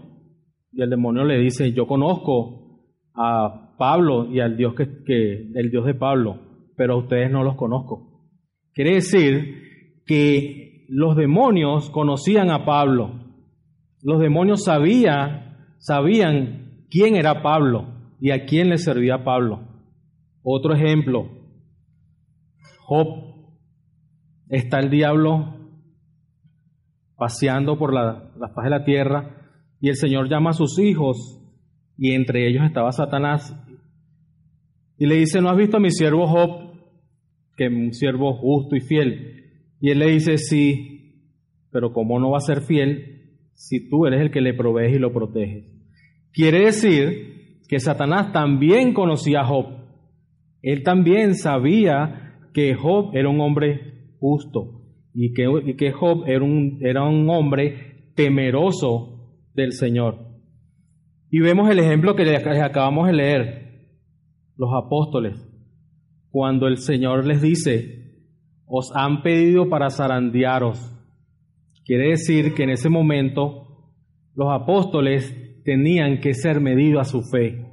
y 0.73 0.81
el 0.81 0.89
demonio 0.89 1.25
le 1.25 1.39
dice, 1.41 1.75
yo 1.75 1.87
conozco 1.87 2.87
a 3.15 3.75
Pablo 3.77 4.33
y 4.33 4.41
al 4.41 4.57
Dios 4.57 4.75
que, 4.75 5.05
que 5.05 5.51
el 5.55 5.71
Dios 5.71 5.85
de 5.85 5.95
Pablo, 5.95 6.41
pero 6.75 6.95
a 6.95 6.99
ustedes 7.01 7.31
no 7.31 7.45
los 7.45 7.57
conozco. 7.57 8.31
Quiere 8.73 8.95
decir 8.95 10.03
que 10.07 10.87
los 10.89 11.17
demonios 11.17 11.91
conocían 11.91 12.51
a 12.51 12.65
Pablo. 12.65 13.13
Los 14.03 14.21
demonios 14.21 14.65
sabían, 14.65 15.52
sabían 15.83 16.87
quién 16.89 17.17
era 17.17 17.43
Pablo 17.43 18.15
y 18.21 18.31
a 18.31 18.47
quién 18.47 18.71
le 18.71 18.79
servía 18.79 19.25
Pablo. 19.25 19.69
Otro 20.43 20.75
ejemplo, 20.75 21.29
Job. 22.87 23.33
Está 24.49 24.81
el 24.81 24.91
diablo 24.91 25.57
paseando 27.17 27.79
por 27.79 27.95
la, 27.95 28.33
la 28.37 28.63
de 28.63 28.71
la 28.71 28.85
tierra 28.85 29.51
y 29.81 29.89
el 29.89 29.97
Señor 29.97 30.29
llama 30.29 30.51
a 30.51 30.55
sus 30.55 30.79
hijos 30.79 31.41
y 31.97 32.13
entre 32.13 32.47
ellos 32.47 32.63
estaba 32.65 32.93
Satanás 32.93 33.57
y 34.99 35.07
le 35.07 35.17
dice, 35.17 35.41
¿no 35.41 35.49
has 35.49 35.57
visto 35.57 35.79
a 35.79 35.81
mi 35.81 35.91
siervo 35.91 36.27
Job? 36.27 36.75
Que 37.57 37.67
es 37.67 37.73
un 37.73 37.95
siervo 37.95 38.35
justo 38.35 38.77
y 38.77 38.81
fiel. 38.81 39.71
Y 39.81 39.91
él 39.91 40.01
le 40.01 40.11
dice, 40.11 40.37
sí, 40.37 41.33
pero 41.71 41.93
¿cómo 41.93 42.21
no 42.21 42.31
va 42.31 42.39
a 42.39 42.41
ser 42.41 42.61
fiel 42.61 43.12
si 43.55 43.89
tú 43.89 44.07
eres 44.07 44.21
el 44.21 44.31
que 44.31 44.41
le 44.41 44.55
provees 44.55 44.95
y 44.95 44.99
lo 44.99 45.13
proteges? 45.13 45.65
Quiere 46.33 46.67
decir 46.67 47.59
que 47.69 47.81
Satanás 47.81 48.33
también 48.33 48.93
conocía 48.93 49.41
a 49.41 49.47
Job. 49.47 49.67
Él 50.63 50.83
también 50.83 51.35
sabía 51.35 52.39
que 52.53 52.75
Job 52.75 53.11
era 53.15 53.29
un 53.29 53.41
hombre 53.41 54.15
justo 54.19 54.83
y 55.15 55.33
que, 55.35 55.93
Job 55.93 56.25
era 56.27 56.45
un, 56.45 56.79
era 56.81 57.05
un 57.05 57.29
hombre 57.29 58.13
temeroso 58.15 59.39
del 59.55 59.73
Señor. 59.73 60.19
Y 61.31 61.41
vemos 61.41 61.69
el 61.71 61.79
ejemplo 61.79 62.15
que 62.15 62.25
les 62.25 62.45
acabamos 62.63 63.07
de 63.07 63.15
leer, 63.15 63.89
los 64.57 64.71
apóstoles, 64.75 65.49
cuando 66.31 66.67
el 66.67 66.79
Señor 66.79 67.27
les 67.27 67.43
dice, 67.43 68.27
os 68.67 68.91
han 68.95 69.23
pedido 69.23 69.69
para 69.69 69.91
zarandearos. 69.91 70.91
Quiere 71.85 72.11
decir 72.11 72.55
que 72.55 72.65
en 72.65 72.71
ese 72.71 72.89
momento 72.89 73.93
los 74.35 74.49
apóstoles 74.53 75.63
tenían 75.65 76.21
que 76.21 76.35
ser 76.35 76.61
medidos 76.61 77.01
a 77.01 77.11
su 77.11 77.23
fe, 77.23 77.67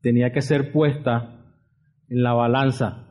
tenía 0.00 0.32
que 0.32 0.40
ser 0.40 0.72
puesta 0.72 1.54
en 2.08 2.22
la 2.22 2.32
balanza, 2.32 3.08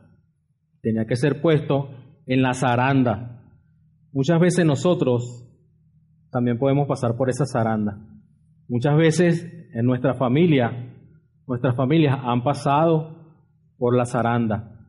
tenía 0.82 1.06
que 1.06 1.16
ser 1.16 1.40
puesto 1.40 1.90
en 2.26 2.42
la 2.42 2.54
zaranda. 2.54 3.42
Muchas 4.12 4.40
veces 4.40 4.64
nosotros 4.64 5.46
también 6.30 6.58
podemos 6.58 6.86
pasar 6.88 7.16
por 7.16 7.28
esa 7.30 7.44
zaranda. 7.46 7.98
Muchas 8.68 8.96
veces 8.96 9.46
en 9.72 9.84
nuestra 9.84 10.14
familia, 10.14 10.94
nuestras 11.46 11.76
familias 11.76 12.18
han 12.22 12.42
pasado 12.42 13.34
por 13.78 13.96
la 13.96 14.06
zaranda. 14.06 14.88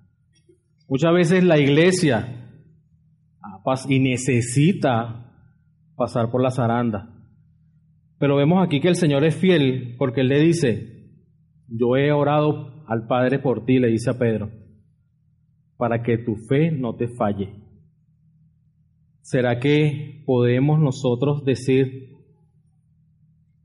Muchas 0.88 1.14
veces 1.14 1.44
la 1.44 1.58
iglesia 1.58 2.38
y 3.88 4.00
necesita 4.00 5.21
pasar 6.02 6.32
por 6.32 6.42
la 6.42 6.50
zaranda. 6.50 7.14
Pero 8.18 8.38
vemos 8.38 8.66
aquí 8.66 8.82
que 8.82 8.88
el 8.88 8.96
Señor 8.96 9.24
es 9.24 9.36
fiel 9.36 9.96
porque 10.00 10.22
Él 10.22 10.30
le 10.30 10.40
dice, 10.40 11.12
yo 11.68 11.96
he 11.96 12.12
orado 12.12 12.84
al 12.88 13.06
Padre 13.06 13.38
por 13.38 13.66
ti, 13.66 13.78
le 13.78 13.90
dice 13.90 14.10
a 14.10 14.18
Pedro, 14.18 14.50
para 15.78 16.02
que 16.02 16.18
tu 16.18 16.36
fe 16.50 16.72
no 16.72 16.96
te 16.96 17.08
falle. 17.08 17.54
¿Será 19.22 19.60
que 19.60 20.24
podemos 20.26 20.80
nosotros 20.80 21.46
decir, 21.46 22.10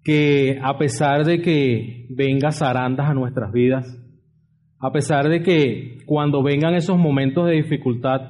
que 0.04 0.60
a 0.62 0.76
pesar 0.76 1.24
de 1.24 1.40
que 1.40 2.06
vengan 2.10 2.52
zarandas 2.52 3.08
a 3.08 3.14
nuestras 3.14 3.50
vidas, 3.50 3.86
a 4.78 4.92
pesar 4.92 5.28
de 5.28 5.42
que 5.42 5.98
cuando 6.06 6.42
vengan 6.42 6.74
esos 6.74 6.98
momentos 6.98 7.46
de 7.46 7.54
dificultad, 7.54 8.20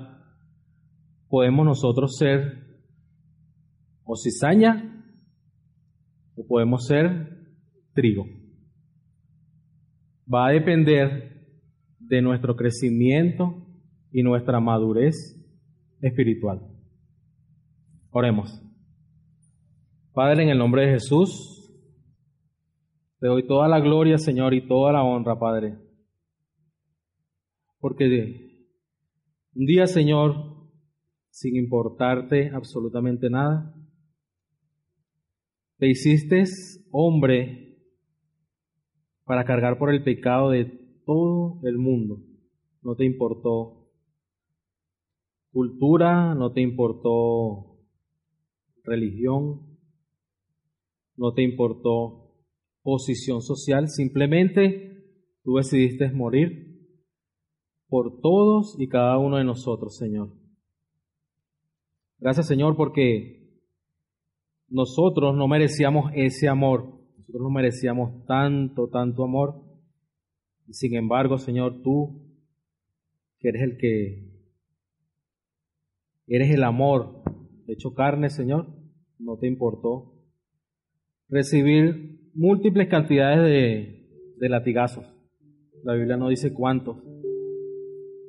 podemos 1.29 1.67
nosotros 1.67 2.17
ser 2.17 2.66
o 4.07 4.17
cizaña 4.17 5.05
o 6.37 6.47
podemos 6.47 6.87
ser 6.87 7.55
trigo. 7.93 8.25
Va 10.33 10.47
a 10.47 10.53
depender 10.53 11.45
de 11.99 12.23
nuestro 12.23 12.57
crecimiento 12.57 13.67
y 14.13 14.23
nuestra 14.23 14.61
madurez 14.61 15.15
espiritual. 16.01 16.61
Oremos. 18.11 18.63
Padre, 20.13 20.45
en 20.45 20.49
el 20.51 20.59
nombre 20.59 20.87
de 20.87 20.93
Jesús, 20.93 21.57
te 23.19 23.27
doy 23.27 23.47
toda 23.47 23.69
la 23.69 23.81
gloria, 23.81 24.19
Señor, 24.19 24.55
y 24.55 24.67
toda 24.67 24.93
la 24.93 25.03
honra, 25.03 25.39
Padre. 25.39 25.79
Porque 27.79 28.05
un 29.55 29.67
día, 29.67 29.87
Señor, 29.87 30.35
sin 31.31 31.57
importarte 31.57 32.51
absolutamente 32.51 33.29
nada, 33.29 33.76
te 35.79 35.89
hiciste 35.89 36.45
hombre 36.91 37.77
para 39.25 39.45
cargar 39.45 39.79
por 39.79 39.93
el 39.93 40.03
pecado 40.03 40.51
de 40.51 40.65
todo 41.05 41.61
el 41.65 41.79
mundo. 41.79 42.23
No 42.83 42.95
te 42.95 43.05
importó 43.05 43.91
cultura, 45.53 46.35
no 46.35 46.53
te 46.53 46.61
importó 46.61 47.81
religión, 48.85 49.79
no 51.17 51.33
te 51.33 51.43
importó 51.43 52.35
posición 52.83 53.43
social, 53.43 53.89
simplemente 53.89 55.03
tú 55.43 55.57
decidiste 55.57 56.13
morir 56.13 56.67
por 57.89 58.21
todos 58.21 58.77
y 58.79 58.89
cada 58.89 59.19
uno 59.19 59.39
de 59.39 59.45
nosotros, 59.45 59.97
Señor. 59.97 60.33
Gracias, 62.19 62.47
Señor, 62.47 62.77
porque 62.77 63.46
nosotros 64.69 65.37
no 65.37 65.49
merecíamos 65.49 66.11
ese 66.15 66.49
amor, 66.49 67.01
nosotros 67.19 67.43
no 67.43 67.51
merecíamos 67.51 68.25
tanto, 68.27 68.89
tanto 68.89 69.25
amor, 69.25 69.63
y 70.67 70.75
sin 70.75 70.95
embargo, 70.97 71.39
Señor, 71.39 71.83
tú, 71.83 72.23
que 73.39 73.49
eres 73.49 73.63
el 73.63 73.79
que, 73.79 74.37
eres 76.27 76.51
el 76.51 76.65
amor 76.65 77.23
hecho 77.69 77.95
carne, 77.95 78.31
Señor, 78.31 78.67
no 79.19 79.39
te 79.39 79.47
importó 79.47 80.13
recibir 81.29 82.31
múltiples 82.35 82.89
cantidades 82.89 83.43
de, 83.43 84.37
de 84.39 84.49
latigazos. 84.49 85.05
La 85.83 85.95
Biblia 85.95 86.17
no 86.17 86.29
dice 86.29 86.53
cuántos. 86.53 86.99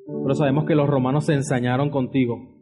Pero 0.06 0.36
sabemos 0.36 0.66
que 0.66 0.76
los 0.76 0.90
romanos 0.90 1.26
se 1.26 1.34
ensañaron 1.34 1.90
contigo. 1.90 2.57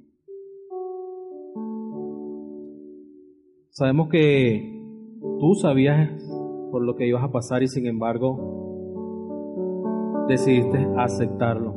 Sabemos 3.77 4.07
que 4.07 4.71
tú 5.41 5.53
sabías 5.55 6.09
por 6.71 6.81
lo 6.85 6.95
que 6.95 7.07
ibas 7.07 7.25
a 7.25 7.31
pasar 7.33 7.61
y 7.61 7.67
sin 7.67 7.87
embargo 7.87 8.39
decidiste 10.29 10.87
aceptarlo. 10.95 11.75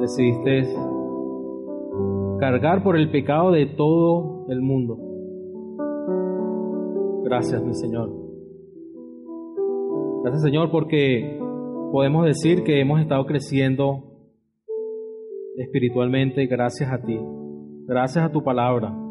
Decidiste 0.00 0.74
cargar 2.40 2.82
por 2.82 2.96
el 2.96 3.12
pecado 3.12 3.52
de 3.52 3.66
todo 3.66 4.46
el 4.48 4.60
mundo. 4.60 4.98
Gracias, 7.22 7.62
mi 7.62 7.74
Señor. 7.74 8.10
Gracias, 10.24 10.42
Señor, 10.42 10.72
porque 10.72 11.38
podemos 11.92 12.26
decir 12.26 12.64
que 12.64 12.80
hemos 12.80 13.00
estado 13.00 13.24
creciendo 13.24 14.02
espiritualmente 15.58 16.44
gracias 16.46 16.90
a 16.90 17.02
ti, 17.02 17.20
gracias 17.86 18.24
a 18.24 18.32
tu 18.32 18.42
palabra. 18.42 19.07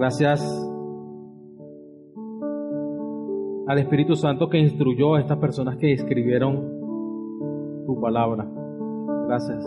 Gracias 0.00 0.40
al 3.66 3.78
Espíritu 3.78 4.16
Santo 4.16 4.48
que 4.48 4.56
instruyó 4.56 5.16
a 5.16 5.20
estas 5.20 5.36
personas 5.36 5.76
que 5.76 5.92
escribieron 5.92 7.84
tu 7.84 8.00
palabra. 8.00 8.48
Gracias. 9.26 9.62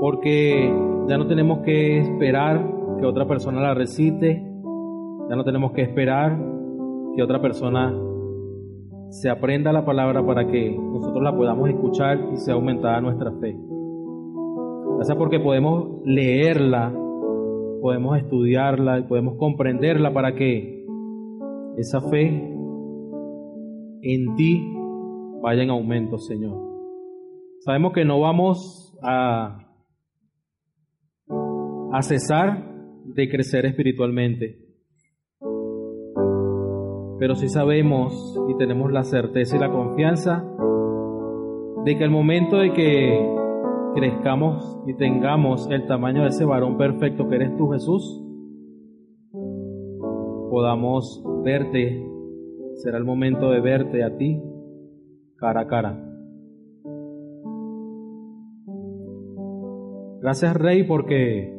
Porque 0.00 0.74
ya 1.06 1.16
no 1.16 1.28
tenemos 1.28 1.60
que 1.60 2.00
esperar 2.00 2.68
que 2.98 3.06
otra 3.06 3.28
persona 3.28 3.60
la 3.60 3.74
recite, 3.74 4.42
ya 5.30 5.36
no 5.36 5.44
tenemos 5.44 5.70
que 5.70 5.82
esperar 5.82 6.36
que 7.14 7.22
otra 7.22 7.40
persona 7.40 7.94
se 9.10 9.30
aprenda 9.30 9.72
la 9.72 9.84
palabra 9.84 10.26
para 10.26 10.48
que 10.48 10.76
nosotros 10.76 11.22
la 11.22 11.32
podamos 11.32 11.68
escuchar 11.68 12.18
y 12.32 12.36
sea 12.38 12.54
aumentada 12.54 13.00
nuestra 13.00 13.30
fe. 13.40 13.56
Gracias 14.96 15.16
porque 15.16 15.38
podemos 15.38 16.00
leerla, 16.04 16.92
podemos 17.80 18.18
estudiarla 18.18 19.00
y 19.00 19.02
podemos 19.02 19.36
comprenderla 19.38 20.12
para 20.12 20.34
que 20.34 20.84
esa 21.76 22.00
fe 22.10 22.26
en 24.02 24.34
ti 24.36 24.62
vaya 25.42 25.62
en 25.62 25.70
aumento, 25.70 26.18
Señor. 26.18 26.58
Sabemos 27.60 27.92
que 27.92 28.04
no 28.04 28.20
vamos 28.20 28.96
a, 29.02 29.58
a 31.92 32.02
cesar 32.02 32.64
de 33.04 33.28
crecer 33.28 33.66
espiritualmente, 33.66 34.58
pero 37.18 37.34
sí 37.34 37.48
sabemos 37.48 38.38
y 38.48 38.56
tenemos 38.56 38.92
la 38.92 39.02
certeza 39.02 39.56
y 39.56 39.60
la 39.60 39.70
confianza 39.70 40.44
de 41.84 41.96
que 41.96 42.04
el 42.04 42.10
momento 42.10 42.56
de 42.58 42.72
que 42.72 43.37
crezcamos 43.98 44.80
y 44.86 44.94
tengamos 44.94 45.68
el 45.72 45.86
tamaño 45.86 46.22
de 46.22 46.28
ese 46.28 46.44
varón 46.44 46.78
perfecto 46.78 47.28
que 47.28 47.34
eres 47.34 47.56
tú, 47.56 47.68
Jesús, 47.70 48.24
podamos 50.50 51.24
verte, 51.42 52.06
será 52.74 52.98
el 52.98 53.04
momento 53.04 53.50
de 53.50 53.60
verte 53.60 54.04
a 54.04 54.16
ti 54.16 54.40
cara 55.36 55.62
a 55.62 55.66
cara. 55.66 56.04
Gracias 60.20 60.56
Rey 60.56 60.84
porque 60.84 61.52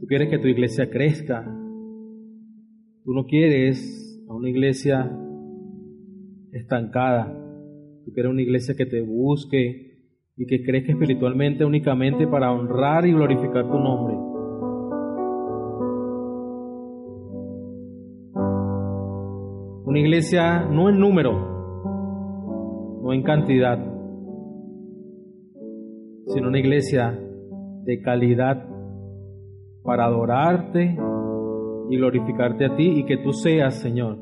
tú 0.00 0.06
quieres 0.06 0.30
que 0.30 0.38
tu 0.38 0.48
iglesia 0.48 0.90
crezca. 0.90 1.44
Tú 3.04 3.12
no 3.12 3.24
quieres 3.26 4.20
a 4.28 4.34
una 4.34 4.50
iglesia 4.50 5.16
estancada. 6.50 7.32
Tú 8.04 8.12
quieres 8.12 8.32
una 8.32 8.42
iglesia 8.42 8.74
que 8.76 8.86
te 8.86 9.00
busque 9.02 9.85
y 10.36 10.46
que 10.46 10.62
crezca 10.62 10.92
espiritualmente 10.92 11.64
únicamente 11.64 12.26
para 12.26 12.52
honrar 12.52 13.06
y 13.06 13.12
glorificar 13.12 13.70
tu 13.70 13.78
nombre. 13.78 14.16
Una 19.86 19.98
iglesia 19.98 20.66
no 20.66 20.90
en 20.90 20.98
número, 20.98 21.32
no 23.02 23.12
en 23.12 23.22
cantidad, 23.22 23.78
sino 26.26 26.48
una 26.48 26.58
iglesia 26.58 27.18
de 27.84 28.02
calidad 28.02 28.68
para 29.84 30.04
adorarte 30.04 30.98
y 31.88 31.96
glorificarte 31.96 32.66
a 32.66 32.76
ti 32.76 32.98
y 32.98 33.06
que 33.06 33.16
tú 33.18 33.32
seas, 33.32 33.80
Señor, 33.80 34.18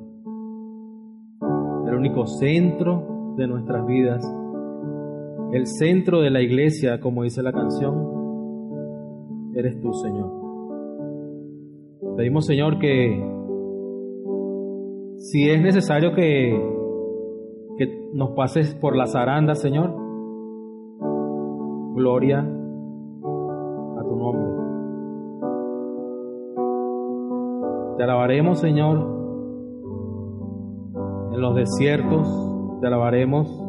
el 1.88 1.94
único 1.94 2.26
centro 2.26 3.34
de 3.36 3.48
nuestras 3.48 3.86
vidas, 3.86 4.22
el 5.54 5.66
centro 5.68 6.20
de 6.20 6.30
la 6.30 6.42
iglesia, 6.42 7.00
como 7.00 7.22
dice 7.22 7.40
la 7.40 7.52
canción, 7.52 7.94
eres 9.54 9.80
tú, 9.80 9.94
Señor. 9.94 10.32
Pedimos, 12.16 12.44
Señor, 12.44 12.80
que 12.80 13.24
si 15.16 15.48
es 15.48 15.62
necesario 15.62 16.12
que 16.12 16.60
que 17.76 18.08
nos 18.12 18.30
pases 18.30 18.74
por 18.74 18.96
las 18.96 19.14
arandas, 19.14 19.60
Señor. 19.60 19.94
Gloria 21.94 22.40
a 22.40 24.02
tu 24.02 24.16
nombre. 24.16 24.48
Te 27.96 28.02
alabaremos, 28.02 28.58
Señor, 28.58 28.96
en 31.32 31.40
los 31.40 31.54
desiertos, 31.54 32.28
te 32.80 32.88
alabaremos 32.88 33.63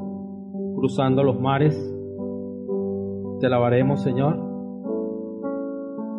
cruzando 0.85 1.23
los 1.23 1.41
mares, 1.41 1.75
te 3.39 3.47
alabaremos, 3.47 4.03
Señor, 4.03 4.35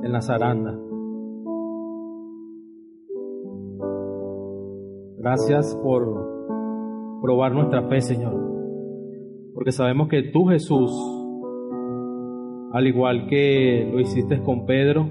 en 0.03 0.11
las 0.11 0.29
arandas. 0.29 0.77
Gracias 5.19 5.79
por 5.85 6.03
probar 7.23 7.55
nuestra 7.55 7.85
fe, 7.85 8.01
Señor. 8.01 8.35
Porque 9.55 9.71
sabemos 9.71 10.09
que 10.09 10.25
tú, 10.33 10.47
Jesús, 10.47 10.91
al 12.73 12.89
igual 12.89 13.29
que 13.29 13.89
lo 13.93 14.01
hiciste 14.01 14.43
con 14.43 14.67
Pedro, 14.67 15.07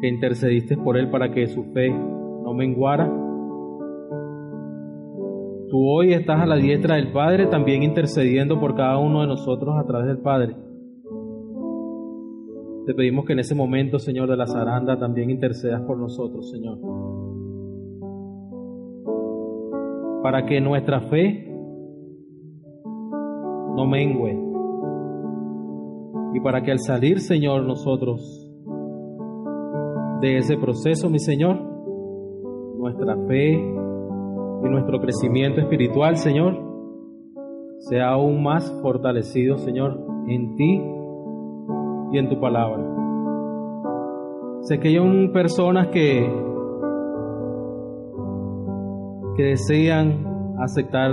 que 0.00 0.08
intercediste 0.08 0.78
por 0.78 0.96
él 0.96 1.10
para 1.10 1.30
que 1.30 1.46
su 1.46 1.62
fe 1.74 1.90
no 1.90 2.54
menguara, 2.54 3.06
tú 5.70 5.88
hoy 5.88 6.12
estás 6.12 6.40
a 6.40 6.46
la 6.46 6.56
diestra 6.56 6.96
del 6.96 7.12
Padre 7.12 7.46
también 7.46 7.82
intercediendo 7.82 8.58
por 8.58 8.74
cada 8.74 8.98
uno 8.98 9.20
de 9.22 9.28
nosotros 9.28 9.74
a 9.76 9.86
través 9.86 10.08
del 10.08 10.18
Padre. 10.18 10.56
Te 12.86 12.94
pedimos 12.94 13.26
que 13.26 13.34
en 13.34 13.40
ese 13.40 13.54
momento, 13.54 13.98
Señor 13.98 14.28
de 14.30 14.36
la 14.36 14.46
zaranda, 14.46 14.98
también 14.98 15.30
intercedas 15.30 15.82
por 15.82 15.98
nosotros, 15.98 16.50
Señor. 16.50 16.78
para 20.22 20.44
que 20.44 20.60
nuestra 20.60 21.00
fe 21.00 21.44
no 23.76 23.86
mengue 23.86 24.38
y 26.34 26.40
para 26.40 26.62
que 26.62 26.72
al 26.72 26.80
salir, 26.80 27.20
Señor, 27.20 27.64
nosotros 27.64 28.44
de 30.20 30.38
ese 30.38 30.56
proceso, 30.56 31.08
mi 31.08 31.18
Señor, 31.18 31.56
nuestra 32.76 33.16
fe 33.26 33.58
y 34.64 34.68
nuestro 34.68 35.00
crecimiento 35.00 35.60
espiritual, 35.60 36.16
Señor, 36.16 36.56
sea 37.78 38.10
aún 38.10 38.42
más 38.42 38.70
fortalecido, 38.82 39.58
Señor, 39.58 39.98
en 40.28 40.56
ti 40.56 40.82
y 42.12 42.18
en 42.18 42.28
tu 42.28 42.40
palabra. 42.40 42.84
Sé 44.62 44.78
que 44.80 44.88
hay 44.88 45.28
personas 45.32 45.88
que 45.88 46.48
que 49.38 49.44
desean 49.44 50.56
aceptar 50.58 51.12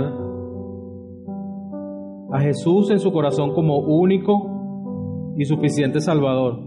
a 2.32 2.40
Jesús 2.40 2.90
en 2.90 2.98
su 2.98 3.12
corazón 3.12 3.54
como 3.54 3.78
único 3.78 5.34
y 5.36 5.44
suficiente 5.44 6.00
Salvador. 6.00 6.58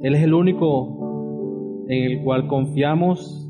Él 0.00 0.16
es 0.16 0.22
el 0.24 0.34
único 0.34 0.97
en 1.88 2.12
el 2.12 2.22
cual 2.22 2.46
confiamos. 2.46 3.44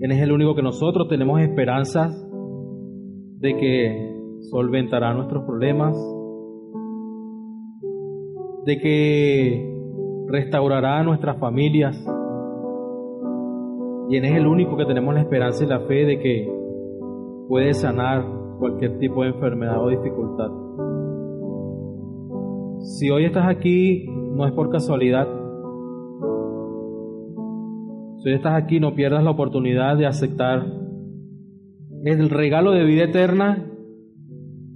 Él 0.00 0.12
es 0.12 0.20
el 0.20 0.32
único 0.32 0.54
que 0.54 0.62
nosotros 0.62 1.08
tenemos 1.08 1.40
esperanza 1.40 2.10
de 3.38 3.56
que 3.56 4.12
solventará 4.50 5.14
nuestros 5.14 5.44
problemas, 5.44 5.96
de 8.66 8.78
que 8.78 10.26
restaurará 10.28 11.02
nuestras 11.02 11.38
familias, 11.38 11.96
y 14.08 14.16
Él 14.16 14.24
es 14.24 14.32
el 14.32 14.46
único 14.46 14.76
que 14.76 14.84
tenemos 14.84 15.14
la 15.14 15.20
esperanza 15.20 15.64
y 15.64 15.68
la 15.68 15.80
fe 15.80 16.04
de 16.04 16.18
que 16.18 16.52
puede 17.48 17.72
sanar 17.72 18.24
cualquier 18.58 18.98
tipo 18.98 19.22
de 19.22 19.30
enfermedad 19.30 19.82
o 19.82 19.88
dificultad. 19.88 20.50
Si 22.80 23.10
hoy 23.10 23.24
estás 23.24 23.48
aquí, 23.48 24.06
no 24.08 24.46
es 24.46 24.52
por 24.52 24.70
casualidad. 24.70 25.41
Si 28.22 28.30
estás 28.30 28.54
aquí, 28.54 28.78
no 28.78 28.94
pierdas 28.94 29.24
la 29.24 29.32
oportunidad 29.32 29.96
de 29.96 30.06
aceptar 30.06 30.64
el 32.04 32.30
regalo 32.30 32.70
de 32.70 32.84
vida 32.84 33.04
eterna 33.04 33.68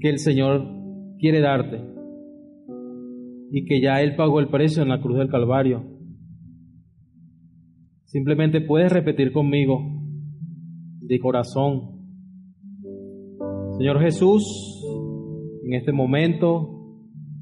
que 0.00 0.08
el 0.08 0.18
Señor 0.18 0.66
quiere 1.18 1.40
darte 1.40 1.80
y 3.52 3.64
que 3.64 3.80
ya 3.80 4.02
Él 4.02 4.16
pagó 4.16 4.40
el 4.40 4.48
precio 4.48 4.82
en 4.82 4.88
la 4.88 5.00
cruz 5.00 5.18
del 5.18 5.28
Calvario. 5.28 5.84
Simplemente 8.04 8.60
puedes 8.60 8.92
repetir 8.92 9.32
conmigo 9.32 9.80
de 11.02 11.18
corazón. 11.20 12.00
Señor 13.78 14.00
Jesús, 14.00 14.44
en 15.64 15.74
este 15.74 15.92
momento 15.92 16.76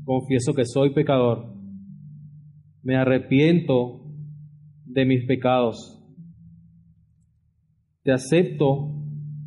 confieso 0.05 0.53
que 0.53 0.67
soy 0.67 0.93
pecador. 0.93 1.55
Me 2.83 2.97
arrepiento 2.97 4.03
de 4.85 5.05
mis 5.07 5.27
pecados. 5.27 5.94
Te 8.05 8.13
acepto 8.13 8.91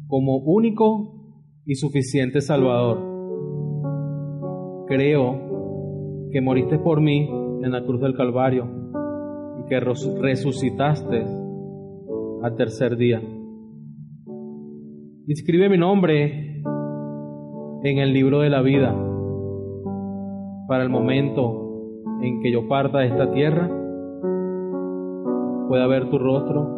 como 0.07 0.37
único 0.39 1.43
y 1.63 1.75
suficiente 1.75 2.41
Salvador. 2.41 2.97
Creo 4.87 6.29
que 6.31 6.41
moriste 6.41 6.79
por 6.79 6.99
mí 6.99 7.29
en 7.61 7.71
la 7.71 7.85
cruz 7.85 8.01
del 8.01 8.15
Calvario 8.15 8.65
y 9.59 9.69
que 9.69 9.79
resucitaste 9.79 11.23
al 12.41 12.55
tercer 12.55 12.97
día. 12.97 13.21
Inscribe 15.27 15.69
mi 15.69 15.77
nombre 15.77 16.63
en 17.83 17.99
el 17.99 18.11
libro 18.11 18.39
de 18.39 18.49
la 18.49 18.63
vida 18.63 18.91
para 20.67 20.81
el 20.81 20.89
momento 20.89 21.93
en 22.23 22.41
que 22.41 22.51
yo 22.51 22.67
parta 22.67 23.01
de 23.01 23.07
esta 23.09 23.29
tierra 23.29 23.69
pueda 25.69 25.85
ver 25.85 26.09
tu 26.09 26.17
rostro 26.17 26.77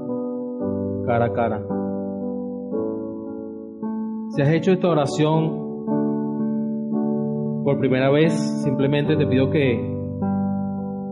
cara 1.10 1.26
a 1.26 1.34
cara. 1.34 1.69
Si 4.30 4.44
has 4.44 4.50
hecho 4.50 4.72
esta 4.72 4.88
oración 4.90 5.70
por 7.64 7.80
primera 7.80 8.12
vez, 8.12 8.32
simplemente 8.64 9.16
te 9.16 9.26
pido 9.26 9.50
que 9.50 9.80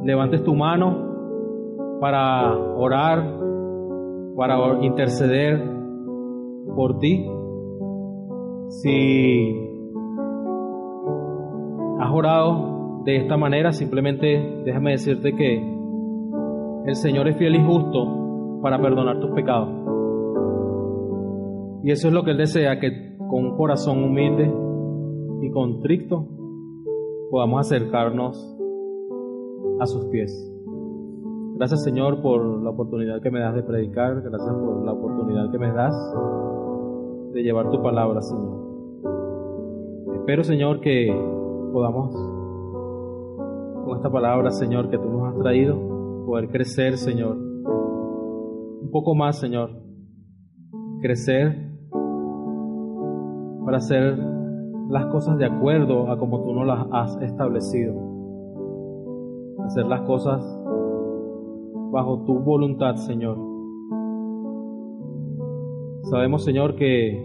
levantes 0.03 0.43
tu 0.43 0.53
mano 0.53 1.97
para 1.99 2.55
orar, 2.55 3.39
para 4.36 4.84
interceder 4.84 5.59
por 6.76 6.99
ti. 6.99 7.28
Si 8.68 9.68
has 11.99 12.11
orado 12.11 13.01
de 13.03 13.18
esta 13.18 13.36
manera, 13.36 13.72
simplemente 13.72 14.61
déjame 14.63 14.91
decirte 14.91 15.34
que 15.34 15.57
el 16.86 16.95
Señor 16.95 17.28
es 17.30 17.38
fiel 17.38 17.55
y 17.55 17.65
justo 17.65 18.59
para 18.61 18.80
perdonar 18.80 19.20
tus 19.20 19.32
pecados. 19.32 19.70
Y 21.84 21.91
eso 21.91 22.09
es 22.09 22.13
lo 22.13 22.24
que 22.24 22.32
Él 22.32 22.38
desea, 22.38 22.80
que 22.80 23.07
con 23.30 23.45
un 23.45 23.57
corazón 23.57 24.03
humilde 24.03 24.53
y 25.41 25.51
contrito 25.51 26.28
podamos 27.30 27.61
acercarnos 27.61 28.57
a 29.80 29.86
sus 29.86 30.05
pies. 30.05 30.32
Gracias 31.55 31.84
Señor 31.84 32.21
por 32.21 32.63
la 32.63 32.69
oportunidad 32.69 33.21
que 33.21 33.32
me 33.32 33.39
das 33.39 33.55
de 33.55 33.63
predicar, 33.63 34.21
gracias 34.21 34.55
por 34.55 34.86
la 34.86 34.93
oportunidad 34.93 35.51
que 35.51 35.57
me 35.57 35.71
das 35.71 35.95
de 37.34 37.43
llevar 37.43 37.69
tu 37.71 37.82
palabra, 37.82 38.21
Señor. 38.21 38.57
Espero, 40.15 40.43
Señor, 40.43 40.82
que 40.82 41.07
podamos, 41.71 42.13
con 43.86 43.95
esta 43.95 44.09
palabra, 44.11 44.51
Señor, 44.51 44.89
que 44.89 44.97
tú 44.97 45.09
nos 45.09 45.30
has 45.30 45.39
traído, 45.39 45.78
poder 46.25 46.49
crecer, 46.49 46.97
Señor. 46.97 47.38
Un 47.38 48.89
poco 48.91 49.15
más, 49.15 49.39
Señor. 49.39 49.69
Crecer 51.01 51.66
para 53.68 53.80
hacer 53.80 54.18
las 54.88 55.07
cosas 55.07 55.38
de 55.38 55.45
acuerdo 55.45 56.09
a 56.09 56.18
como 56.18 56.41
tú 56.41 56.53
nos 56.53 56.65
las 56.65 56.88
has 56.89 57.22
establecido. 57.22 57.93
Hacer 59.65 59.86
las 59.88 60.03
cosas 60.03 60.41
bajo 61.91 62.24
tu 62.24 62.39
voluntad, 62.39 62.95
Señor. 62.95 63.38
Sabemos, 66.03 66.45
Señor, 66.45 66.76
que 66.76 67.22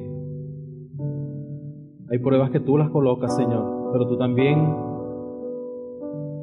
hay 2.10 2.18
pruebas 2.18 2.50
que 2.50 2.58
tú 2.58 2.76
las 2.76 2.90
colocas, 2.90 3.36
Señor, 3.36 3.90
pero 3.92 4.08
tú 4.08 4.18
también 4.18 4.58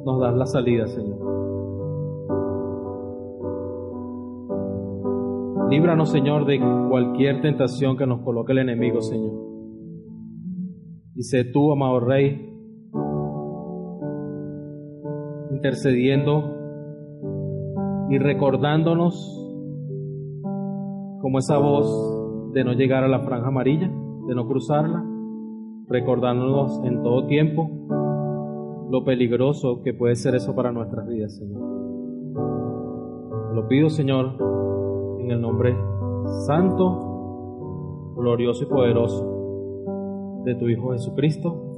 nos 0.06 0.18
das 0.18 0.34
la 0.34 0.46
salida, 0.46 0.86
Señor. 0.86 1.18
Líbranos, 5.68 6.10
Señor, 6.10 6.46
de 6.46 6.58
cualquier 6.88 7.42
tentación 7.42 7.98
que 7.98 8.06
nos 8.06 8.22
coloque 8.22 8.52
el 8.52 8.60
enemigo, 8.60 9.02
Señor. 9.02 9.49
Y 11.20 11.22
sé 11.22 11.44
tú, 11.44 11.70
amado 11.70 12.00
Rey, 12.00 12.50
intercediendo 15.50 16.44
y 18.08 18.16
recordándonos 18.16 19.14
como 21.20 21.38
esa 21.38 21.58
voz 21.58 22.54
de 22.54 22.64
no 22.64 22.72
llegar 22.72 23.04
a 23.04 23.08
la 23.08 23.20
franja 23.20 23.48
amarilla, 23.48 23.92
de 24.28 24.34
no 24.34 24.48
cruzarla, 24.48 25.04
recordándonos 25.88 26.82
en 26.84 27.02
todo 27.02 27.26
tiempo 27.26 27.68
lo 28.90 29.04
peligroso 29.04 29.82
que 29.82 29.92
puede 29.92 30.16
ser 30.16 30.36
eso 30.36 30.54
para 30.56 30.72
nuestras 30.72 31.06
vidas, 31.06 31.36
Señor. 31.36 31.60
Lo 33.54 33.68
pido, 33.68 33.90
Señor, 33.90 34.38
en 35.20 35.30
el 35.30 35.42
nombre 35.42 35.76
santo, 36.46 38.14
glorioso 38.16 38.64
y 38.64 38.68
poderoso 38.68 39.29
de 40.44 40.54
tu 40.54 40.68
Hijo 40.68 40.92
Jesucristo. 40.92 41.69